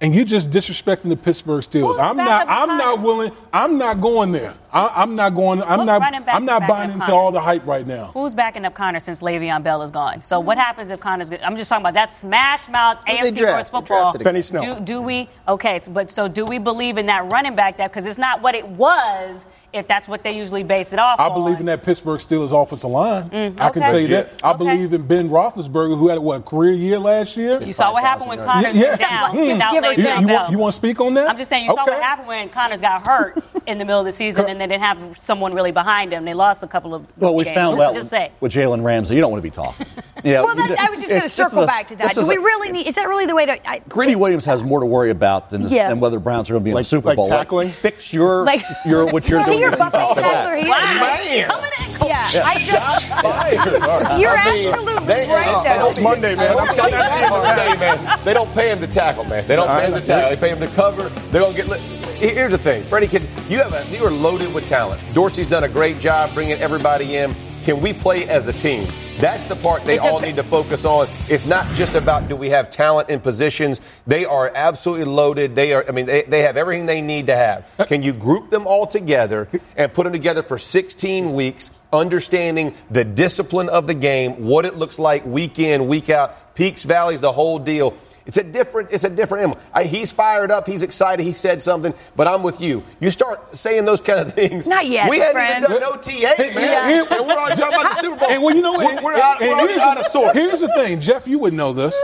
and 0.00 0.14
you 0.14 0.24
just 0.24 0.48
disrespecting 0.50 1.10
the 1.10 1.16
Pittsburgh 1.16 1.62
Steelers. 1.62 1.88
Who's 1.88 1.98
I'm 1.98 2.16
not. 2.16 2.48
I'm 2.48 2.68
behind? 2.68 2.78
not 2.78 3.00
willing. 3.02 3.32
I'm 3.52 3.76
not 3.76 4.00
going 4.00 4.32
there. 4.32 4.54
I, 4.72 4.90
I'm 4.96 5.14
not 5.14 5.34
going. 5.34 5.62
I'm 5.62 5.80
Who's 5.80 5.86
not. 5.86 6.02
I'm 6.02 6.46
not 6.46 6.60
back 6.60 6.68
buying 6.68 6.88
up 6.88 6.94
into 6.94 7.06
Conner? 7.06 7.18
all 7.18 7.32
the 7.32 7.40
hype 7.40 7.66
right 7.66 7.86
now. 7.86 8.06
Who's 8.14 8.34
backing 8.34 8.64
up 8.64 8.72
Conner 8.72 9.00
since 9.00 9.20
Le'Veon 9.20 9.62
Bell 9.62 9.82
is 9.82 9.90
gone? 9.90 10.22
So 10.24 10.40
what 10.40 10.56
happens 10.56 10.90
if 10.90 11.00
Conner's? 11.00 11.28
Good? 11.28 11.42
I'm 11.42 11.54
just 11.56 11.68
talking 11.68 11.82
about 11.82 11.94
that 11.94 12.14
smash 12.14 12.66
mouth 12.70 12.98
Who'd 13.06 13.18
AFC 13.18 13.36
draft? 13.36 13.72
North 13.74 13.88
football. 13.88 14.18
Benny 14.18 14.40
Snell. 14.40 14.76
Do, 14.76 14.80
do 14.80 15.02
we? 15.02 15.28
Okay, 15.46 15.80
so, 15.80 15.92
but 15.92 16.10
so 16.10 16.28
do 16.28 16.46
we 16.46 16.58
believe 16.58 16.96
in 16.96 17.04
that 17.06 17.30
running 17.30 17.54
back? 17.54 17.76
That 17.76 17.90
because 17.90 18.06
it's 18.06 18.18
not 18.18 18.40
what 18.40 18.54
it 18.54 18.66
was 18.66 19.48
if 19.72 19.86
that's 19.86 20.08
what 20.08 20.22
they 20.22 20.36
usually 20.36 20.62
base 20.62 20.92
it 20.92 20.98
off 20.98 21.20
on. 21.20 21.26
I 21.26 21.28
on. 21.28 21.34
believe 21.40 21.60
in 21.60 21.66
that 21.66 21.82
Pittsburgh 21.82 22.18
Steelers 22.20 22.52
offensive 22.60 22.90
line. 22.90 23.30
Mm, 23.30 23.60
I 23.60 23.70
can 23.70 23.82
tell 23.82 23.98
you 24.00 24.08
that. 24.08 24.30
I 24.42 24.50
Okay. 24.50 24.58
believe 24.58 24.92
in 24.92 25.02
Ben 25.06 25.28
Roethlisberger, 25.28 25.96
who 25.98 26.08
had 26.08 26.18
what 26.18 26.40
a 26.40 26.42
career 26.42 26.72
year 26.72 26.98
last 26.98 27.36
year. 27.36 27.60
You 27.62 27.72
saw 27.72 27.92
what 27.92 28.02
happened 28.02 28.28
when 28.30 28.38
Conner 28.44 28.70
yeah, 28.70 28.88
went 28.88 29.00
down. 29.00 29.30
Hmm. 29.30 29.36
Getting 29.36 29.62
out 29.62 29.72
You- 29.74 29.80
late 29.80 29.98
you, 29.98 30.28
want, 30.28 30.50
you 30.52 30.58
want 30.58 30.72
to 30.72 30.76
speak 30.76 31.00
on 31.00 31.14
that? 31.14 31.28
I'm 31.28 31.36
just 31.38 31.48
saying, 31.48 31.64
you 31.66 31.74
saw 31.74 31.84
what 31.86 32.02
happened 32.02 32.28
when 32.28 32.48
Conners 32.48 32.80
got 32.80 33.06
hurt 33.06 33.42
in 33.66 33.78
the 33.78 33.84
middle 33.84 34.00
of 34.00 34.06
the 34.06 34.12
season, 34.12 34.46
and 34.48 34.60
they 34.60 34.66
didn't 34.66 34.82
have 34.82 34.98
someone 35.20 35.54
really 35.54 35.72
behind 35.72 36.12
him. 36.12 36.24
They 36.24 36.34
lost 36.34 36.62
a 36.62 36.66
couple 36.66 36.94
of 36.94 37.06
Well, 37.18 37.34
we 37.34 37.44
games. 37.44 37.54
found 37.54 37.78
Let's 37.78 37.90
out 37.90 37.94
just 37.94 38.10
say. 38.10 38.32
with 38.40 38.52
Jalen 38.52 38.82
Ramsey, 38.82 39.14
you 39.14 39.20
don't 39.20 39.30
want 39.30 39.42
to 39.42 39.48
be 39.48 39.54
talking. 39.54 39.86
Yeah, 40.22 40.42
well, 40.42 40.54
you 40.54 40.68
that, 40.68 40.68
d- 40.68 40.76
I 40.78 40.90
was 40.90 41.00
just 41.00 41.08
going 41.12 41.22
to 41.22 41.30
circle 41.30 41.64
back 41.64 41.88
to 41.88 41.96
that. 41.96 42.14
Do 42.14 42.26
we 42.28 42.36
really 42.36 42.70
need? 42.72 42.86
Is 42.86 42.94
that 42.96 43.08
really 43.08 43.24
the 43.24 43.34
way 43.34 43.46
to? 43.46 43.66
I, 43.70 43.78
Greedy 43.88 44.16
Williams 44.16 44.44
has 44.44 44.62
more 44.62 44.80
to 44.80 44.84
worry 44.84 45.08
about 45.10 45.48
than, 45.48 45.62
than 45.66 45.98
whether 45.98 46.18
Browns 46.20 46.50
are 46.50 46.52
going 46.52 46.62
to 46.62 46.64
be 46.64 46.70
in 46.72 46.76
the 46.76 46.84
Super 46.84 47.14
Bowl. 47.14 47.26
like 47.26 47.38
tackling? 47.38 47.70
fix 47.70 48.12
your, 48.12 48.46
your 48.84 49.06
what 49.06 49.26
you're 49.30 49.42
doing. 49.44 49.59
Your 49.60 49.70
to 49.70 49.76
buffet 49.76 50.14
tackler 50.16 50.56
here? 50.56 50.66
Yeah, 50.66 52.28
Yeah. 52.32 52.42
I 52.44 52.58
just. 52.58 53.10
You're 54.20 54.30
I 54.30 54.52
mean, 54.52 54.66
absolutely 54.72 55.06
they- 55.06 55.28
right, 55.28 55.46
oh, 55.48 55.62
though. 55.64 55.88
It's 55.88 56.00
Monday, 56.00 56.34
man. 56.34 56.56
I'm 56.58 56.74
telling 56.74 56.92
you, 56.94 56.98
I'm 57.00 57.54
telling 57.56 57.72
you, 57.72 57.78
man. 57.78 58.24
They 58.24 58.34
don't 58.34 58.52
pay 58.54 58.70
him 58.70 58.80
to 58.80 58.86
tackle, 58.86 59.24
man. 59.24 59.46
They 59.46 59.56
don't 59.56 59.68
pay 59.68 59.86
him 59.86 59.94
to 59.94 60.00
tackle. 60.06 60.30
They 60.30 60.36
pay 60.36 60.50
him 60.50 60.60
to 60.60 60.68
cover. 60.74 61.08
They're 61.30 61.42
gonna 61.42 61.54
get. 61.56 61.68
Li- 61.68 61.78
Here's 62.20 62.50
the 62.52 62.58
thing, 62.58 62.82
Freddie. 62.84 63.06
Can 63.08 63.22
you 63.48 63.58
have 63.62 63.72
a? 63.72 63.86
You 63.96 64.04
are 64.04 64.10
loaded 64.10 64.52
with 64.54 64.66
talent. 64.66 65.00
Dorsey's 65.14 65.48
done 65.48 65.64
a 65.64 65.68
great 65.68 65.98
job 66.00 66.32
bringing 66.34 66.58
everybody 66.58 67.16
in. 67.16 67.34
Can 67.64 67.80
we 67.82 67.92
play 67.92 68.28
as 68.28 68.46
a 68.46 68.52
team? 68.52 68.86
That's 69.18 69.44
the 69.44 69.56
part 69.56 69.84
they 69.84 69.98
all 69.98 70.18
need 70.18 70.36
to 70.36 70.42
focus 70.42 70.86
on. 70.86 71.08
It's 71.28 71.44
not 71.44 71.66
just 71.74 71.94
about 71.94 72.28
do 72.28 72.36
we 72.36 72.48
have 72.50 72.70
talent 72.70 73.10
in 73.10 73.20
positions. 73.20 73.82
They 74.06 74.24
are 74.24 74.50
absolutely 74.54 75.04
loaded. 75.04 75.54
They 75.54 75.74
are. 75.74 75.84
I 75.86 75.92
mean, 75.92 76.06
they, 76.06 76.22
they 76.22 76.42
have 76.42 76.56
everything 76.56 76.86
they 76.86 77.02
need 77.02 77.26
to 77.26 77.36
have. 77.36 77.66
Uh, 77.78 77.84
Can 77.84 78.02
you 78.02 78.14
group 78.14 78.48
them 78.48 78.66
all 78.66 78.86
together 78.86 79.46
and 79.76 79.92
put 79.92 80.04
them 80.04 80.12
together 80.14 80.42
for 80.42 80.56
16 80.58 81.34
weeks? 81.34 81.70
Understanding 81.92 82.74
the 82.90 83.04
discipline 83.04 83.68
of 83.68 83.86
the 83.86 83.94
game, 83.94 84.46
what 84.46 84.64
it 84.64 84.76
looks 84.76 84.98
like 84.98 85.26
week 85.26 85.58
in, 85.58 85.86
week 85.86 86.08
out, 86.08 86.54
peaks, 86.54 86.84
valleys, 86.84 87.20
the 87.20 87.32
whole 87.32 87.58
deal. 87.58 87.94
It's 88.30 88.36
a 88.36 88.44
different. 88.44 88.90
It's 88.92 89.02
a 89.02 89.10
different 89.10 89.42
animal. 89.42 89.60
I, 89.74 89.82
he's 89.82 90.12
fired 90.12 90.52
up. 90.52 90.68
He's 90.68 90.84
excited. 90.84 91.24
He 91.24 91.32
said 91.32 91.60
something. 91.62 91.92
But 92.14 92.28
I'm 92.28 92.44
with 92.44 92.60
you. 92.60 92.84
You 93.00 93.10
start 93.10 93.56
saying 93.56 93.86
those 93.86 94.00
kind 94.00 94.20
of 94.20 94.32
things. 94.32 94.68
Not 94.68 94.86
yet, 94.86 95.10
We 95.10 95.18
hadn't 95.18 95.32
friend. 95.32 95.64
even 95.64 95.80
done 95.80 95.92
OTA, 95.92 96.34
man. 96.38 96.54
Yeah. 96.54 97.16
And 97.18 97.26
we're 97.26 97.34
already 97.34 97.60
talking 97.60 97.80
about 97.80 97.96
the 97.96 98.00
Super 98.00 98.16
Bowl. 98.20 98.30
And 98.30 98.40
well, 98.40 98.54
you 98.54 98.62
know 98.62 98.74
what? 98.74 99.02
We're, 99.02 99.14
we're 99.14 99.20
out, 99.20 99.42
and 99.42 99.50
we're 99.50 99.56
already 99.56 99.72
here's, 99.72 99.82
out 99.82 99.98
of 99.98 100.06
sorts. 100.06 100.38
here's 100.38 100.60
the 100.60 100.68
thing, 100.68 101.00
Jeff. 101.00 101.26
You 101.26 101.40
would 101.40 101.54
know 101.54 101.72
this. 101.72 102.00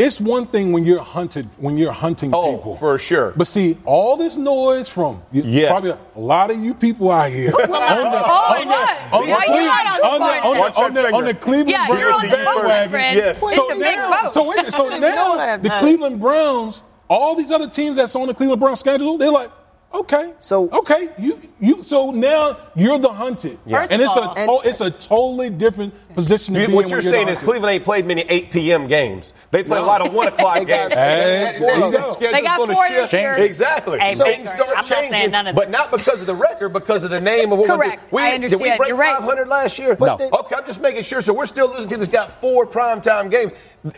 It's 0.00 0.18
one 0.18 0.46
thing 0.46 0.72
when 0.72 0.86
you're 0.86 1.02
hunted, 1.02 1.46
when 1.58 1.76
you're 1.76 1.92
hunting 1.92 2.30
Oh, 2.34 2.56
people. 2.56 2.76
for 2.76 2.96
sure. 2.96 3.34
But 3.36 3.46
see, 3.46 3.76
all 3.84 4.16
this 4.16 4.38
noise 4.38 4.88
from 4.88 5.22
you, 5.30 5.42
Yes. 5.44 5.68
probably 5.68 5.90
a 5.90 5.98
lot 6.18 6.50
of 6.50 6.58
you 6.58 6.72
people 6.72 7.10
out 7.10 7.30
here. 7.30 7.52
on 7.60 7.70
the, 7.70 7.76
Oh, 7.76 7.78
on 7.78 8.60
the- 8.66 8.72
what? 8.72 8.98
on 9.12 9.26
the 9.26 9.32
Why 9.32 9.44
you 9.46 9.66
not 9.66 9.86
on 9.86 10.00
the 10.00 10.06
on 10.06 10.20
the- 10.20 10.26
on 10.26 10.54
the- 10.54 10.80
on 10.80 10.94
the- 10.94 11.12
on 11.14 11.24
the 11.24 11.28
finger. 11.28 11.40
Cleveland 11.40 11.68
Yeah, 11.68 11.86
Browns 11.86 12.00
you're 12.00 12.12
on 12.14 12.22
the 12.22 12.28
boat, 12.36 12.64
my 12.64 12.86
bandwagon. 12.86 13.18
Yes. 13.18 13.40
So 13.40 13.68
now, 13.76 14.28
so, 14.28 14.48
wait, 14.48 14.72
so 14.72 14.88
now 14.98 15.56
the. 15.58 15.68
Cleveland 15.80 16.18
Browns, 16.20 16.82
all 17.08 17.34
these 17.34 17.50
other 17.50 17.68
teams 17.68 17.96
that's 17.96 18.16
on 18.16 18.26
the 18.26 18.34
Cleveland 18.34 18.60
Browns 18.60 18.80
schedule, 18.80 19.18
they're 19.18 19.30
like, 19.30 19.50
okay, 19.92 20.32
So- 20.38 20.70
okay, 20.70 21.10
you 21.18 21.38
you. 21.60 21.82
So 21.82 22.10
now 22.10 22.56
you're 22.74 22.98
the 22.98 23.12
hunted, 23.12 23.58
First 23.68 23.92
and 23.92 24.00
of 24.00 24.06
it's 24.08 24.16
all- 24.48 24.60
a 24.60 24.62
to, 24.62 24.68
it's 24.68 24.80
a 24.80 24.90
totally 24.90 25.50
different 25.50 25.92
position 26.14 26.54
to 26.54 26.60
You- 26.60 26.66
be 26.68 26.72
what 26.74 26.84
in 26.84 26.90
you're 26.90 26.98
when 26.98 27.02
saying 27.10 27.26
the 27.26 27.32
is 27.32 27.38
hunted. 27.38 27.50
Cleveland 27.52 27.74
ain't 27.74 27.84
played 27.84 28.06
many 28.06 28.22
8 28.28 28.50
p.m. 28.50 28.86
games. 28.86 29.32
They 29.50 29.62
play 29.64 29.78
a 29.78 29.82
lot 29.82 30.00
of 30.06 30.12
1 30.12 30.26
o'clock 30.32 30.54
They 30.58 30.64
got- 30.64 30.90
games. 30.90 30.94
Hey, 30.94 31.52
And- 31.54 31.62
there 31.64 31.74
and 31.74 31.84
you 31.84 31.90
the 31.90 31.98
go. 31.98 32.10
schedule's 32.12 32.32
They 32.32 32.42
got 32.42 32.56
four 32.56 32.86
shift. 32.88 33.10
this 33.10 33.12
year. 33.12 33.32
Exactly. 33.34 33.98
Hey, 33.98 34.14
so 34.14 34.24
things 34.24 34.48
start 34.50 34.68
I'm 34.70 34.74
not 34.76 34.84
saying 34.84 35.12
changing, 35.12 35.30
none 35.32 35.46
of 35.48 35.56
but 35.56 35.70
not 35.70 35.90
because 35.90 36.20
of 36.20 36.26
the 36.26 36.34
record, 36.34 36.70
because 36.70 37.04
of 37.04 37.10
the 37.10 37.20
name 37.20 37.52
of 37.52 37.58
what 37.58 37.68
Correct. 37.68 38.12
we 38.12 38.22
did. 38.22 38.40
We, 38.42 38.46
I 38.46 38.48
Did 38.48 38.60
we 38.60 38.76
break 38.76 38.88
You're 38.88 38.96
right. 38.96 39.18
500 39.18 39.48
last 39.48 39.78
year? 39.78 39.96
No. 40.00 40.16
they- 40.16 40.30
Okay, 40.30 40.54
I'm 40.56 40.66
just 40.66 40.80
making 40.80 41.02
sure. 41.02 41.22
So 41.22 41.32
we're 41.32 41.46
still 41.46 41.68
losing 41.68 41.88
to 41.88 41.96
that's 41.96 42.10
got 42.10 42.30
four 42.40 42.66
primetime 42.66 43.30
games. 43.30 43.52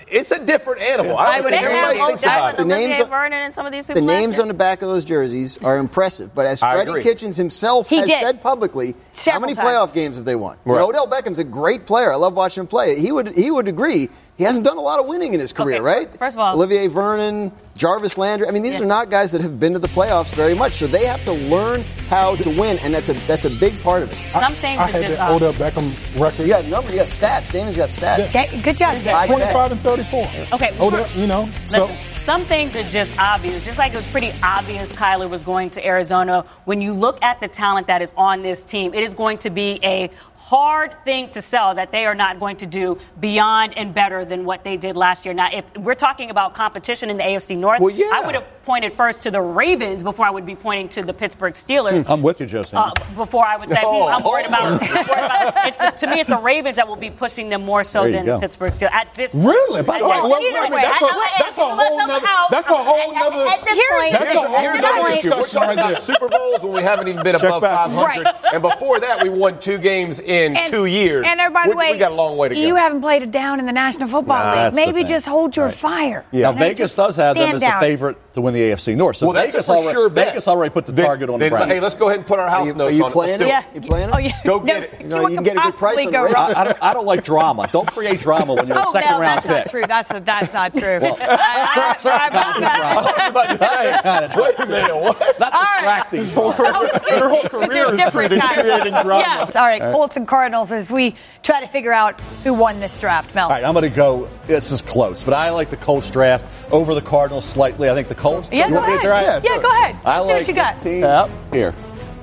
It's 0.07 0.31
a 0.31 0.39
different 0.39 0.81
animal. 0.81 1.17
I 1.19 1.25
I 1.25 1.35
don't 1.37 1.45
would 1.47 1.51
think 1.55 1.63
agree. 1.65 1.75
everybody 1.77 2.01
Oh, 2.01 2.07
thinks 2.07 2.23
that 2.23 2.39
about 2.55 2.57
The 2.57 2.65
names 2.65 3.01
on- 3.01 3.09
Vernon 3.09 3.33
and 3.43 3.53
some 3.53 3.67
of 3.67 3.73
these 3.73 3.85
people 3.85 4.01
The 4.01 4.07
names 4.07 4.39
on 4.39 4.47
the 4.47 4.55
back 4.55 4.81
of 4.81 4.87
those 4.89 5.05
jerseys 5.05 5.59
are 5.59 5.77
impressive, 5.77 6.33
but 6.37 6.47
as 6.47 6.61
Freddie. 6.61 7.03
Kitchens 7.03 7.37
himself 7.37 7.89
He 7.89 7.97
has 7.97 8.07
did. 8.07 8.21
said 8.21 8.41
publicly, 8.41 8.95
Several 9.13 9.33
how 9.33 9.41
many 9.41 9.55
times. 9.57 9.69
playoff 9.69 9.93
games 9.93 10.15
have 10.17 10.25
they 10.25 10.37
won? 10.37 10.57
Right. 10.65 10.79
know, 10.79 10.89
Odell 10.89 11.09
Beckham's 11.09 11.41
a 11.41 11.45
great 11.45 11.85
player. 11.87 12.02
I 12.11 12.17
love 12.17 12.35
watching 12.35 12.63
him 12.63 12.67
play. 12.67 12.99
He 12.99 13.13
would 13.13 13.37
he 13.37 13.51
would 13.51 13.69
agree. 13.69 14.09
He 14.39 14.45
hasn't 14.45 14.65
done 14.65 14.79
a 14.79 14.81
lot 14.81 14.99
of 14.99 15.07
winning 15.07 15.35
in 15.35 15.41
his 15.41 15.53
career, 15.53 15.77
Okay, 15.77 15.85
right? 15.85 16.19
first 16.19 16.37
of 16.37 16.41
all- 16.41 16.55
Olivier 16.55 16.87
Vernon, 16.89 17.53
Jarvis 17.77 18.17
Landry. 18.17 18.49
I 18.49 18.51
mean, 18.51 18.63
these 18.63 18.79
Yeah. 18.79 18.83
are 18.83 18.87
not 18.87 19.11
guys 19.11 19.31
that 19.33 19.43
have 19.43 19.61
been 19.61 19.75
to 19.75 19.79
the 19.79 19.89
playoffs 19.89 20.35
very 20.35 20.55
much, 20.55 20.73
so 20.73 20.87
they 20.87 21.05
have 21.05 21.23
to 21.27 21.33
learn 21.33 21.85
how 22.09 22.35
to 22.37 22.49
win, 22.59 22.79
and 22.79 22.95
that's 22.95 23.11
a 23.11 23.13
that's 23.29 23.45
a 23.45 23.51
big 23.51 23.81
part 23.83 24.03
of 24.03 24.11
it. 24.11 24.19
Some 24.33 24.55
things 24.57 24.81
I 24.81 24.85
are 24.85 24.87
had 24.89 25.03
just. 25.03 25.17
that 25.19 25.31
uh, 25.31 25.35
Odell 25.35 25.53
Beckham 25.53 25.93
record. 26.19 26.41
You 26.43 26.49
got 26.49 26.65
number, 26.67 26.91
you 26.91 26.97
got 26.97 27.09
stats. 27.09 27.53
Damien's 27.53 27.77
got 27.77 27.91
stats. 27.91 28.31
Okay, 28.31 28.59
good 28.63 28.77
job. 28.79 28.95
Five, 28.97 29.27
25 29.27 29.73
and 29.73 29.81
34. 29.83 30.27
Okay, 30.55 30.75
Odell, 30.81 31.07
you 31.15 31.27
know, 31.27 31.49
so 31.69 31.83
Listen, 31.83 31.97
some 32.25 32.45
things 32.47 32.75
are 32.77 32.85
just 32.85 33.13
obvious. 33.19 33.65
Just 33.65 33.79
like 33.79 33.93
it 33.93 33.97
was 33.97 34.07
pretty 34.07 34.33
obvious 34.43 34.89
Kyler 34.91 35.29
was 35.29 35.43
going 35.43 35.71
to 35.71 35.85
Arizona. 35.87 36.45
When 36.65 36.81
you 36.81 36.93
look 36.95 37.23
at 37.23 37.41
the 37.41 37.49
talent 37.49 37.89
that 37.89 38.01
is 38.01 38.15
on 38.17 38.43
this 38.43 38.63
team, 38.65 38.95
it 38.95 39.03
is 39.03 39.15
going 39.15 39.39
to 39.39 39.51
be 39.51 39.79
a 39.83 40.09
hard 40.57 40.93
thing 41.03 41.31
to 41.31 41.41
sell 41.41 41.75
that 41.77 41.91
they 41.93 42.05
are 42.05 42.15
not 42.15 42.39
going 42.39 42.59
to 42.59 42.67
do 42.67 42.99
beyond 43.21 43.73
and 43.79 43.95
better 43.95 44.23
than 44.23 44.45
what 44.45 44.63
they 44.65 44.77
did 44.77 44.97
last 44.99 45.25
year. 45.25 45.33
Now, 45.33 45.49
if 45.51 45.65
we're 45.79 45.95
talking 45.95 46.29
about 46.29 46.55
competition 46.55 47.09
in 47.09 47.17
the 47.17 47.23
AFC 47.23 47.57
North, 47.57 47.81
Well, 47.81 47.95
yeah. 47.95 48.11
I 48.13 48.27
would 48.27 48.35
have 48.35 48.45
pointed 48.67 48.93
first 48.93 49.23
to 49.23 49.31
the 49.31 49.41
Ravens 49.41 50.03
before 50.05 50.27
I 50.27 50.31
would 50.31 50.45
be 50.47 50.55
pointing 50.55 50.89
to 50.91 51.03
the 51.03 51.15
Pittsburgh 51.15 51.55
Steelers. 51.55 52.05
I'm 52.09 52.23
with 52.23 52.39
you, 52.41 52.47
Josie. 52.47 52.77
Uh, 52.77 52.93
before 53.17 53.45
I 53.47 53.57
would 53.57 53.69
say, 53.71 53.81
Oh, 53.83 54.07
I'm 54.07 54.23
worried 54.23 54.47
about. 54.47 54.63
oh. 54.83 54.87
Worried 54.87 55.09
about 55.09 55.67
it's 55.67 55.79
the, 55.79 55.91
to 55.91 56.07
me, 56.07 56.21
it's 56.21 56.29
the 56.29 56.39
Ravens 56.39 56.77
that 56.77 56.87
will 56.87 56.97
be 56.97 57.11
pushing 57.11 57.49
them 57.49 57.65
more 57.65 57.83
so 57.83 58.05
than 58.11 58.27
go. 58.27 58.35
the 58.37 58.41
Pittsburgh 58.43 58.71
Steelers 58.73 58.93
at 58.93 59.13
this. 59.15 59.33
point, 59.33 59.47
Really? 59.47 59.83
By 59.83 59.99
the 60.01 60.05
way, 60.05 60.11
Well, 60.21 60.31
wait, 60.31 60.47
either 60.53 60.61
wait, 60.63 60.71
way, 60.73 60.83
that's 60.83 61.03
a- 61.03 61.07
I- 61.07 61.09
I- 61.09 61.37
that's 61.41 61.59
a 61.59 61.63
I- 61.63 61.75
whole 61.75 61.99
somehow- 61.99 62.19
nother- 62.21 62.27
that's 62.51 62.69
a 62.69 62.75
whole 62.75 62.97
at- 63.01 63.09
at- 63.09 63.15
nother- 63.33 63.49
At 63.49 63.65
this 63.65 63.79
Here's- 63.79 64.01
point, 64.03 64.13
That's 64.13 64.35
a 64.35 64.39
whole 64.49 64.63
nother 64.75 65.09
issue. 65.11 65.31
We're 65.31 65.37
discussion 65.41 65.55
talking 65.61 65.69
right 65.69 65.73
about 65.79 65.89
there. 65.89 65.97
Super 66.13 66.29
Bowls 66.29 66.63
when 66.63 66.73
we 66.75 66.83
haven't 66.83 67.09
even 67.09 67.23
been 67.25 67.35
above 67.37 67.63
500. 67.63 68.27
And 68.53 68.63
before 68.63 69.01
that, 69.01 69.23
we 69.23 69.29
won 69.31 69.59
two 69.59 69.79
games 69.79 70.21
in 70.21 70.42
And- 70.47 70.71
two 70.71 70.87
years. 70.87 71.25
And 71.27 71.41
uh, 71.41 71.51
by 71.51 71.65
the 71.65 71.71
We- 71.71 71.77
way, 71.77 71.93
we 71.93 71.99
got 71.99 72.13
a 72.13 72.15
long 72.15 72.37
way 72.37 72.49
to 72.49 72.55
go. 72.55 72.61
You 72.61 72.77
haven't 72.77 73.01
played 73.01 73.23
it 73.23 73.31
down 73.31 73.59
in 73.61 73.67
the 73.67 73.73
National 73.73 74.09
Football 74.09 74.39
Nah, 74.45 74.65
League. 74.67 74.75
Maybe 74.75 75.05
just 75.05 75.27
hold 75.27 75.57
your 75.57 75.67
Right. 75.67 75.75
fire. 75.75 76.25
Now 76.33 76.53
Vegas 76.53 76.95
does 76.95 77.17
have 77.17 77.37
them 77.37 77.55
as 77.55 77.61
down. 77.61 77.81
the 77.81 77.87
favorite 77.87 78.17
to 78.35 78.41
win 78.41 78.55
the 78.55 78.61
AFC 78.71 78.95
North. 78.97 79.17
So 79.17 79.27
well, 79.27 79.35
that's 79.35 79.49
Vegas 79.53 79.67
a 79.69 79.73
for 79.73 79.77
already, 79.77 79.93
sure 79.93 80.09
bet. 80.09 80.29
Vegas 80.29 80.49
already 80.49 80.73
put 80.73 80.87
the 80.87 80.93
Then- 80.93 81.05
target 81.07 81.29
on 81.29 81.35
the 81.39 81.45
then, 81.45 81.51
Browns. 81.51 81.71
Hey, 81.71 81.81
let's 81.81 81.95
go 81.95 82.07
ahead 82.09 82.19
and 82.19 82.27
put 82.27 82.39
our 82.39 82.49
house 82.49 82.67
you- 82.67 82.75
notes 82.75 82.93
are 82.93 82.97
you 82.97 83.05
on 83.05 83.11
it. 83.11 83.13
playing 83.13 83.41
Let's 83.41 83.43
it? 83.43 83.49
Yeah. 83.49 83.63
You 83.83 83.89
playing 83.89 84.09
it? 84.09 84.15
Oh, 84.15 84.19
yeah. 84.19 84.33
Go 84.45 84.59
get 84.61 84.83
it. 84.85 85.05
No, 85.07 85.23
what 85.23 85.31
you 85.33 85.37
can 85.39 85.45
get 85.45 85.57
a 85.57 85.61
good 85.61 85.75
price 85.75 85.99
on 85.99 86.07
the 86.07 86.13
go 86.13 86.23
Ravens. 86.23 86.35
wrong? 86.37 86.55
I, 86.57 86.77
I 86.91 86.95
don't, 86.95 87.05
like 87.07 87.25
drama. 87.25 87.69
Don't 87.73 87.91
create 87.91 88.21
drama 88.21 88.55
when 88.55 88.67
you're 88.67 88.79
a 88.79 88.85
Oh, 88.87 88.93
second 88.93 89.11
no, 89.13 89.21
round 89.21 89.43
that's 89.43 89.47
pick. 89.47 89.57
not 89.57 89.71
true. 89.71 89.83
That's 89.87 90.09
that's 90.25 90.53
not 90.55 90.75
true. 90.75 90.99
Well, 91.03 91.17
I- 91.21 91.25
I- 91.25 91.97
I'm 92.05 92.33
not- 92.33 92.55
kinds 92.55 92.57
of 92.57 92.63
drama. 92.63 93.15
I'm 93.19 93.31
about 93.31 93.49
to 93.51 93.59
say, 93.59 94.41
wait 94.43 94.55
a 94.59 94.67
minute, 94.67 94.97
what? 94.97 95.19
That's 95.39 95.57
distracting. 95.73 96.29
Oh, 96.37 96.51
excuse 96.95 97.19
Your 97.19 97.29
whole 97.29 97.43
me. 97.43 97.49
career 97.49 97.95
is 97.95 98.11
creating- 98.11 98.41
kinds. 98.41 98.61
creating 98.63 98.93
drama. 99.03 99.19
Yes. 99.19 99.57
All 99.57 99.63
right, 99.67 99.83
Colts 99.83 100.17
and 100.23 100.29
Cardinals 100.29 100.71
as 100.73 100.91
we 100.91 101.17
try 101.43 101.61
to 101.61 101.67
figure 101.67 101.93
out 101.93 102.21
who 102.45 102.55
won 102.55 102.79
this 102.81 102.99
draft. 103.01 103.35
Mel. 103.35 103.47
All 103.47 103.51
right, 103.51 103.65
I'm 103.65 103.75
going 103.75 103.89
to 103.91 103.95
go. 103.95 104.29
This 104.47 104.71
is 104.71 104.81
close, 104.81 105.25
but 105.25 105.35
I 105.35 105.51
like 105.51 105.69
the 105.71 105.77
Colts 105.77 106.11
draft 106.11 106.47
over 106.73 106.95
the 106.95 107.03
Cardinals 107.03 107.45
slightly. 107.45 107.91
I 107.91 107.95
think 107.95 108.09
the 108.09 108.15
Colts. 108.15 108.49
Yeah, 108.53 108.69
go 108.69 108.77
want 108.77 108.87
me 108.87 108.93
to 109.01 109.11
ahead. 109.13 109.43
try? 109.43 109.51
Yeah, 109.55 109.61
go 109.61 109.69
ahead. 109.69 109.97
I 110.05 110.21
See 110.21 110.27
like 110.27 110.37
what 110.39 110.49
you 110.49 110.55
got. 110.55 110.75
this 110.77 110.83
team. 110.85 111.01
Yep. 111.01 111.31
Here. 111.53 111.75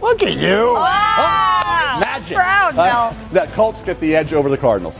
Look 0.01 0.23
at 0.23 0.31
you. 0.37 0.73
Wow. 0.75 1.97
Magic. 2.01 2.37
Proud, 2.37 2.77
Uh, 2.77 2.85
Mel. 2.85 3.15
that 3.33 3.51
Colts 3.51 3.83
get 3.83 3.99
the 3.99 4.15
edge 4.15 4.31
over 4.33 4.49
the 4.49 4.57
Cardinals. 4.57 4.97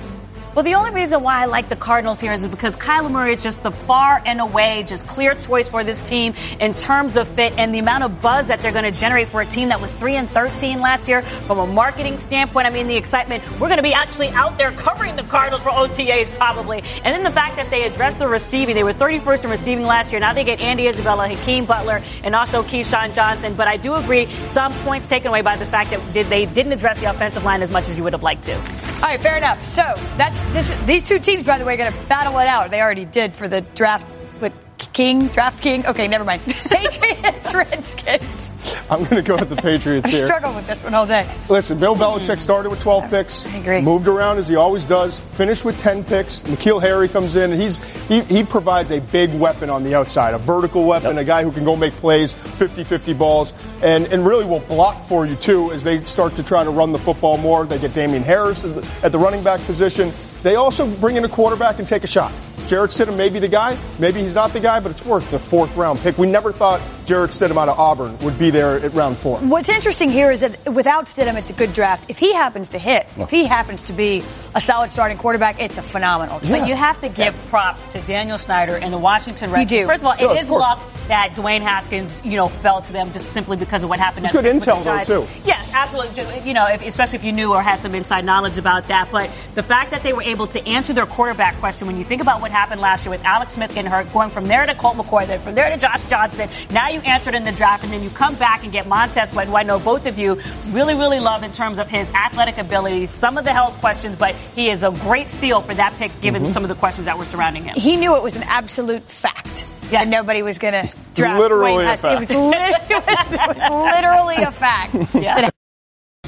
Well, 0.60 0.66
the 0.66 0.76
only 0.76 0.92
reason 0.92 1.24
why 1.24 1.42
I 1.42 1.46
like 1.46 1.70
the 1.70 1.78
Cardinals 1.78 2.20
here 2.20 2.34
is 2.34 2.46
because 2.46 2.76
Kyler 2.76 3.10
Murray 3.10 3.32
is 3.32 3.42
just 3.42 3.64
the 3.64 3.72
far 3.72 4.22
and 4.26 4.42
away, 4.42 4.84
just 4.86 5.08
clear 5.08 5.34
choice 5.34 5.70
for 5.70 5.86
this 5.86 6.02
team 6.02 6.34
in 6.60 6.74
terms 6.74 7.16
of 7.16 7.30
fit 7.30 7.58
and 7.58 7.74
the 7.74 7.80
amount 7.80 8.04
of 8.04 8.22
buzz 8.22 8.48
that 8.48 8.60
they're 8.60 8.74
going 8.74 8.84
to 8.84 8.92
generate 8.92 9.30
for 9.30 9.40
a 9.40 9.46
team 9.46 9.70
that 9.70 9.80
was 9.80 9.96
3 9.96 10.18
and 10.18 10.30
13 10.30 10.82
last 10.82 11.08
year. 11.08 11.22
From 11.22 11.60
a 11.60 11.66
marketing 11.66 12.18
standpoint, 12.18 12.68
I 12.68 12.72
mean, 12.72 12.88
the 12.88 12.98
excitement, 12.98 13.42
we're 13.54 13.70
going 13.70 13.78
to 13.78 13.84
be 13.84 13.94
actually 13.94 14.28
out 14.32 14.58
there 14.58 14.74
covering 14.74 15.16
the 15.16 15.24
Cardinals 15.24 15.64
for 15.64 15.70
OTAs 15.70 16.28
probably. 16.36 16.80
And 17.06 17.16
then 17.16 17.24
the 17.24 17.32
fact 17.32 17.56
that 17.56 17.70
they 17.70 17.86
addressed 17.86 18.20
the 18.20 18.28
receiving, 18.28 18.76
they 18.76 18.84
were 18.84 18.94
31st 18.94 19.46
in 19.46 19.50
receiving 19.52 19.86
last 19.86 20.12
year. 20.12 20.20
Now 20.20 20.34
they 20.34 20.44
get 20.44 20.60
Andy 20.60 20.90
Isabella, 20.90 21.30
Hakeem 21.30 21.68
Butler, 21.68 22.04
and 22.22 22.36
also 22.36 22.64
KeeSean 22.64 23.16
Johnson. 23.16 23.54
But 23.54 23.70
I 23.70 23.78
do 23.78 23.94
agree, 23.94 24.26
some 24.48 24.74
points 24.84 25.06
taken 25.06 25.30
away 25.30 25.42
by 25.42 25.56
the 25.56 25.66
fact 25.68 25.92
that 25.92 26.30
they 26.30 26.46
didn't 26.46 26.74
address 26.74 27.00
the 27.00 27.10
offensive 27.10 27.46
line 27.46 27.62
as 27.62 27.72
much 27.72 27.88
as 27.88 27.98
you 27.98 28.04
would 28.04 28.12
have 28.12 28.24
liked 28.24 28.44
to. 28.44 28.58
All 29.00 29.06
right, 29.06 29.22
fair 29.22 29.38
enough. 29.38 29.66
So 29.70 29.94
that's 30.18 30.38
this. 30.54 30.86
These 30.86 31.04
two 31.04 31.20
teams, 31.20 31.46
by 31.46 31.58
the 31.58 31.66
way, 31.66 31.74
are 31.76 31.78
going 31.78 31.92
to 31.94 32.00
battle 32.08 32.38
it 32.40 32.48
out. 32.48 32.72
They 32.72 32.82
already 32.82 33.06
did 33.06 33.36
for 33.36 33.48
the 33.48 33.62
draft, 33.62 34.06
but 34.40 34.54
King, 34.94 35.28
draft 35.28 35.62
King. 35.62 35.86
Okay, 35.86 36.08
never 36.08 36.24
mind. 36.24 36.42
Patriots, 36.46 37.54
Redskins. 37.54 38.50
I'm 38.90 39.04
going 39.04 39.16
to 39.16 39.22
go 39.22 39.38
with 39.38 39.50
the 39.50 39.56
Patriots 39.56 40.06
I 40.06 40.10
here. 40.10 40.26
struggle 40.26 40.54
with 40.54 40.68
this 40.68 40.84
one 40.84 40.94
all 40.94 41.06
day. 41.06 41.30
Listen, 41.48 41.80
Bill 41.80 41.96
Belichick 41.96 42.40
started 42.40 42.70
with 42.70 42.82
12 42.82 43.10
picks. 43.10 43.46
I 43.46 43.58
agree. 43.58 43.82
Moved 43.82 44.08
around 44.08 44.38
as 44.38 44.48
he 44.48 44.56
always 44.56 44.84
does. 44.84 45.20
Finished 45.20 45.64
with 45.64 45.78
10 45.80 46.04
picks. 46.04 46.42
N'Keal 46.42 46.82
Harry 46.82 47.08
comes 47.08 47.36
in. 47.36 47.52
And 47.52 47.62
he's 47.62 47.78
he, 48.08 48.22
he 48.22 48.44
provides 48.44 48.92
a 48.92 49.00
big 49.00 49.34
weapon 49.34 49.70
on 49.70 49.84
the 49.84 49.96
outside, 49.96 50.34
a 50.34 50.38
vertical 50.38 50.86
weapon, 50.86 51.18
a 51.18 51.24
guy 51.24 51.44
who 51.44 51.52
can 51.52 51.64
go 51.64 51.76
make 51.76 51.94
plays, 51.96 52.34
50-50 52.34 53.18
balls, 53.18 53.54
and 53.82 54.08
and 54.08 54.26
really 54.26 54.46
will 54.46 54.60
block 54.62 55.06
for 55.06 55.26
you 55.26 55.36
too 55.36 55.72
as 55.72 55.84
they 55.84 56.04
start 56.06 56.36
to 56.36 56.44
try 56.44 56.64
to 56.64 56.70
run 56.70 56.92
the 56.92 57.00
football 57.00 57.38
more. 57.38 57.66
They 57.66 57.80
get 57.80 57.94
Damien 57.94 58.24
Harris 58.24 58.64
at 58.66 58.76
the, 58.76 59.06
at 59.06 59.12
the 59.12 59.20
running 59.20 59.44
back 59.44 59.62
position. 59.62 60.12
They 60.44 60.56
also 60.56 60.88
bring 60.88 61.18
in 61.18 61.26
a 61.26 61.30
quarterback 61.30 61.80
and 61.80 61.88
take 61.88 62.04
a 62.04 62.08
shot. 62.08 62.32
Jarrett 62.70 62.92
Stidham 62.92 63.18
may 63.18 63.30
be 63.30 63.40
the 63.40 63.48
guy, 63.48 63.76
maybe 63.98 64.22
he's 64.22 64.36
not 64.36 64.54
the 64.54 64.60
guy, 64.60 64.80
but 64.80 64.92
it's 64.92 65.04
worth 65.04 65.32
the 65.32 65.40
fourth 65.40 65.76
round 65.76 65.98
pick. 66.02 66.20
We 66.20 66.30
never 66.30 66.52
thought 66.52 66.82
Jarrett 67.08 67.32
Stidham 67.32 67.58
out 67.58 67.68
of 67.68 67.80
Auburn 67.80 68.16
would 68.20 68.38
be 68.38 68.52
there 68.52 68.76
at 68.80 68.94
round 68.94 69.18
four. 69.18 69.40
What's 69.40 69.70
interesting 69.70 70.12
here 70.12 70.30
is 70.30 70.42
that 70.42 70.72
without 70.72 71.06
Stidham, 71.08 71.34
it's 71.36 71.50
a 71.50 71.54
good 71.54 71.74
draft. 71.74 72.08
If 72.12 72.20
he 72.20 72.32
happens 72.32 72.70
to 72.70 72.78
hit, 72.78 73.08
if 73.18 73.32
he 73.32 73.46
happens 73.46 73.82
to 73.84 73.94
be 73.94 74.24
a 74.54 74.62
solid 74.62 74.92
starting 74.92 75.18
quarterback, 75.18 75.60
it's 75.60 75.78
a 75.78 75.82
phenomenal. 75.82 76.40
But 76.48 76.68
you 76.68 76.76
have 76.76 77.02
to 77.02 77.10
give 77.10 77.36
props 77.50 77.84
to 77.94 78.02
Daniel 78.02 78.38
Snyder 78.38 78.76
and 78.76 78.94
the 78.94 79.00
Washington 79.00 79.50
Redskins. 79.50 79.72
You 79.72 79.80
do. 79.80 79.88
First 79.88 80.04
of 80.04 80.08
all, 80.10 80.16
Yeah, 80.20 80.34
it 80.34 80.38
of 80.38 80.44
is 80.44 80.50
luck 80.52 80.80
that 81.08 81.32
Dwayne 81.32 81.62
Haskins, 81.62 82.22
you 82.24 82.36
know, 82.36 82.50
fell 82.50 82.84
to 82.84 82.94
them 82.94 83.12
just 83.14 83.34
simply 83.34 83.58
because 83.58 83.82
of 83.82 83.90
what 83.90 83.98
happened. 83.98 84.26
It's 84.26 84.34
good 84.34 84.46
intel, 84.46 84.84
though, 84.84 85.24
too. 85.26 85.28
Yes, 85.44 85.68
absolutely. 85.74 86.16
Just, 86.16 86.46
You 86.46 86.54
know, 86.54 86.68
if, 86.68 86.86
especially 86.86 87.18
if 87.18 87.24
you 87.26 87.32
knew 87.32 87.52
or 87.52 87.64
had 87.64 87.80
some 87.80 87.96
inside 87.96 88.26
knowledge 88.26 88.60
about 88.60 88.88
that. 88.90 89.10
But 89.12 89.32
the 89.56 89.64
fact 89.64 89.90
that 89.90 90.04
they 90.04 90.14
were 90.14 90.22
able 90.22 90.46
to 90.46 90.64
answer 90.68 90.94
their 90.94 91.08
quarterback 91.08 91.56
question, 91.56 91.88
when 91.88 91.98
you 91.98 92.04
think 92.04 92.22
about 92.22 92.40
what 92.42 92.52
happened 92.52 92.59
last 92.68 93.06
year 93.06 93.12
with 93.12 93.24
Alex 93.24 93.54
Smith 93.54 93.74
getting 93.74 93.90
hurt, 93.90 94.12
going 94.14 94.30
from 94.30 94.46
there 94.46 94.66
to 94.66 94.76
Colt 94.76 94.98
McCoy, 94.98 95.26
then 95.26 95.40
from 95.40 95.56
there 95.56 95.70
to 95.70 95.78
Josh 95.78 96.04
Johnson, 96.10 96.50
now 96.72 96.90
you 96.90 97.00
answered 97.02 97.34
in 97.36 97.44
the 97.44 97.52
draft, 97.54 97.84
and 97.84 97.94
then 97.94 98.04
you 98.04 98.10
come 98.10 98.36
back 98.36 98.64
and 98.64 98.72
get 98.72 98.88
Montez 98.88 99.30
Sweat, 99.30 99.48
who 99.48 99.56
I 99.56 99.64
know 99.64 99.80
both 99.80 100.06
of 100.06 100.20
you 100.20 100.40
really, 100.72 100.94
really 100.94 101.20
love 101.20 101.44
in 101.44 101.52
terms 101.54 101.80
of 101.80 101.88
his 101.88 102.12
athletic 102.14 102.58
ability, 102.58 103.08
some 103.08 103.38
of 103.38 103.46
the 103.46 103.54
health 103.54 103.80
questions, 103.80 104.16
but 104.18 104.36
he 104.56 104.70
is 104.70 104.84
a 104.84 104.92
great 104.92 105.30
steal 105.30 105.62
for 105.62 105.74
that 105.74 105.94
pick 105.98 106.12
given 106.22 106.44
Mhm. 106.44 106.54
some 106.54 106.64
of 106.64 106.70
the 106.70 106.76
questions 106.76 107.06
that 107.06 107.18
were 107.18 107.26
surrounding 107.26 107.64
him. 107.64 107.76
He 107.76 107.96
knew 107.96 108.16
it 108.16 108.24
was 108.24 108.36
an 108.36 108.44
absolute 108.44 109.04
fact. 109.10 109.66
Yeah. 109.92 110.02
And 110.02 110.12
nobody 110.12 110.44
was 110.44 110.60
going 110.60 110.74
to 110.74 110.94
draft 111.16 111.40
Literally 111.40 111.72
Dwayne 111.72 111.84
a 111.84 111.98
Haskins. 111.98 112.30
It 112.30 112.38
was, 112.40 112.54
fact. 112.54 112.92
it, 112.92 112.96
was, 112.96 113.34
it 113.34 113.58
was 113.58 113.94
literally 113.96 114.36
a 114.44 114.52
fact. 114.52 114.96
Yeah. 115.16 115.50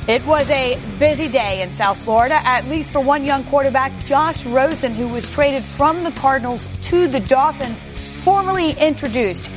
It 0.08 0.26
was 0.26 0.50
a 0.50 0.80
busy 0.98 1.28
day 1.28 1.62
in 1.62 1.72
South 1.72 2.04
Florida, 2.04 2.40
at 2.44 2.66
least 2.66 2.92
for 2.92 3.00
one 3.00 3.24
young 3.24 3.44
quarterback, 3.44 3.92
Josh 4.06 4.44
Rosen, 4.48 4.96
who 4.96 5.08
was 5.08 5.30
traded 5.30 5.64
from 5.64 6.04
the 6.04 6.10
Cardinals 6.12 6.68
to 6.86 7.08
the 7.08 7.20
Dolphins, 7.20 7.78
formally 8.24 8.72
introduced 8.72 9.52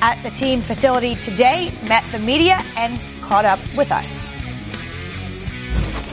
at 0.00 0.20
the 0.24 0.30
team 0.30 0.62
facility 0.62 1.14
today, 1.14 1.72
met 1.88 2.02
the 2.10 2.18
media, 2.18 2.60
and 2.76 3.00
caught 3.22 3.44
up 3.44 3.60
with 3.76 3.92
us. 3.92 4.26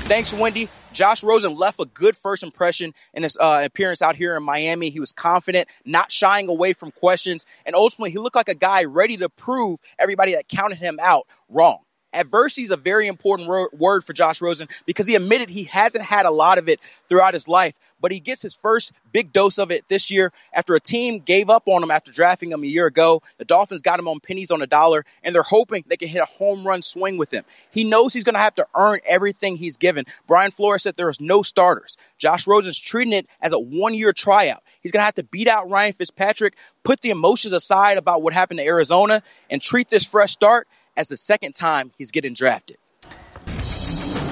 Thanks, 0.05 0.31
Wendy. 0.31 0.69
Josh 0.93 1.23
Rosen 1.23 1.55
left 1.55 1.79
a 1.79 1.85
good 1.85 2.15
first 2.15 2.43
impression 2.43 2.93
in 3.15 3.23
his 3.23 3.35
uh, 3.39 3.63
appearance 3.65 4.03
out 4.03 4.15
here 4.15 4.37
in 4.37 4.43
Miami. 4.43 4.91
He 4.91 4.99
was 4.99 5.11
confident, 5.11 5.67
not 5.85 6.11
shying 6.11 6.49
away 6.49 6.73
from 6.73 6.91
questions, 6.91 7.47
and 7.65 7.75
ultimately 7.75 8.11
he 8.11 8.19
looked 8.19 8.35
like 8.35 8.49
a 8.49 8.55
guy 8.55 8.83
ready 8.83 9.17
to 9.17 9.29
prove 9.29 9.79
everybody 9.97 10.33
that 10.33 10.47
counted 10.47 10.77
him 10.77 10.99
out 11.01 11.25
wrong. 11.49 11.79
Adversity 12.13 12.63
is 12.63 12.71
a 12.71 12.77
very 12.77 13.07
important 13.07 13.47
ro- 13.47 13.67
word 13.71 14.03
for 14.03 14.13
Josh 14.13 14.41
Rosen 14.41 14.67
because 14.85 15.07
he 15.07 15.15
admitted 15.15 15.49
he 15.49 15.63
hasn't 15.65 16.03
had 16.03 16.25
a 16.25 16.31
lot 16.31 16.57
of 16.57 16.67
it 16.67 16.79
throughout 17.07 17.33
his 17.33 17.47
life, 17.47 17.77
but 18.01 18.11
he 18.11 18.19
gets 18.19 18.41
his 18.41 18.53
first 18.53 18.91
big 19.11 19.31
dose 19.31 19.57
of 19.57 19.71
it 19.71 19.87
this 19.87 20.11
year 20.11 20.33
after 20.53 20.75
a 20.75 20.79
team 20.79 21.19
gave 21.19 21.49
up 21.49 21.67
on 21.67 21.83
him 21.83 21.91
after 21.91 22.11
drafting 22.11 22.51
him 22.51 22.63
a 22.63 22.67
year 22.67 22.85
ago. 22.85 23.21
The 23.37 23.45
Dolphins 23.45 23.81
got 23.81 23.99
him 23.99 24.07
on 24.07 24.19
pennies 24.19 24.51
on 24.51 24.61
a 24.61 24.67
dollar, 24.67 25.05
and 25.23 25.33
they're 25.33 25.43
hoping 25.43 25.85
they 25.87 25.97
can 25.97 26.09
hit 26.09 26.21
a 26.21 26.25
home 26.25 26.67
run 26.67 26.81
swing 26.81 27.17
with 27.17 27.31
him. 27.31 27.45
He 27.69 27.83
knows 27.83 28.13
he's 28.13 28.23
going 28.23 28.35
to 28.35 28.39
have 28.39 28.55
to 28.55 28.67
earn 28.75 28.99
everything 29.07 29.55
he's 29.55 29.77
given. 29.77 30.05
Brian 30.27 30.51
Flores 30.51 30.83
said 30.83 30.97
there 30.97 31.09
is 31.09 31.21
no 31.21 31.43
starters. 31.43 31.97
Josh 32.17 32.47
Rosen's 32.47 32.79
treating 32.79 33.13
it 33.13 33.27
as 33.41 33.53
a 33.53 33.59
one 33.59 33.93
year 33.93 34.11
tryout. 34.11 34.63
He's 34.81 34.91
going 34.91 35.01
to 35.01 35.05
have 35.05 35.15
to 35.15 35.23
beat 35.23 35.47
out 35.47 35.69
Ryan 35.69 35.93
Fitzpatrick, 35.93 36.55
put 36.83 37.01
the 37.01 37.11
emotions 37.11 37.53
aside 37.53 37.97
about 37.97 38.21
what 38.21 38.33
happened 38.33 38.59
to 38.59 38.65
Arizona, 38.65 39.23
and 39.49 39.61
treat 39.61 39.89
this 39.89 40.05
fresh 40.05 40.31
start 40.31 40.67
as 40.95 41.07
the 41.07 41.17
second 41.17 41.53
time 41.53 41.91
he's 41.97 42.11
getting 42.11 42.33
drafted. 42.33 42.77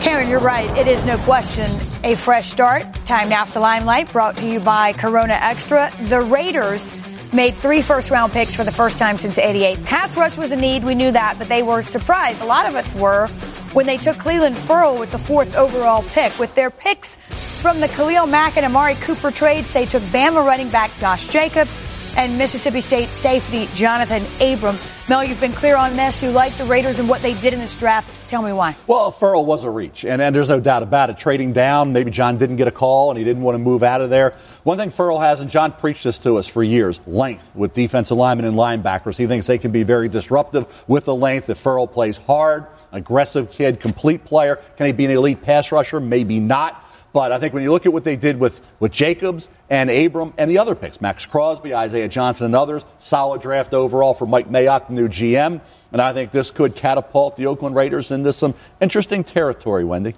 Karen, 0.01 0.29
you're 0.29 0.39
right. 0.39 0.69
It 0.77 0.87
is 0.87 1.05
no 1.05 1.17
question 1.19 1.69
a 2.03 2.15
fresh 2.15 2.49
start. 2.49 2.83
Time 3.05 3.29
now 3.29 3.45
for 3.45 3.53
the 3.53 3.59
limelight 3.59 4.11
brought 4.11 4.37
to 4.37 4.49
you 4.49 4.59
by 4.59 4.93
Corona 4.93 5.33
Extra. 5.33 5.91
The 6.07 6.21
Raiders 6.21 6.93
made 7.33 7.55
three 7.57 7.81
first 7.81 8.09
round 8.11 8.31
picks 8.31 8.55
for 8.55 8.63
the 8.63 8.71
first 8.71 8.97
time 8.97 9.17
since 9.17 9.37
88. 9.37 9.83
Pass 9.83 10.15
rush 10.15 10.37
was 10.37 10.51
a 10.51 10.55
need. 10.55 10.83
We 10.83 10.95
knew 10.95 11.11
that, 11.11 11.37
but 11.37 11.49
they 11.49 11.63
were 11.63 11.81
surprised. 11.81 12.41
A 12.41 12.45
lot 12.45 12.65
of 12.67 12.75
us 12.75 12.95
were 12.95 13.27
when 13.73 13.85
they 13.85 13.97
took 13.97 14.17
Clelin 14.17 14.57
Ferrell 14.57 14.97
with 14.97 15.11
the 15.11 15.19
fourth 15.19 15.53
overall 15.55 16.03
pick. 16.03 16.37
With 16.39 16.55
their 16.55 16.71
picks 16.71 17.17
from 17.61 17.81
the 17.81 17.87
Khalil 17.87 18.25
Mack 18.27 18.55
and 18.57 18.65
Amari 18.65 18.95
Cooper 18.95 19.31
trades, 19.31 19.71
they 19.73 19.85
took 19.85 20.03
Bama 20.03 20.45
running 20.45 20.69
back 20.69 20.91
Josh 20.99 21.27
Jacobs 21.27 21.77
and 22.19 22.37
Mississippi 22.37 22.81
State 22.81 23.07
safety 23.11 23.69
Jonathan 23.73 24.21
Abram. 24.41 24.77
Mel, 25.07 25.23
you've 25.23 25.39
been 25.39 25.53
clear 25.53 25.77
on 25.77 25.95
this. 25.95 26.21
You 26.21 26.31
like 26.31 26.53
the 26.55 26.65
Raiders 26.65 26.99
and 26.99 27.07
what 27.07 27.21
they 27.21 27.33
did 27.33 27.53
in 27.53 27.59
this 27.59 27.73
draft. 27.77 28.13
Tell 28.27 28.41
me 28.41 28.51
why. 28.51 28.75
Well, 28.87 29.09
Ferrell 29.09 29.45
was 29.45 29.63
a 29.63 29.69
reach, 29.69 30.03
and, 30.03 30.21
and 30.21 30.35
there's 30.35 30.49
no 30.49 30.59
doubt 30.59 30.83
about 30.83 31.09
it. 31.09 31.17
Trading 31.17 31.53
down, 31.53 31.93
maybe 31.93 32.11
Jon 32.11 32.37
didn't 32.37 32.57
get 32.57 32.67
a 32.67 32.71
call 32.71 33.09
and 33.09 33.17
he 33.17 33.23
didn't 33.23 33.41
want 33.41 33.55
to 33.55 33.59
move 33.59 33.83
out 33.83 34.01
of 34.01 34.09
there. 34.09 34.33
One 34.63 34.77
thing 34.77 34.89
Ferrell 34.89 35.19
has, 35.19 35.39
and 35.39 35.49
Jon 35.49 35.71
preached 35.71 36.03
this 36.03 36.19
to 36.19 36.37
us 36.37 36.45
for 36.45 36.61
years, 36.61 36.99
length 37.07 37.55
with 37.55 37.73
defensive 37.73 38.17
linemen 38.17 38.43
and 38.43 38.57
linebackers. 38.57 39.17
He 39.17 39.25
thinks 39.25 39.47
they 39.47 39.57
can 39.57 39.71
be 39.71 39.83
very 39.83 40.09
disruptive 40.09 40.67
with 40.89 41.05
the 41.05 41.15
length. 41.15 41.49
If 41.49 41.57
Ferrell 41.57 41.87
plays 41.87 42.17
hard, 42.17 42.67
aggressive 42.91 43.49
kid, 43.49 43.79
complete 43.79 44.25
player, 44.25 44.57
can 44.75 44.87
he 44.87 44.91
be 44.91 45.05
an 45.05 45.11
elite 45.11 45.41
pass 45.41 45.71
rusher? 45.71 46.01
Maybe 46.01 46.41
not. 46.41 46.83
But 47.11 47.31
I 47.31 47.39
think 47.39 47.53
when 47.53 47.63
you 47.63 47.71
look 47.71 47.85
at 47.85 47.93
what 47.93 48.03
they 48.03 48.15
did 48.15 48.39
with, 48.39 48.61
with 48.79 48.91
Jacobs 48.91 49.49
and 49.69 49.89
Abram 49.89 50.33
and 50.37 50.49
the 50.49 50.59
other 50.59 50.75
picks, 50.75 51.01
Maxx 51.01 51.25
Crosby, 51.25 51.73
Isaiah 51.73 52.07
Johnson, 52.07 52.45
and 52.45 52.55
others, 52.55 52.85
solid 52.99 53.41
draft 53.41 53.73
overall 53.73 54.13
for 54.13 54.27
Mike 54.27 54.49
Mayock, 54.49 54.87
the 54.87 54.93
new 54.93 55.07
GM. 55.07 55.59
And 55.91 56.01
I 56.01 56.13
think 56.13 56.31
this 56.31 56.51
could 56.51 56.75
catapult 56.75 57.35
the 57.35 57.47
Oakland 57.47 57.75
Raiders 57.75 58.11
into 58.11 58.31
some 58.31 58.53
interesting 58.79 59.23
territory, 59.23 59.83
Wendy. 59.83 60.13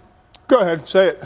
Go 0.48 0.60
ahead, 0.60 0.80
and 0.80 0.88
say 0.88 1.08
it. 1.10 1.24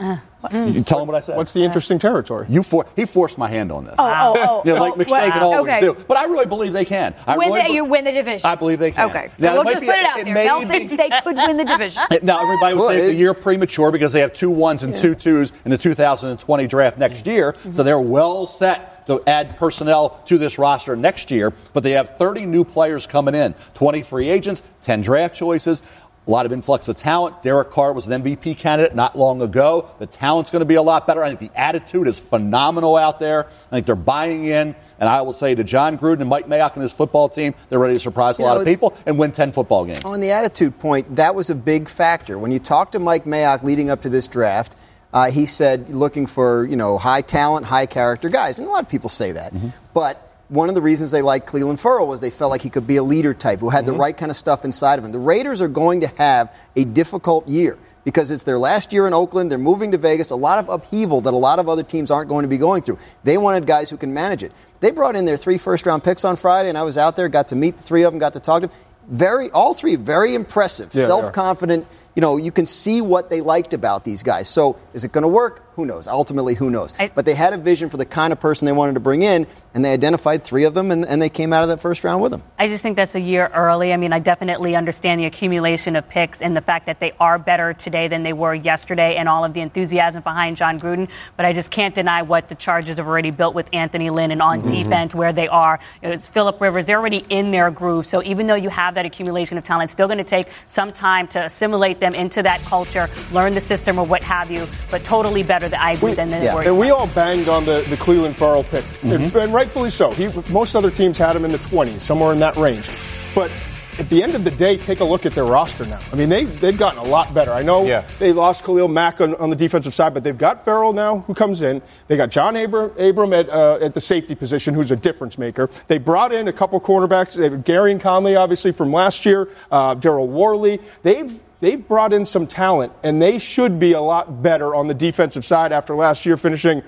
You 0.00 0.82
tell 0.82 1.00
him 1.00 1.06
what 1.06 1.16
I 1.16 1.20
said. 1.20 1.36
What's 1.36 1.52
the 1.52 1.62
interesting 1.62 1.98
territory? 1.98 2.46
You 2.48 2.62
for, 2.62 2.86
he 2.96 3.04
forced 3.04 3.36
my 3.36 3.48
hand 3.48 3.70
on 3.70 3.84
this. 3.84 3.96
Oh, 3.98 4.04
oh, 4.08 4.34
oh, 4.36 4.62
you 4.64 4.72
know, 4.72 4.80
like 4.80 4.92
oh, 4.94 4.96
McShagan 4.96 5.40
well, 5.40 5.52
always 5.52 5.70
okay. 5.70 5.80
do. 5.80 5.94
But 6.08 6.16
I 6.16 6.24
really 6.24 6.46
believe 6.46 6.72
they 6.72 6.86
can. 6.86 7.14
I 7.26 7.36
Win 7.36 7.48
really 7.48 7.60
the, 7.60 7.68
be- 7.68 7.74
you 7.74 7.84
win 7.84 8.04
the 8.04 8.12
division. 8.12 8.48
I 8.48 8.54
believe 8.54 8.78
they 8.78 8.90
can. 8.90 9.10
Okay, 9.10 9.30
so 9.34 9.52
it 9.52 9.54
we'll 9.54 9.64
just 9.64 9.80
be- 9.80 9.86
put 9.86 9.96
it 9.96 10.06
out 10.06 10.18
it 10.18 10.24
there. 10.24 10.34
may 10.34 10.46
Mel 10.46 10.60
thinks 10.62 10.94
they 10.94 11.10
could 11.22 11.36
win 11.36 11.56
the 11.58 11.64
division. 11.64 12.02
Now, 12.22 12.42
everybody 12.42 12.74
would 12.74 12.80
Well, 12.80 12.88
say 12.90 12.98
it's 13.00 13.08
a 13.08 13.14
year 13.14 13.34
premature 13.34 13.90
because 13.90 14.12
they 14.12 14.20
have 14.20 14.32
two 14.32 14.50
ones 14.50 14.82
and 14.82 14.96
two 14.96 15.14
twos 15.14 15.52
in 15.64 15.70
the 15.70 15.78
2020 15.78 16.66
draft 16.66 16.98
next 16.98 17.26
year. 17.26 17.52
Mm-hmm. 17.52 17.72
So 17.74 17.82
they're 17.82 18.00
well 18.00 18.46
set 18.46 19.06
to 19.06 19.22
add 19.26 19.56
personnel 19.56 20.20
to 20.26 20.38
this 20.38 20.58
roster 20.58 20.96
next 20.96 21.30
year. 21.30 21.52
But 21.72 21.82
they 21.82 21.92
have 21.92 22.16
30 22.16 22.46
new 22.46 22.64
players 22.64 23.06
coming 23.06 23.34
in, 23.34 23.54
20 23.74 24.02
free 24.02 24.28
agents, 24.28 24.62
10 24.82 25.02
draft 25.02 25.34
choices. 25.34 25.82
A 26.30 26.32
lot 26.32 26.46
of 26.46 26.52
influx 26.52 26.86
of 26.86 26.96
talent. 26.96 27.42
Derek 27.42 27.72
Carr 27.72 27.92
was 27.92 28.06
an 28.06 28.22
MVP 28.22 28.56
candidate 28.56 28.94
not 28.94 29.18
long 29.18 29.42
ago. 29.42 29.90
The 29.98 30.06
talent's 30.06 30.52
going 30.52 30.60
to 30.60 30.64
be 30.64 30.76
a 30.76 30.82
lot 30.82 31.04
better. 31.04 31.24
I 31.24 31.34
think 31.34 31.40
the 31.52 31.60
attitude 31.60 32.06
is 32.06 32.20
phenomenal 32.20 32.96
out 32.96 33.18
there. 33.18 33.46
I 33.48 33.70
think 33.70 33.86
they're 33.86 33.96
buying 33.96 34.44
in. 34.44 34.76
And 35.00 35.08
I 35.08 35.22
will 35.22 35.32
say 35.32 35.56
to 35.56 35.64
Jon 35.64 35.98
Gruden 35.98 36.20
and 36.20 36.28
Mike 36.28 36.46
Mayock 36.46 36.74
and 36.74 36.84
his 36.84 36.92
football 36.92 37.28
team, 37.28 37.52
they're 37.68 37.80
ready 37.80 37.94
to 37.94 38.00
surprise 38.00 38.38
a 38.38 38.42
You 38.42 38.46
lot 38.46 38.54
know, 38.54 38.60
of 38.60 38.66
people 38.66 38.96
and 39.06 39.18
win 39.18 39.32
10 39.32 39.50
football 39.50 39.84
games. 39.84 40.04
On 40.04 40.20
the 40.20 40.30
attitude 40.30 40.78
point, 40.78 41.16
that 41.16 41.34
was 41.34 41.50
a 41.50 41.54
big 41.56 41.88
factor. 41.88 42.38
When 42.38 42.52
you 42.52 42.60
talk 42.60 42.92
to 42.92 43.00
Mike 43.00 43.24
Mayock 43.24 43.64
leading 43.64 43.90
up 43.90 44.02
to 44.02 44.08
this 44.08 44.28
draft, 44.28 44.76
uh, 45.12 45.32
he 45.32 45.46
said 45.46 45.90
looking 45.90 46.28
for 46.28 46.64
you 46.64 46.76
know 46.76 46.96
high 46.96 47.22
talent, 47.22 47.66
high 47.66 47.86
character 47.86 48.28
guys, 48.28 48.60
and 48.60 48.68
a 48.68 48.70
lot 48.70 48.84
of 48.84 48.88
people 48.88 49.10
say 49.10 49.32
that. 49.32 49.52
But 49.92 50.29
one 50.50 50.68
of 50.68 50.74
the 50.74 50.82
reasons 50.82 51.12
they 51.12 51.22
liked 51.22 51.48
Clelin 51.48 51.80
Ferrell 51.80 52.08
was 52.08 52.20
they 52.20 52.30
felt 52.30 52.50
like 52.50 52.60
he 52.60 52.70
could 52.70 52.86
be 52.86 52.96
a 52.96 53.02
leader 53.02 53.32
type 53.32 53.60
who 53.60 53.70
had 53.70 53.86
the 53.86 53.92
mm-hmm. 53.92 54.00
right 54.00 54.16
kind 54.16 54.30
of 54.30 54.36
stuff 54.36 54.64
inside 54.64 54.98
of 54.98 55.04
him. 55.04 55.12
The 55.12 55.18
Raiders 55.18 55.62
are 55.62 55.68
going 55.68 56.00
to 56.00 56.08
have 56.08 56.54
a 56.74 56.84
difficult 56.84 57.46
year 57.48 57.78
because 58.04 58.30
it's 58.32 58.42
their 58.42 58.58
last 58.58 58.92
year 58.92 59.06
in 59.06 59.14
Oakland. 59.14 59.50
They're 59.50 59.58
moving 59.58 59.92
to 59.92 59.98
Vegas. 59.98 60.30
A 60.30 60.36
lot 60.36 60.58
of 60.58 60.68
upheaval 60.68 61.20
that 61.22 61.34
a 61.34 61.36
lot 61.36 61.60
of 61.60 61.68
other 61.68 61.84
teams 61.84 62.10
aren't 62.10 62.28
going 62.28 62.42
to 62.42 62.48
be 62.48 62.58
going 62.58 62.82
through. 62.82 62.98
They 63.22 63.38
wanted 63.38 63.66
guys 63.66 63.90
who 63.90 63.96
can 63.96 64.12
manage 64.12 64.42
it. 64.42 64.52
They 64.80 64.90
brought 64.90 65.14
in 65.14 65.24
their 65.24 65.36
three 65.36 65.56
first 65.56 65.86
round 65.86 66.02
picks 66.02 66.24
on 66.24 66.34
Friday, 66.34 66.68
and 66.68 66.76
I 66.76 66.82
was 66.82 66.98
out 66.98 67.14
there, 67.14 67.28
got 67.28 67.48
to 67.48 67.56
meet 67.56 67.76
the 67.76 67.82
three 67.82 68.02
of 68.02 68.12
them, 68.12 68.18
got 68.18 68.32
to 68.32 68.40
talk 68.40 68.62
to 68.62 68.68
them. 68.68 68.76
Very, 69.08 69.50
all 69.50 69.74
three 69.74 69.96
very 69.96 70.34
impressive, 70.34 70.94
Yeah, 70.94 71.06
self 71.06 71.32
confident. 71.32 71.86
You 72.16 72.22
know, 72.22 72.36
you 72.36 72.52
can 72.52 72.66
see 72.66 73.00
what 73.00 73.30
they 73.30 73.40
liked 73.40 73.72
about 73.72 74.04
these 74.04 74.22
guys. 74.22 74.48
So, 74.48 74.78
is 74.94 75.04
it 75.04 75.12
going 75.12 75.22
to 75.22 75.28
work? 75.28 75.69
Who 75.80 75.86
knows? 75.86 76.06
Ultimately, 76.06 76.54
who 76.54 76.68
knows? 76.68 76.92
but 77.14 77.24
they 77.24 77.32
had 77.32 77.54
a 77.54 77.56
vision 77.56 77.88
for 77.88 77.96
the 77.96 78.04
kind 78.04 78.34
of 78.34 78.38
person 78.40 78.66
they 78.66 78.72
wanted 78.72 78.92
to 78.94 79.00
bring 79.00 79.22
in, 79.22 79.46
and 79.72 79.82
they 79.82 79.94
identified 79.94 80.44
three 80.44 80.64
of 80.64 80.74
them, 80.74 80.90
and, 80.90 81.06
and 81.06 81.22
they 81.22 81.30
came 81.30 81.54
out 81.54 81.62
of 81.62 81.70
that 81.70 81.80
first 81.80 82.04
round 82.04 82.20
with 82.22 82.32
them. 82.32 82.42
I 82.58 82.68
just 82.68 82.82
think 82.82 82.96
that's 82.96 83.14
a 83.14 83.20
year 83.20 83.46
early. 83.54 83.94
I 83.94 83.96
mean, 83.96 84.12
I 84.12 84.18
definitely 84.18 84.76
understand 84.76 85.22
the 85.22 85.24
accumulation 85.24 85.96
of 85.96 86.06
picks 86.06 86.42
and 86.42 86.54
the 86.54 86.60
fact 86.60 86.84
that 86.84 87.00
they 87.00 87.12
are 87.18 87.38
better 87.38 87.72
today 87.72 88.08
than 88.08 88.24
they 88.24 88.34
were 88.34 88.54
yesterday 88.54 89.16
and 89.16 89.26
all 89.26 89.42
of 89.42 89.54
the 89.54 89.62
enthusiasm 89.62 90.22
behind 90.22 90.58
Jon 90.58 90.78
Gruden. 90.78 91.08
But 91.38 91.46
I 91.46 91.54
just 91.54 91.70
can't 91.70 91.94
deny 91.94 92.20
what 92.20 92.48
the 92.48 92.56
Chargers 92.56 92.98
have 92.98 93.06
already 93.06 93.30
built 93.30 93.54
with 93.54 93.70
Anthony 93.72 94.10
Lynn 94.10 94.32
and 94.32 94.42
on 94.42 94.60
Mhm. 94.60 94.68
defense 94.84 95.14
where 95.14 95.32
they 95.32 95.48
are. 95.48 95.78
It 96.02 96.08
was 96.08 96.26
Philip 96.26 96.60
Rivers. 96.60 96.84
They're 96.84 96.98
already 96.98 97.24
in 97.30 97.48
their 97.48 97.70
groove. 97.70 98.04
So 98.04 98.22
even 98.22 98.48
though 98.48 98.54
you 98.54 98.68
have 98.68 98.96
that 98.96 99.06
accumulation 99.06 99.56
of 99.56 99.64
talent, 99.64 99.84
it's 99.84 99.94
still 99.94 100.08
going 100.08 100.18
to 100.18 100.24
take 100.24 100.48
some 100.66 100.90
time 100.90 101.26
to 101.28 101.42
assimilate 101.42 102.00
them 102.00 102.12
into 102.14 102.42
that 102.42 102.60
culture, 102.64 103.08
learn 103.32 103.54
the 103.54 103.60
system 103.60 103.98
or 103.98 104.04
what 104.04 104.22
have 104.24 104.50
you, 104.50 104.66
but 104.90 105.04
totally 105.04 105.42
better 105.42 105.69
than 105.70 105.80
I 105.80 105.92
agree 105.92 106.14
than 106.14 106.28
they 106.28 106.40
were. 106.52 106.62
And 106.62 106.78
we 106.78 106.90
all 106.90 107.06
banged 107.08 107.48
on 107.48 107.64
the, 107.64 107.84
the 107.88 107.96
Clelin 107.96 108.34
Ferrell 108.34 108.64
pick, 108.64 108.84
and, 109.02 109.34
and 109.34 109.54
rightfully 109.54 109.90
so. 109.90 110.10
He, 110.10 110.28
most 110.52 110.74
other 110.74 110.90
teams 110.90 111.16
had 111.18 111.34
him 111.34 111.44
in 111.44 111.52
the 111.52 111.58
20s, 111.58 112.00
somewhere 112.00 112.32
in 112.32 112.40
that 112.40 112.56
range. 112.56 112.90
But 113.34 113.50
at 113.98 114.08
the 114.08 114.22
end 114.22 114.34
of 114.34 114.44
the 114.44 114.50
day, 114.50 114.78
take 114.78 115.00
a 115.00 115.04
look 115.04 115.26
at 115.26 115.32
their 115.32 115.44
roster 115.44 115.84
now. 115.84 116.00
I 116.10 116.16
mean, 116.16 116.30
they, 116.30 116.44
they've 116.44 116.76
gotten 116.76 116.98
a 116.98 117.08
lot 117.08 117.34
better. 117.34 117.52
I 117.52 117.62
know 117.62 117.84
they 118.18 118.32
lost 118.32 118.64
Khalil 118.64 118.88
Mack 118.88 119.20
on, 119.20 119.34
on 119.34 119.50
the 119.50 119.56
defensive 119.56 119.92
side, 119.92 120.14
but 120.14 120.24
they've 120.24 120.36
got 120.36 120.64
Ferrell 120.64 120.92
now 120.92 121.18
who 121.20 121.34
comes 121.34 121.60
in. 121.60 121.82
They 122.08 122.16
got 122.16 122.30
John 122.30 122.56
Abram, 122.56 122.92
Abram 122.98 123.32
at, 123.34 123.50
uh, 123.50 123.78
at 123.80 123.94
the 123.94 124.00
safety 124.00 124.34
position, 124.34 124.74
who's 124.74 124.90
a 124.90 124.96
difference 124.96 125.38
maker. 125.38 125.68
They 125.88 125.98
brought 125.98 126.32
in 126.32 126.48
a 126.48 126.52
couple 126.52 126.80
cornerbacks. 126.80 127.34
They 127.34 127.44
have 127.44 127.52
Gareon 127.64 128.00
Conley, 128.00 128.36
obviously, 128.36 128.72
from 128.72 128.92
last 128.92 129.26
year, 129.26 129.48
uh, 129.70 129.94
Daryl 129.96 130.28
Worley. 130.28 130.80
They've 131.02 131.38
they've 131.60 131.86
brought 131.86 132.12
in 132.12 132.26
some 132.26 132.46
talent, 132.46 132.92
and 133.02 133.20
they 133.20 133.38
should 133.38 133.78
be 133.78 133.92
a 133.92 134.00
lot 134.00 134.42
better 134.42 134.74
on 134.74 134.88
the 134.88 134.94
defensive 134.94 135.44
side 135.44 135.72
after 135.72 135.94
last 135.94 136.26
year 136.26 136.36
finishing 136.36 136.82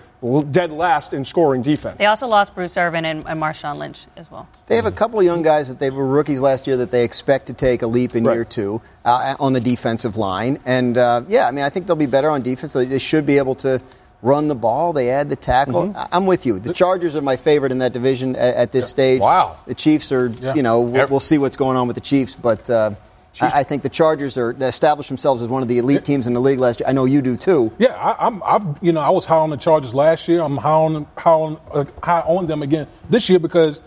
dead 0.51 0.71
last 0.71 1.13
in 1.13 1.25
scoring 1.25 1.63
defense. 1.63 1.99
They 1.99 2.07
also 2.07 2.27
lost 2.29 2.55
Bruce 2.55 2.77
Irvin 2.77 3.05
and, 3.05 3.25
and 3.27 3.41
Marshawn 3.41 3.79
Lynch 3.79 4.07
as 4.17 4.31
well. 4.31 4.49
They 4.69 4.77
have 4.77 4.87
a 4.87 4.93
couple 4.93 5.19
of 5.19 5.25
young 5.25 5.43
guys 5.43 5.69
that 5.69 5.79
they 5.79 5.91
were 5.91 6.07
rookies 6.07 6.41
last 6.41 6.67
year 6.67 6.77
that 6.79 6.91
they 6.91 7.05
expect 7.05 7.47
to 7.47 7.55
take 7.55 7.83
a 7.83 7.87
leap 7.87 8.15
in 8.15 8.25
year 8.25 8.45
two 8.45 8.81
uh, 9.05 9.35
on 9.41 9.53
the 9.53 9.61
defensive 9.61 10.17
line. 10.17 10.59
And 10.65 10.97
uh, 10.97 11.23
yeah, 11.29 11.49
I 11.49 11.51
mean, 11.51 11.65
I 11.65 11.71
think 11.71 11.87
they'll 11.87 11.97
be 11.97 12.07
better 12.07 12.31
on 12.31 12.43
defense. 12.43 12.73
They 12.73 12.99
should 12.99 13.27
be 13.27 13.39
able 13.39 13.57
to 13.57 13.81
run 14.23 14.47
the 14.47 14.55
ball. 14.55 14.93
They 14.93 15.11
add 15.11 15.29
the 15.29 15.35
tackle. 15.35 15.89
Mm-hmm. 15.89 15.97
I- 15.97 16.09
I'm 16.13 16.27
with 16.27 16.47
you. 16.47 16.61
The 16.61 16.73
Chargers 16.73 17.17
are 17.17 17.21
my 17.23 17.37
favorite 17.37 17.73
in 17.73 17.79
that 17.79 17.93
division 17.93 18.37
at, 18.37 18.55
at 18.55 18.73
this 18.73 18.89
stage. 18.89 19.21
Wow. 19.21 19.59
The 19.67 19.75
Chiefs 19.75 20.13
are, 20.13 20.29
you 20.29 20.63
know, 20.63 20.83
we'll, 20.83 21.09
we'll 21.09 21.19
see 21.21 21.39
what's 21.39 21.57
going 21.57 21.77
on 21.77 21.89
with 21.89 21.97
the 21.97 22.01
Chiefs, 22.01 22.35
but. 22.37 22.71
Uh, 22.71 22.93
I 23.41 23.61
I 23.61 23.63
think 23.63 23.83
the 23.83 23.89
Chargers 23.89 24.37
are 24.37 24.53
they 24.53 24.67
established 24.67 25.09
themselves 25.09 25.41
as 25.43 25.49
one 25.49 25.63
of 25.63 25.69
the 25.69 25.79
elite 25.79 26.05
teams 26.05 26.27
in 26.27 26.35
the 26.35 26.41
league 26.41 26.59
last 26.59 26.81
year. 26.81 26.89
I 26.89 26.93
know 26.93 27.05
you 27.07 27.23
do 27.23 27.37
too. 27.37 27.73
Yeah, 27.79 27.95
I, 27.95 28.27
I'm. 28.27 28.43
I've 28.43 28.67
you 28.83 28.93
know 28.93 29.01
I 29.01 29.11
was 29.11 29.25
high 29.25 29.37
on 29.37 29.51
the 29.51 29.57
Chargers 29.57 29.95
last 29.95 30.29
year. 30.29 30.41
I'm 30.43 30.57
high 30.57 30.71
on 30.71 31.07
high 31.17 31.31
on, 31.31 31.59
uh, 31.73 31.85
high 32.03 32.21
on 32.21 32.47
them 32.47 32.63
again 32.63 32.87
this 33.09 33.29
year 33.29 33.39
because. 33.39 33.81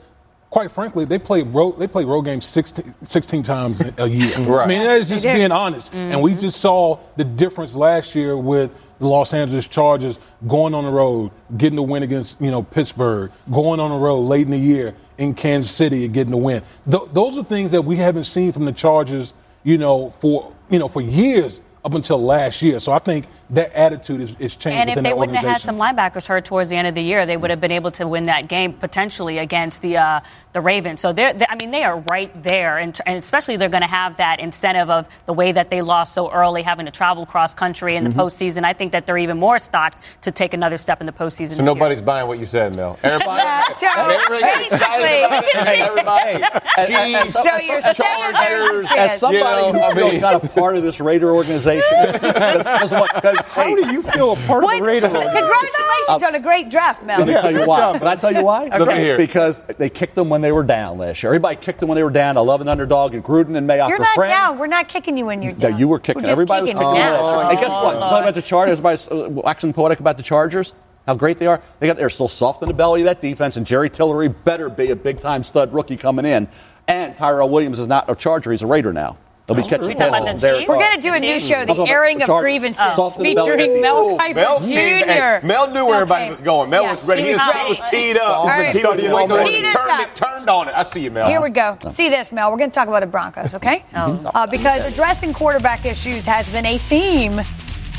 Quite 0.51 0.71
frankly, 0.71 1.03
they 1.03 1.19
play 1.19 1.41
road. 1.43 1.79
They 1.79 1.87
play 1.87 2.05
road 2.05 2.21
games 2.21 2.45
16, 2.45 2.95
16 3.03 3.43
times 3.43 3.81
a 3.97 4.07
year. 4.07 4.39
Right. 4.39 4.63
I 4.63 4.67
mean, 4.67 4.83
that's 4.83 5.09
just 5.09 5.23
They 5.23 5.33
do. 5.33 5.39
being 5.39 5.51
honest. 5.51 5.93
And 5.93 6.21
we 6.21 6.33
just 6.33 6.61
saw 6.61 6.99
the 7.17 7.25
difference 7.25 7.75
last 7.75 8.15
year 8.15 8.37
with 8.37 8.71
the 8.99 9.07
Los 9.07 9.33
Angeles 9.33 9.67
Chargers 9.67 10.19
going 10.47 10.73
on 10.73 10.83
the 10.83 10.91
road, 10.91 11.31
getting 11.57 11.75
the 11.75 11.83
win 11.83 12.03
against 12.03 12.39
you 12.41 12.51
know 12.51 12.63
Pittsburgh, 12.63 13.31
going 13.51 13.79
on 13.79 13.91
the 13.91 13.97
road 13.97 14.19
late 14.19 14.45
in 14.45 14.51
the 14.51 14.57
year 14.57 14.95
in 15.17 15.33
Kansas 15.33 15.71
City 15.71 16.05
and 16.05 16.13
getting 16.13 16.31
the 16.31 16.37
win. 16.37 16.63
Th- 16.89 17.03
those 17.13 17.37
are 17.37 17.43
things 17.43 17.71
that 17.71 17.83
we 17.83 17.95
haven't 17.95 18.25
seen 18.25 18.51
from 18.51 18.65
the 18.65 18.71
Chargers, 18.71 19.33
you 19.63 19.77
know, 19.77 20.09
for 20.09 20.53
you 20.69 20.79
know 20.79 20.87
for 20.87 21.01
years 21.01 21.61
up 21.85 21.93
until 21.93 22.21
last 22.21 22.61
year. 22.63 22.79
So 22.79 22.91
I 22.91 22.99
think 22.99 23.27
that 23.51 23.71
attitude 23.73 24.21
is, 24.21 24.35
is 24.39 24.55
changed 24.55 24.75
And 24.79 24.89
if 24.89 24.95
within 24.95 25.03
they 25.03 25.13
wouldn't 25.13 25.37
have 25.37 25.45
organization. 25.45 25.75
had 25.75 25.95
some 25.95 25.95
linebackers 26.13 26.25
hurt 26.25 26.45
towards 26.45 26.71
the 26.71 26.75
end 26.75 26.87
of 26.87 26.95
the 26.95 27.03
year, 27.03 27.27
they 27.27 27.37
would 27.37 27.51
have 27.51 27.61
been 27.61 27.71
able 27.71 27.91
to 27.91 28.07
win 28.07 28.25
that 28.25 28.47
game 28.47 28.73
potentially 28.73 29.37
against 29.37 29.83
the 29.83 29.97
uh, 29.97 30.19
the 30.53 30.61
Ravens. 30.61 30.99
So 30.99 31.13
they're, 31.13 31.31
they 31.31 31.45
I 31.47 31.53
mean, 31.55 31.69
they 31.69 31.83
are 31.83 31.99
right 31.99 32.31
there, 32.41 32.77
and, 32.79 32.99
and 33.05 33.17
especially 33.19 33.57
they're 33.57 33.69
going 33.69 33.83
to 33.83 33.87
have 33.87 34.17
that 34.17 34.39
incentive 34.39 34.89
of 34.89 35.05
the 35.27 35.33
way 35.33 35.51
that 35.51 35.69
they 35.69 35.83
lost 35.83 36.13
so 36.15 36.31
early, 36.31 36.63
having 36.63 36.87
to 36.87 36.91
travel 36.91 37.27
cross 37.27 37.53
country 37.53 37.95
in 37.95 38.03
the 38.03 38.09
Mhm. 38.09 38.13
postseason. 38.15 38.63
I 38.63 38.73
think 38.73 38.93
that 38.93 39.05
they're 39.05 39.17
even 39.19 39.37
more 39.37 39.59
stocked 39.59 39.99
to 40.23 40.31
take 40.31 40.55
another 40.55 40.79
step 40.79 40.99
in 41.01 41.05
the 41.05 41.11
postseason. 41.11 41.35
this 41.49 41.49
So 41.51 41.55
year. 41.57 41.65
nobody's 41.65 42.01
buying 42.01 42.27
what 42.27 42.39
you 42.39 42.45
said, 42.47 42.75
Mel. 42.75 42.97
Everybody, 43.03 43.43
Yeah, 43.43 43.69
so 43.77 43.87
everybody 43.87 44.41
got 44.41 44.61
excited 44.61 45.29
basically- 45.29 45.81
Everybody, 45.81 46.43
As- 46.77 47.33
So 47.33 47.57
you're 47.57 47.81
saying 47.81 48.33
there's 48.33 48.89
a 48.89 48.99
As 48.99 49.19
somebody 49.19 49.37
You 49.37 49.73
know, 49.73 49.91
who 49.91 50.01
I 50.01 50.11
mean- 50.11 50.21
not 50.21 50.43
a 50.43 50.47
part 50.49 50.77
of 50.77 50.81
this 50.83 50.99
Raider 50.99 51.31
organization, 51.31 51.74
because 51.75 52.91
what- 52.91 53.11
'cause, 53.21 53.37
How 53.47 53.63
do 53.75 53.91
you 53.91 54.01
feel 54.03 54.33
a 54.33 54.35
part 54.47 54.63
What? 54.63 54.75
of 54.75 54.81
the 54.81 54.85
Raiders? 54.87 55.11
Congratulations 55.11 56.23
on 56.23 56.35
a 56.35 56.39
great 56.39 56.69
draft, 56.69 57.03
Mel. 57.03 57.19
Let 57.19 57.27
me 57.27 57.33
tell 57.33 57.51
you 57.51 57.65
why. 57.65 57.97
Can 57.97 58.07
I 58.07 58.15
tell 58.15 58.33
you 58.33 58.43
why? 58.43 58.65
Look 58.77 58.89
at 58.89 58.97
here. 58.97 59.17
Because 59.17 59.59
they 59.77 59.89
kicked 59.89 60.15
them 60.15 60.29
when 60.29 60.41
they 60.41 60.51
were 60.51 60.63
down 60.63 60.97
last 60.97 61.21
year. 61.23 61.29
Everybody 61.31 61.55
kicked 61.57 61.79
them 61.79 61.89
when 61.89 61.95
they 61.95 62.03
were 62.03 62.09
down. 62.09 62.37
I 62.37 62.41
love 62.41 62.61
an 62.61 62.67
underdog, 62.67 63.13
and 63.13 63.23
Gruden 63.23 63.55
and 63.55 63.67
Mayock 63.69 63.89
You're 63.89 63.99
not 63.99 64.15
friends. 64.15 64.31
down. 64.33 64.57
We're 64.59 64.67
not 64.67 64.87
kicking 64.87 65.17
you 65.17 65.25
when 65.25 65.41
you're 65.41 65.53
Yeah, 65.53 65.69
down. 65.69 65.79
you 65.79 65.87
were 65.87 65.99
kicking. 65.99 66.21
We're 66.21 66.27
just 66.27 66.31
Everybody 66.31 66.67
kicking 66.67 66.77
was 66.77 66.85
kicking 66.93 67.03
you 67.03 67.09
you 67.11 67.17
last 67.17 67.41
year. 67.41 67.51
And 67.51 67.59
guess 67.59 67.69
what? 67.69 67.93
Talking 67.99 68.23
about 68.23 68.35
the 68.35 68.41
Chargers, 68.41 68.71
everybody's 68.79 69.07
uh, 69.09 69.29
waxing 69.29 69.73
poetic 69.73 69.99
about 69.99 70.17
the 70.17 70.23
Chargers. 70.23 70.73
How 71.07 71.13
great 71.13 71.37
they 71.37 71.45
are. 71.47 71.61
They 71.79 71.85
got 71.87 71.97
they're 71.97 72.09
still 72.09 72.27
soft 72.27 72.63
in 72.63 72.67
the 72.67 72.73
belly 72.73 73.01
of 73.01 73.05
that 73.05 73.21
defense, 73.21 73.57
and 73.57 73.65
Jerry 73.65 73.89
Tillery 73.91 74.27
better 74.27 74.69
be 74.69 74.89
a 74.89 74.95
big 74.95 75.19
time 75.19 75.43
stud 75.43 75.71
rookie 75.71 75.97
coming 75.97 76.25
in. 76.25 76.47
And 76.87 77.15
Tyrell 77.15 77.49
Williams 77.49 77.77
is 77.79 77.87
not 77.87 78.09
a 78.09 78.15
Charger; 78.15 78.51
he's 78.51 78.63
a 78.63 78.67
Raider 78.67 78.91
now. 78.91 79.17
They'll 79.47 79.55
be 79.57 79.61
catching 79.61 79.81
You're 79.85 79.93
talking 79.93 79.97
passes 79.97 80.09
about 80.21 80.27
on 80.29 80.35
the 80.37 80.41
Derek 80.41 80.67
We're 80.67 80.75
going 80.79 80.95
to 80.95 81.01
do 81.01 81.13
a 81.13 81.19
new 81.19 81.39
show, 81.39 81.65
The 81.65 81.73
about 81.73 81.87
Airing 81.87 82.21
of 82.23 82.27
Grievances, 82.29 82.81
Soft 82.95 83.17
in 83.17 83.23
the 83.23 83.33
belly 83.35 83.51
of 83.51 83.57
featuring 83.59 83.81
Mel 83.81 84.09
defense. 84.17 84.21
Kiper 84.31 84.35
Mel, 84.35 84.59
came 84.59 85.05
back. 85.07 85.41
Jr. 85.41 85.47
Mel 85.47 85.71
knew 85.71 85.85
where 85.85 85.95
everybody 85.95 86.29
was 86.29 86.41
going. 86.41 86.69
Mel 86.71 86.83
Yeah, 86.83 86.91
was 86.91 87.07
ready. 87.07 87.21
he 87.21 87.27
He 87.27 87.33
was 87.33 87.41
was, 87.45 87.53
ready. 87.53 87.69
was 87.69 87.89
teed 87.91 88.17
up. 88.17 88.37
All 88.39 88.47
right. 88.47 88.57
He 88.75 88.81
was 88.83 88.93
Studying 88.97 89.11
waiting 89.13 89.31
on 89.31 89.39
it. 89.47 89.71
Turned, 89.73 89.91
up. 89.91 90.01
it, 90.09 90.15
turned 90.15 90.49
on 90.49 90.67
it. 90.69 90.73
I 90.75 90.81
see 90.81 91.01
you, 91.01 91.11
Mel. 91.11 91.27
Here 91.29 91.41
we 91.41 91.51
go. 91.51 91.77
See 91.89 92.09
this, 92.09 92.33
Mel. 92.33 92.51
We're 92.51 92.57
going 92.57 92.71
to 92.71 92.73
talk 92.75 92.87
about 92.87 93.01
the 93.01 93.07
Broncos, 93.07 93.53
okay? 93.55 93.83
Uh, 93.95 94.47
because 94.47 94.83
addressing 94.91 95.31
quarterback 95.33 95.85
issues 95.85 96.25
has 96.25 96.47
been 96.47 96.65
a 96.65 96.77
theme 96.79 97.39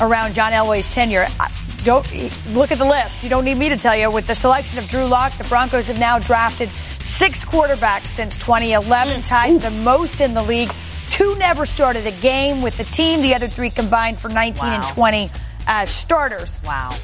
around 0.01 0.33
John 0.33 0.51
Elway's 0.51 0.91
tenure. 0.93 1.27
I- 1.39 1.51
Don't 1.85 2.05
look 2.53 2.73
at 2.73 2.77
the 2.77 2.85
list. 2.85 3.23
You 3.23 3.29
don't 3.29 3.45
need 3.45 3.55
me 3.57 3.69
to 3.69 3.77
tell 3.77 3.95
you. 3.95 4.11
With 4.11 4.27
the 4.27 4.35
selection 4.35 4.79
of 4.79 4.87
Drew 4.89 5.05
Lock, 5.05 5.31
the 5.37 5.45
Broncos 5.45 5.87
have 5.87 5.97
now 5.99 6.19
drafted 6.19 6.69
six 6.99 7.45
quarterbacks 7.45 8.07
since 8.07 8.35
2011, 8.37 9.23
tied 9.23 9.61
the 9.61 9.71
most 9.71 10.19
in 10.19 10.33
the 10.33 10.43
league. 10.43 10.69
Two 11.09 11.35
never 11.37 11.65
started 11.65 12.05
a 12.05 12.11
game 12.11 12.61
with 12.61 12.77
the 12.77 12.83
team. 12.83 13.21
The 13.21 13.33
other 13.35 13.47
three 13.47 13.69
combined 13.69 14.17
for 14.19 14.29
19 14.29 14.63
and 14.63 14.83
20 14.93 15.29
as 15.67 15.89
starters. 15.89 16.59
Wow. 16.65 16.95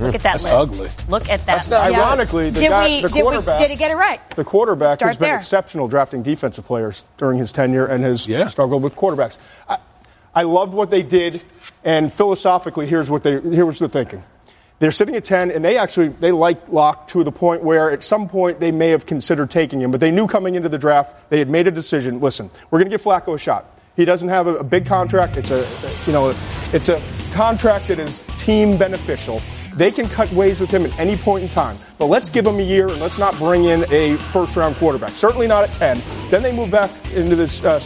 Look 0.00 0.14
at 0.14 0.22
that 0.22 0.40
That's 0.40 0.44
list. 0.44 0.54
ugly. 0.54 0.88
Look 1.08 1.22
at 1.24 1.40
that. 1.40 1.46
That's 1.46 1.68
list. 1.68 1.70
not- 1.70 1.92
Ironically, 1.92 2.50
the 2.50 2.60
did 2.60 2.68
guy- 2.70 2.84
we, 2.86 3.00
the 3.02 3.08
did 3.08 3.14
we- 3.16 3.22
quarterback- 3.22 3.60
did 3.60 3.70
he 3.70 3.76
get 3.76 3.90
it 3.90 3.96
right? 3.96 4.20
The 4.36 4.44
quarterback 4.44 4.94
Start 4.94 5.08
has 5.10 5.16
been 5.16 5.28
there. 5.30 5.36
exceptional 5.36 5.88
drafting 5.88 6.22
defensive 6.22 6.64
players 6.66 7.02
during 7.16 7.38
his 7.38 7.50
tenure 7.50 7.84
and 7.86 8.04
has 8.04 8.22
struggled 8.50 8.82
with 8.82 8.94
quarterbacks. 8.94 9.38
I, 9.68 9.78
I 10.34 10.42
loved 10.44 10.72
what 10.72 10.90
they 10.90 11.02
did, 11.02 11.42
and 11.84 12.12
philosophically, 12.12 12.86
here's 12.86 13.10
what 13.10 13.24
they 13.24 13.40
here's 13.40 13.80
the 13.80 13.88
thinking. 13.88 14.22
They're 14.80 14.92
sitting 14.92 15.16
at 15.16 15.24
10, 15.24 15.50
and 15.50 15.64
they 15.64 15.76
actually 15.76 16.08
they 16.08 16.30
like 16.30 16.68
Lock 16.68 17.08
to 17.08 17.24
the 17.24 17.32
point 17.32 17.64
where 17.64 17.90
at 17.90 18.04
some 18.04 18.28
point 18.28 18.60
they 18.60 18.70
may 18.70 18.90
have 18.90 19.06
considered 19.06 19.50
taking 19.50 19.80
him, 19.80 19.90
but 19.90 20.00
they 20.00 20.12
knew 20.12 20.28
coming 20.28 20.54
into 20.54 20.68
the 20.68 20.78
draft 20.78 21.30
they 21.30 21.38
had 21.40 21.50
made 21.50 21.66
a 21.66 21.72
decision. 21.72 22.20
Listen, 22.20 22.50
we're 22.70 22.78
going 22.78 22.90
to 22.90 22.96
give 22.96 23.02
Flacco 23.02 23.34
a 23.34 23.38
shot. 23.38 23.66
He 23.96 24.04
doesn't 24.04 24.28
have 24.28 24.46
a, 24.46 24.56
a 24.56 24.64
big 24.64 24.86
contract. 24.86 25.36
It's 25.36 25.50
a 25.50 25.66
you 26.06 26.12
know 26.12 26.32
it's 26.72 26.88
a 26.88 27.02
contract 27.32 27.88
that 27.88 27.98
is 27.98 28.22
team 28.38 28.78
beneficial. 28.78 29.42
They 29.74 29.90
can 29.90 30.08
cut 30.08 30.30
ways 30.32 30.60
with 30.60 30.70
him 30.70 30.86
at 30.86 30.98
any 30.98 31.16
point 31.16 31.44
in 31.44 31.48
time. 31.48 31.78
But 31.98 32.06
let's 32.06 32.30
give 32.30 32.46
him 32.46 32.58
a 32.58 32.62
year 32.62 32.88
and 32.88 33.00
let's 33.00 33.18
not 33.18 33.36
bring 33.36 33.64
in 33.64 33.84
a 33.92 34.16
first 34.16 34.56
round 34.56 34.76
quarterback. 34.76 35.10
Certainly 35.10 35.48
not 35.48 35.64
at 35.64 35.72
10. 35.74 36.02
Then 36.30 36.42
they 36.42 36.52
move 36.52 36.70
back 36.70 36.90
into 37.12 37.36
this 37.36 37.62
uh, 37.62 37.80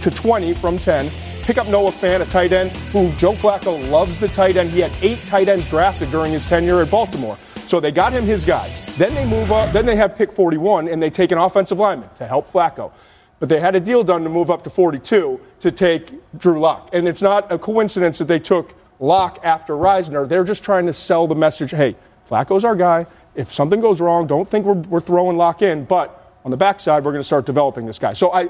to 0.00 0.10
20 0.10 0.54
from 0.54 0.78
10. 0.78 1.10
Pick 1.42 1.58
up 1.58 1.66
Noah 1.66 1.90
Fant, 1.90 2.20
a 2.20 2.24
tight 2.24 2.52
end 2.52 2.70
who 2.92 3.10
Joe 3.16 3.32
Flacco 3.32 3.90
loves 3.90 4.16
the 4.20 4.28
tight 4.28 4.56
end. 4.56 4.70
He 4.70 4.78
had 4.78 4.92
eight 5.02 5.18
tight 5.26 5.48
ends 5.48 5.66
drafted 5.66 6.12
during 6.12 6.30
his 6.30 6.46
tenure 6.46 6.80
at 6.80 6.90
Baltimore. 6.90 7.36
So 7.66 7.80
they 7.80 7.90
got 7.90 8.12
him 8.12 8.24
his 8.24 8.44
guy. 8.44 8.72
Then 8.96 9.12
they 9.16 9.26
move 9.26 9.50
up. 9.50 9.72
Then 9.72 9.84
they 9.84 9.96
have 9.96 10.14
pick 10.14 10.30
41 10.30 10.86
and 10.86 11.02
they 11.02 11.10
take 11.10 11.32
an 11.32 11.38
offensive 11.38 11.80
lineman 11.80 12.10
to 12.14 12.28
help 12.28 12.46
Flacco. 12.46 12.92
But 13.40 13.48
they 13.48 13.58
had 13.58 13.74
a 13.74 13.80
deal 13.80 14.04
done 14.04 14.22
to 14.22 14.28
move 14.28 14.52
up 14.52 14.62
to 14.62 14.70
42 14.70 15.40
to 15.60 15.72
take 15.72 16.12
Drew 16.38 16.60
Lock. 16.60 16.90
And 16.92 17.08
it's 17.08 17.22
not 17.22 17.50
a 17.50 17.58
coincidence 17.58 18.18
that 18.18 18.28
they 18.28 18.38
took 18.38 18.74
Lock 19.00 19.40
after 19.42 19.74
Risner. 19.74 20.28
They're 20.28 20.44
just 20.44 20.62
trying 20.62 20.86
to 20.86 20.92
sell 20.92 21.26
the 21.26 21.34
message 21.34 21.72
hey, 21.72 21.96
Flacco's 22.28 22.64
our 22.64 22.76
guy. 22.76 23.06
If 23.34 23.52
something 23.52 23.80
goes 23.80 24.00
wrong, 24.00 24.28
don't 24.28 24.48
think 24.48 24.64
we're, 24.64 24.74
we're 24.74 25.00
throwing 25.00 25.36
Lock 25.36 25.60
in. 25.60 25.86
But 25.86 26.38
on 26.44 26.52
the 26.52 26.56
backside, 26.56 27.04
we're 27.04 27.10
going 27.10 27.20
to 27.20 27.26
start 27.26 27.46
developing 27.46 27.84
this 27.84 27.98
guy. 27.98 28.12
So 28.12 28.32
I, 28.32 28.48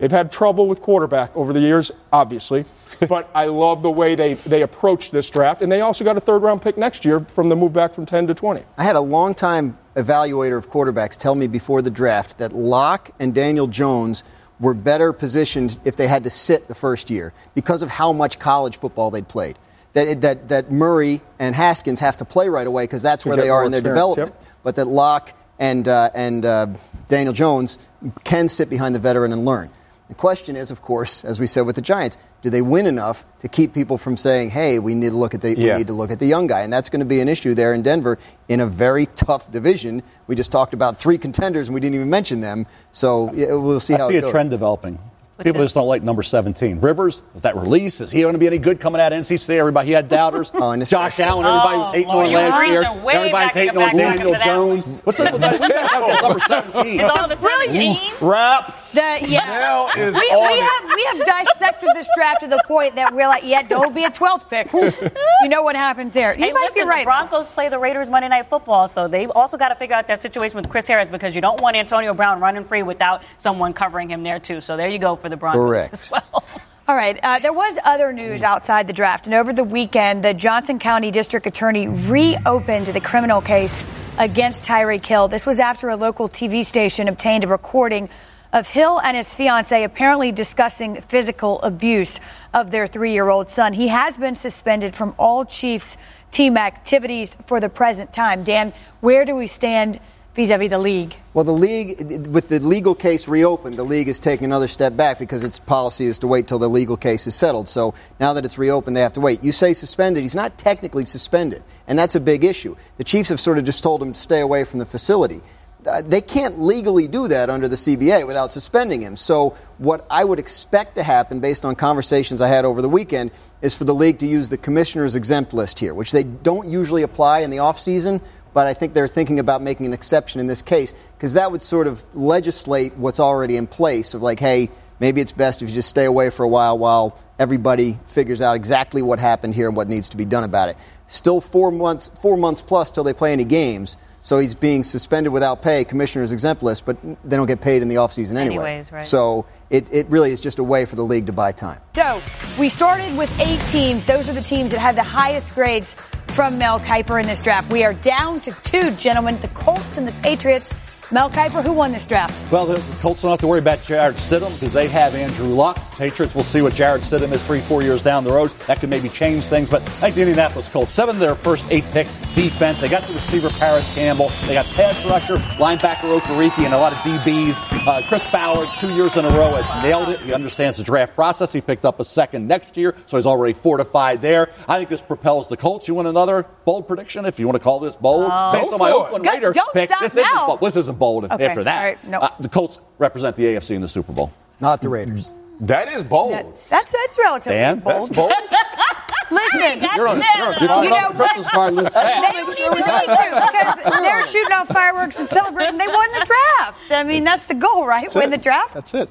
they've 0.00 0.10
had 0.10 0.32
trouble 0.32 0.66
with 0.66 0.82
quarterback 0.82 1.36
over 1.36 1.52
the 1.52 1.60
years, 1.60 1.92
obviously. 2.12 2.64
but 3.08 3.30
I 3.34 3.46
love 3.46 3.82
the 3.82 3.90
way 3.90 4.16
they, 4.16 4.34
they 4.34 4.62
approach 4.62 5.12
this 5.12 5.30
draft. 5.30 5.62
And 5.62 5.70
they 5.70 5.80
also 5.80 6.04
got 6.04 6.16
a 6.16 6.20
third 6.20 6.42
round 6.42 6.62
pick 6.62 6.76
next 6.76 7.04
year 7.04 7.20
from 7.20 7.48
the 7.48 7.56
move 7.56 7.72
back 7.72 7.94
from 7.94 8.06
10 8.06 8.26
to 8.26 8.34
20. 8.34 8.62
I 8.76 8.82
had 8.82 8.96
a 8.96 9.00
long-time 9.00 9.78
evaluator 9.94 10.56
of 10.56 10.68
quarterbacks 10.68 11.16
tell 11.16 11.34
me 11.34 11.46
before 11.46 11.82
the 11.82 11.90
draft 11.90 12.38
that 12.38 12.52
Lock 12.52 13.10
and 13.20 13.34
Daniel 13.34 13.66
Jones 13.66 14.24
were 14.58 14.74
better 14.74 15.12
positioned 15.12 15.78
if 15.84 15.96
they 15.96 16.06
had 16.06 16.24
to 16.24 16.30
sit 16.30 16.68
the 16.68 16.74
first 16.74 17.10
year 17.10 17.32
because 17.54 17.82
of 17.82 17.90
how 17.90 18.12
much 18.12 18.38
college 18.38 18.76
football 18.78 19.10
they'd 19.10 19.28
played. 19.28 19.58
that 19.94 20.20
that 20.20 20.48
that 20.48 20.70
Murray 20.70 21.20
and 21.38 21.54
Haskins 21.54 22.00
have 22.00 22.18
to 22.18 22.24
play 22.24 22.48
right 22.48 22.66
away 22.66 22.84
because 22.84 23.02
that's 23.02 23.24
where 23.24 23.36
they 23.36 23.48
are 23.48 23.64
in 23.64 23.72
their 23.72 23.80
development. 23.80 24.34
But 24.62 24.76
that 24.76 24.86
Lock 24.86 25.32
and 25.58 25.88
uh, 25.88 26.10
and 26.14 26.44
uh, 26.44 26.66
Daniel 27.08 27.32
Jones 27.32 27.78
can 28.24 28.48
sit 28.48 28.68
behind 28.68 28.94
the 28.94 28.98
veteran 28.98 29.32
and 29.32 29.44
learn. 29.44 29.70
The 30.10 30.16
question 30.16 30.56
is, 30.56 30.70
of 30.70 30.82
course, 30.82 31.24
as 31.24 31.38
we 31.40 31.46
said 31.46 31.62
with 31.62 31.76
the 31.76 31.82
Giants, 31.82 32.18
do 32.42 32.50
they 32.50 32.62
win 32.62 32.86
enough 32.86 33.24
to 33.38 33.48
keep 33.48 33.72
people 33.72 33.96
from 33.96 34.16
saying, 34.16 34.50
"Hey, 34.50 34.78
we 34.80 34.94
need 34.94 35.10
to 35.10 35.16
look 35.16 35.34
at 35.34 35.40
the 35.40 35.56
Yeah. 35.56 35.74
we 35.74 35.78
need 35.78 35.86
to 35.86 35.92
look 35.92 36.10
at 36.10 36.18
the 36.18 36.26
young 36.26 36.48
guy," 36.48 36.60
and 36.62 36.72
that's 36.72 36.88
going 36.88 36.98
to 37.00 37.06
be 37.06 37.20
an 37.20 37.28
issue 37.28 37.54
there 37.54 37.72
in 37.72 37.82
Denver 37.82 38.18
in 38.48 38.58
a 38.58 38.66
very 38.66 39.06
tough 39.14 39.50
division. 39.52 40.02
We 40.26 40.34
just 40.34 40.50
talked 40.50 40.74
about 40.74 40.98
three 40.98 41.16
contenders, 41.16 41.68
and 41.68 41.74
we 41.74 41.80
didn't 41.80 41.94
even 41.94 42.10
mention 42.10 42.40
them. 42.40 42.66
So 42.90 43.30
yeah, 43.34 43.52
we'll 43.54 43.78
see 43.78 43.94
I 43.94 43.98
how 43.98 44.08
see 44.08 44.16
it 44.16 44.18
a 44.18 44.20
goes. 44.22 44.30
trend 44.32 44.50
developing. 44.50 44.98
People 45.44 45.62
just 45.62 45.74
don't 45.74 45.86
like 45.88 46.02
number 46.02 46.22
17. 46.22 46.80
Rivers, 46.80 47.22
with 47.32 47.44
that 47.44 47.56
release, 47.56 48.02
is 48.02 48.10
he 48.10 48.20
going 48.20 48.34
to 48.34 48.38
be 48.38 48.46
any 48.46 48.58
good 48.58 48.78
coming 48.78 49.00
out 49.00 49.12
of 49.14 49.18
NC 49.20 49.38
State? 49.40 49.58
Everybody, 49.58 49.86
he 49.86 49.92
had 49.94 50.06
doubters. 50.18 50.50
Oh, 50.52 50.76
Josh 50.84 51.18
Allen, 51.18 51.46
everybody 51.46 51.78
was 51.78 51.88
Oh, 51.88 51.92
hating 51.92 52.08
Lord, 52.08 52.26
on 52.26 52.32
last 52.34 52.66
year. 52.68 52.80
reaching 52.80 53.02
way 53.04 53.14
Everybody's 53.14 53.52
hating 53.54 53.78
on 53.78 53.96
Daniel 53.96 54.34
Jones. 54.44 54.84
What's 55.04 55.18
up 55.20 55.32
with 55.32 55.40
that? 55.40 56.20
Number 56.22 56.40
17. 56.40 57.00
It's 57.00 57.18
all 57.18 57.26
the 57.28 57.36
Really? 57.36 57.98
Crap. 58.16 58.79
The, 58.92 59.20
yeah. 59.28 59.46
Now 59.46 59.88
is 59.96 60.14
we, 60.14 60.20
on 60.20 60.46
we 60.48 60.54
it. 60.54 60.62
have 60.62 60.84
we 60.94 61.04
have 61.18 61.26
dissected 61.46 61.90
this 61.94 62.08
draft 62.16 62.40
to 62.40 62.48
the 62.48 62.62
point 62.66 62.96
that 62.96 63.14
we're 63.14 63.28
like, 63.28 63.44
yeah, 63.44 63.62
don't 63.62 63.94
be 63.94 64.04
a 64.04 64.10
12th 64.10 64.48
pick. 64.50 64.72
you 65.42 65.48
know 65.48 65.62
what 65.62 65.76
happens 65.76 66.12
there. 66.12 66.34
You 66.36 66.46
Hey, 66.46 66.52
might 66.52 66.62
listen, 66.62 66.82
be 66.84 66.88
right. 66.88 67.02
The 67.02 67.06
Broncos 67.06 67.46
play 67.48 67.68
the 67.68 67.78
Raiders 67.78 68.10
Monday 68.10 68.28
Night 68.28 68.46
Football, 68.46 68.88
so 68.88 69.06
they've 69.06 69.30
also 69.30 69.56
got 69.56 69.68
to 69.68 69.74
figure 69.76 69.94
out 69.94 70.08
that 70.08 70.20
situation 70.20 70.56
with 70.56 70.68
Chris 70.68 70.88
Harris 70.88 71.08
because 71.08 71.34
you 71.34 71.40
don't 71.40 71.60
want 71.60 71.76
Antonio 71.76 72.14
Brown 72.14 72.40
running 72.40 72.64
free 72.64 72.82
without 72.82 73.22
someone 73.36 73.72
covering 73.72 74.08
him 74.10 74.22
there 74.22 74.40
too. 74.40 74.60
So 74.60 74.76
there 74.76 74.88
you 74.88 74.98
go 74.98 75.14
for 75.16 75.28
the 75.28 75.36
Broncos 75.36 75.68
Correct. 75.68 75.92
as 75.92 76.10
well. 76.10 76.44
All 76.88 76.96
right. 76.96 77.16
Uh, 77.22 77.38
there 77.38 77.52
was 77.52 77.78
other 77.84 78.12
news 78.12 78.42
outside 78.42 78.88
the 78.88 78.92
draft, 78.92 79.26
and 79.26 79.34
over 79.34 79.52
the 79.52 79.62
weekend, 79.62 80.24
the 80.24 80.34
Johnson 80.34 80.80
County 80.80 81.12
District 81.12 81.46
Attorney 81.46 81.86
reopened 81.86 82.86
the 82.88 83.00
criminal 83.00 83.40
case 83.40 83.84
against 84.18 84.64
Tyreek 84.64 85.06
Hill. 85.06 85.28
This 85.28 85.46
was 85.46 85.60
after 85.60 85.88
a 85.90 85.96
local 85.96 86.28
TV 86.28 86.64
station 86.64 87.06
obtained 87.06 87.44
a 87.44 87.46
recording 87.46 88.10
of 88.52 88.68
Hill 88.68 89.00
and 89.00 89.16
his 89.16 89.34
fiancee 89.34 89.84
apparently 89.84 90.32
discussing 90.32 90.96
physical 90.96 91.60
abuse 91.62 92.20
of 92.52 92.70
their 92.70 92.86
three-year-old 92.86 93.50
son. 93.50 93.72
He 93.72 93.88
has 93.88 94.18
been 94.18 94.34
suspended 94.34 94.94
from 94.94 95.14
all 95.18 95.44
Chiefs 95.44 95.98
team 96.30 96.56
activities 96.56 97.36
for 97.46 97.60
the 97.60 97.68
present 97.68 98.12
time. 98.12 98.44
Dan, 98.44 98.72
where 99.00 99.24
do 99.24 99.34
we 99.34 99.46
stand 99.46 100.00
vis-a-vis 100.34 100.70
the 100.70 100.78
league? 100.78 101.14
Well, 101.34 101.44
the 101.44 101.52
league, 101.52 102.26
with 102.28 102.48
the 102.48 102.60
legal 102.60 102.94
case 102.94 103.28
reopened, 103.28 103.76
the 103.76 103.84
league 103.84 104.08
is 104.08 104.18
taking 104.18 104.46
another 104.46 104.68
step 104.68 104.96
back 104.96 105.18
because 105.18 105.42
its 105.42 105.58
policy 105.58 106.06
is 106.06 106.20
to 106.20 106.26
wait 106.26 106.48
till 106.48 106.58
the 106.58 106.68
legal 106.68 106.96
case 106.96 107.26
is 107.26 107.34
settled. 107.34 107.68
So 107.68 107.94
now 108.18 108.32
that 108.32 108.44
it's 108.44 108.58
reopened, 108.58 108.96
they 108.96 109.00
have 109.00 109.12
to 109.14 109.20
wait. 109.20 109.42
You 109.44 109.52
say 109.52 109.74
suspended, 109.74 110.22
he's 110.22 110.34
not 110.34 110.56
technically 110.58 111.04
suspended, 111.04 111.62
and 111.86 111.98
that's 111.98 112.14
a 112.14 112.20
big 112.20 112.44
issue. 112.44 112.76
The 112.96 113.04
Chiefs 113.04 113.28
have 113.28 113.40
sort 113.40 113.58
of 113.58 113.64
just 113.64 113.82
told 113.82 114.02
him 114.02 114.12
to 114.12 114.18
stay 114.18 114.40
away 114.40 114.64
from 114.64 114.78
the 114.78 114.86
facility. 114.86 115.40
Uh, 115.86 116.02
they 116.02 116.20
can't 116.20 116.60
legally 116.60 117.08
do 117.08 117.28
that 117.28 117.48
under 117.48 117.66
the 117.66 117.76
CBA 117.76 118.26
without 118.26 118.52
suspending 118.52 119.00
him. 119.00 119.16
So, 119.16 119.56
what 119.78 120.06
I 120.10 120.22
would 120.22 120.38
expect 120.38 120.96
to 120.96 121.02
happen, 121.02 121.40
based 121.40 121.64
on 121.64 121.74
conversations 121.74 122.40
I 122.40 122.48
had 122.48 122.64
over 122.64 122.82
the 122.82 122.88
weekend, 122.88 123.30
is 123.62 123.74
for 123.74 123.84
the 123.84 123.94
league 123.94 124.18
to 124.18 124.26
use 124.26 124.50
the 124.50 124.58
commissioner's 124.58 125.14
exempt 125.14 125.54
list 125.54 125.78
here, 125.78 125.94
which 125.94 126.12
they 126.12 126.22
don't 126.22 126.68
usually 126.68 127.02
apply 127.02 127.40
in 127.40 127.50
the 127.50 127.58
offseason 127.58 128.20
but 128.52 128.66
I 128.66 128.74
think 128.74 128.94
they're 128.94 129.08
thinking 129.08 129.38
about 129.38 129.62
making 129.62 129.86
an 129.86 129.92
exception 129.92 130.40
in 130.40 130.46
this 130.46 130.62
case 130.62 130.94
because 131.16 131.34
that 131.34 131.52
would 131.52 131.62
sort 131.62 131.86
of 131.86 132.04
legislate 132.16 132.96
what's 132.96 133.20
already 133.20 133.56
in 133.56 133.66
place 133.66 134.14
of 134.14 134.22
like, 134.22 134.40
hey, 134.40 134.70
maybe 134.98 135.20
it's 135.20 135.32
best 135.32 135.62
if 135.62 135.68
you 135.68 135.74
just 135.74 135.88
stay 135.88 136.04
away 136.04 136.30
for 136.30 136.42
a 136.42 136.48
while 136.48 136.78
while 136.78 137.18
everybody 137.38 137.98
figures 138.06 138.40
out 138.40 138.56
exactly 138.56 139.02
what 139.02 139.18
happened 139.18 139.54
here 139.54 139.68
and 139.68 139.76
what 139.76 139.88
needs 139.88 140.10
to 140.10 140.16
be 140.16 140.24
done 140.24 140.44
about 140.44 140.68
it. 140.68 140.76
Still 141.06 141.40
four 141.40 141.70
months, 141.70 142.10
four 142.20 142.36
months 142.36 142.62
plus 142.62 142.90
till 142.90 143.04
they 143.04 143.12
play 143.12 143.32
any 143.32 143.44
games. 143.44 143.96
So 144.22 144.38
he's 144.38 144.54
being 144.54 144.84
suspended 144.84 145.32
without 145.32 145.62
pay, 145.62 145.84
commissioner's 145.84 146.32
exempt 146.32 146.62
list, 146.62 146.84
but 146.84 146.96
they 147.02 147.36
don't 147.36 147.46
get 147.46 147.60
paid 147.60 147.82
in 147.82 147.88
the 147.88 147.94
offseason 147.96 148.36
anyway. 148.36 148.72
Anyways, 148.72 148.92
right. 148.92 149.06
So 149.06 149.46
it, 149.70 149.92
it 149.92 150.06
really 150.10 150.30
is 150.30 150.40
just 150.40 150.58
a 150.58 150.64
way 150.64 150.84
for 150.84 150.96
the 150.96 151.04
league 151.04 151.26
to 151.26 151.32
buy 151.32 151.52
time. 151.52 151.80
So 151.94 152.20
we 152.58 152.68
started 152.68 153.16
with 153.16 153.30
eight 153.40 153.60
teams. 153.70 154.06
Those 154.06 154.28
are 154.28 154.34
the 154.34 154.42
teams 154.42 154.72
that 154.72 154.80
had 154.80 154.94
the 154.94 155.02
highest 155.02 155.54
grades 155.54 155.96
from 156.34 156.58
Mel 156.58 156.80
Kiper 156.80 157.20
in 157.20 157.26
this 157.26 157.40
draft. 157.40 157.72
We 157.72 157.82
are 157.84 157.94
down 157.94 158.40
to 158.42 158.50
two, 158.62 158.90
gentlemen, 158.92 159.40
the 159.40 159.48
Colts 159.48 159.96
and 159.96 160.06
the 160.06 160.22
Patriots. 160.22 160.70
Mel 161.12 161.28
Kiper, 161.28 161.60
who 161.64 161.72
won 161.72 161.90
this 161.90 162.06
draft? 162.06 162.52
Well, 162.52 162.66
the 162.66 162.76
Colts 163.00 163.22
don't 163.22 163.32
have 163.32 163.40
to 163.40 163.48
worry 163.48 163.58
about 163.58 163.82
Jarrett 163.82 164.14
Stidham 164.14 164.52
because 164.54 164.72
they 164.72 164.86
have 164.86 165.12
Andrew 165.16 165.48
Luck. 165.48 165.76
Patriots 165.98 166.36
will 166.36 166.44
see 166.44 166.62
what 166.62 166.72
Jarrett 166.72 167.02
Stidham 167.02 167.32
is 167.32 167.42
three, 167.42 167.60
four 167.60 167.82
years 167.82 168.00
down 168.00 168.22
the 168.22 168.30
road. 168.32 168.52
That 168.68 168.78
could 168.78 168.90
maybe 168.90 169.08
change 169.08 169.44
things. 169.46 169.68
But 169.68 169.82
I 169.82 169.86
think 169.86 170.14
the 170.14 170.20
Indianapolis 170.22 170.68
Colts, 170.68 170.94
seven 170.94 171.16
of 171.16 171.20
their 171.20 171.34
first 171.34 171.66
eight 171.70 171.82
picks, 171.86 172.12
defense. 172.34 172.80
They 172.80 172.88
got 172.88 173.02
the 173.08 173.14
receiver 173.14 173.50
Parris 173.50 173.92
Campbell. 173.92 174.28
They 174.46 174.54
got 174.54 174.66
pass 174.66 175.04
rusher, 175.04 175.36
linebacker 175.58 176.16
Okereke, 176.20 176.58
and 176.64 176.72
a 176.72 176.78
lot 176.78 176.92
of 176.92 176.98
DBs. 176.98 177.56
Uh, 177.88 178.06
Chris 178.06 178.24
Ballard, 178.30 178.68
two 178.78 178.94
years 178.94 179.16
in 179.16 179.24
a 179.24 179.30
row, 179.30 179.50
has 179.60 179.82
nailed 179.82 180.10
it. 180.10 180.20
He 180.20 180.32
understands 180.32 180.78
the 180.78 180.84
draft 180.84 181.16
process. 181.16 181.52
He 181.52 181.60
picked 181.60 181.84
up 181.84 181.98
a 181.98 182.04
second 182.04 182.46
next 182.46 182.76
year, 182.76 182.94
so 183.06 183.16
he's 183.16 183.26
already 183.26 183.54
fortified 183.54 184.20
there. 184.22 184.50
I 184.68 184.78
think 184.78 184.88
this 184.88 185.02
propels 185.02 185.48
the 185.48 185.56
Colts. 185.56 185.88
You 185.88 185.94
want 185.94 186.06
another 186.06 186.46
bold 186.64 186.86
prediction, 186.86 187.24
if 187.26 187.40
you 187.40 187.46
want 187.46 187.56
to 187.56 187.64
call 187.64 187.80
this 187.80 187.96
bold? 187.96 188.30
Oh. 188.32 188.52
Based 188.52 188.72
on 188.72 188.78
my 188.78 188.90
for 188.92 188.96
it. 188.96 189.00
Oakland 189.00 189.24
Go- 189.24 189.30
Raider 189.32 189.52
don't 189.52 189.74
pick, 189.74 189.88
stop 189.90 190.02
this 190.02 190.16
isn't 190.16 190.34
bold. 190.46 190.60
This 190.60 190.76
isn't 190.76 190.99
bold 191.00 191.24
Okay, 191.24 191.46
after 191.46 191.64
that. 191.64 191.78
all 191.78 191.84
right, 191.84 192.04
no. 192.06 192.18
Uh, 192.20 192.30
the 192.38 192.48
Colts 192.48 192.80
represent 192.98 193.34
the 193.34 193.44
AFC 193.46 193.74
in 193.74 193.80
the 193.80 193.88
Super 193.88 194.12
Bowl. 194.12 194.30
Not 194.60 194.80
the 194.82 194.88
Raiders. 194.88 195.34
That 195.62 195.88
is 195.88 196.04
bold. 196.04 196.32
That's 196.70 196.92
that's 196.92 197.18
relatively 197.18 197.56
Dan, 197.58 197.80
bold. 197.80 198.04
that's 198.12 198.16
bold. 198.16 198.32
Listen, 199.32 199.80
You're 199.94 200.08
on, 200.08 200.18
you're 200.18 200.46
on, 200.46 200.54
you're 200.60 200.70
on 200.72 200.84
You 200.84 200.90
know 200.90 201.12
the 201.12 201.18
Christmas 201.18 201.46
what? 201.46 201.52
card 201.52 201.74
list. 201.74 201.94
They 201.94 202.00
don't 202.00 202.60
even 202.60 202.72
need 202.74 202.84
to 202.84 203.76
because 203.84 204.00
they're 204.02 204.26
shooting 204.26 204.52
off 204.52 204.68
fireworks 204.68 205.18
and 205.20 205.28
celebrating. 205.28 205.78
They 205.78 205.86
won 205.86 206.12
the 206.18 206.26
draft. 206.58 206.90
I 206.92 207.04
mean, 207.04 207.22
that's 207.24 207.44
the 207.44 207.54
goal, 207.54 207.86
right? 207.86 208.02
That's 208.04 208.14
Win 208.16 208.32
it. 208.32 208.38
the 208.38 208.42
draft. 208.42 208.74
That's 208.74 208.92
it. 208.94 209.08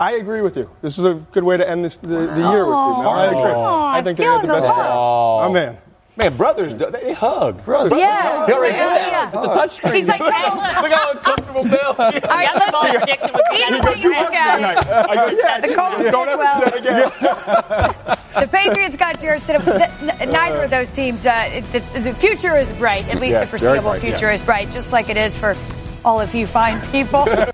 I 0.00 0.12
agree 0.12 0.40
with 0.40 0.56
you. 0.56 0.70
This 0.80 0.96
is 0.98 1.04
a 1.04 1.14
good 1.32 1.42
way 1.44 1.56
to 1.58 1.68
end 1.68 1.84
this 1.84 1.98
the, 1.98 2.08
the 2.08 2.16
year 2.50 2.64
with 2.64 2.76
you. 2.76 3.02
Mel. 3.02 3.08
I 3.10 3.26
agree. 3.26 3.40
Aw, 3.42 3.94
I 3.94 4.02
think 4.02 4.16
they 4.16 4.24
had 4.24 4.36
the 4.42 4.46
feels 4.46 4.60
best 4.60 4.64
a 4.70 4.74
draft. 4.74 4.88
lot. 4.94 5.44
Man. 6.18 6.28
Man, 6.30 6.36
brothers, 6.36 6.74
they 6.74 7.12
hug. 7.12 7.64
Brothers. 7.64 7.96
Yeah. 7.96 8.44
He 8.46 8.52
already 8.52 8.74
Yeah, 8.74 8.88
did 8.88 9.12
that 9.12 9.32
yeah. 9.32 9.40
with 9.40 9.50
the 9.50 9.56
touchscreen. 9.88 9.94
He's 9.94 10.06
like, 10.08 10.20
Look 10.20 10.32
how 10.92 11.12
uncomfortable 11.12 11.62
Bill. 11.64 11.94
All 11.96 11.96
right, 11.96 12.20
That's 12.20 12.72
my 12.72 12.82
listen. 12.82 13.00
prediction 13.00 13.30
would 13.32 13.42
be 13.50 13.56
He's 13.56 13.70
that 13.70 13.84
like, 13.84 14.02
the 14.02 14.08
look 14.08 14.34
at 14.34 15.30
it. 15.30 15.38
Yeah, 15.38 15.60
The 15.60 15.74
Colts 15.74 15.98
did 15.98 16.12
well. 16.12 16.60
do 16.60 16.70
that 16.70 17.94
again. 17.96 18.14
The 18.38 18.46
Patriots 18.46 18.96
got 18.96 19.18
Jarrett 19.20 19.42
Stidham. 19.42 20.30
Neither 20.30 20.62
of 20.62 20.70
those 20.70 20.90
teams. 20.92 21.26
Uh, 21.26 21.60
the, 21.72 21.80
the 22.00 22.14
future 22.14 22.56
is 22.56 22.72
bright. 22.74 23.08
At 23.08 23.20
least 23.20 23.32
Yeah, 23.32 23.40
the 23.40 23.46
foreseeable 23.48 23.82
bright, 23.90 24.02
yeah. 24.04 24.10
future 24.10 24.30
is 24.30 24.42
bright, 24.42 24.70
just 24.70 24.92
like 24.92 25.08
it 25.08 25.16
is 25.16 25.36
for 25.36 25.56
all 26.04 26.20
of 26.20 26.32
you 26.34 26.46
fine 26.46 26.80
people. 26.92 27.26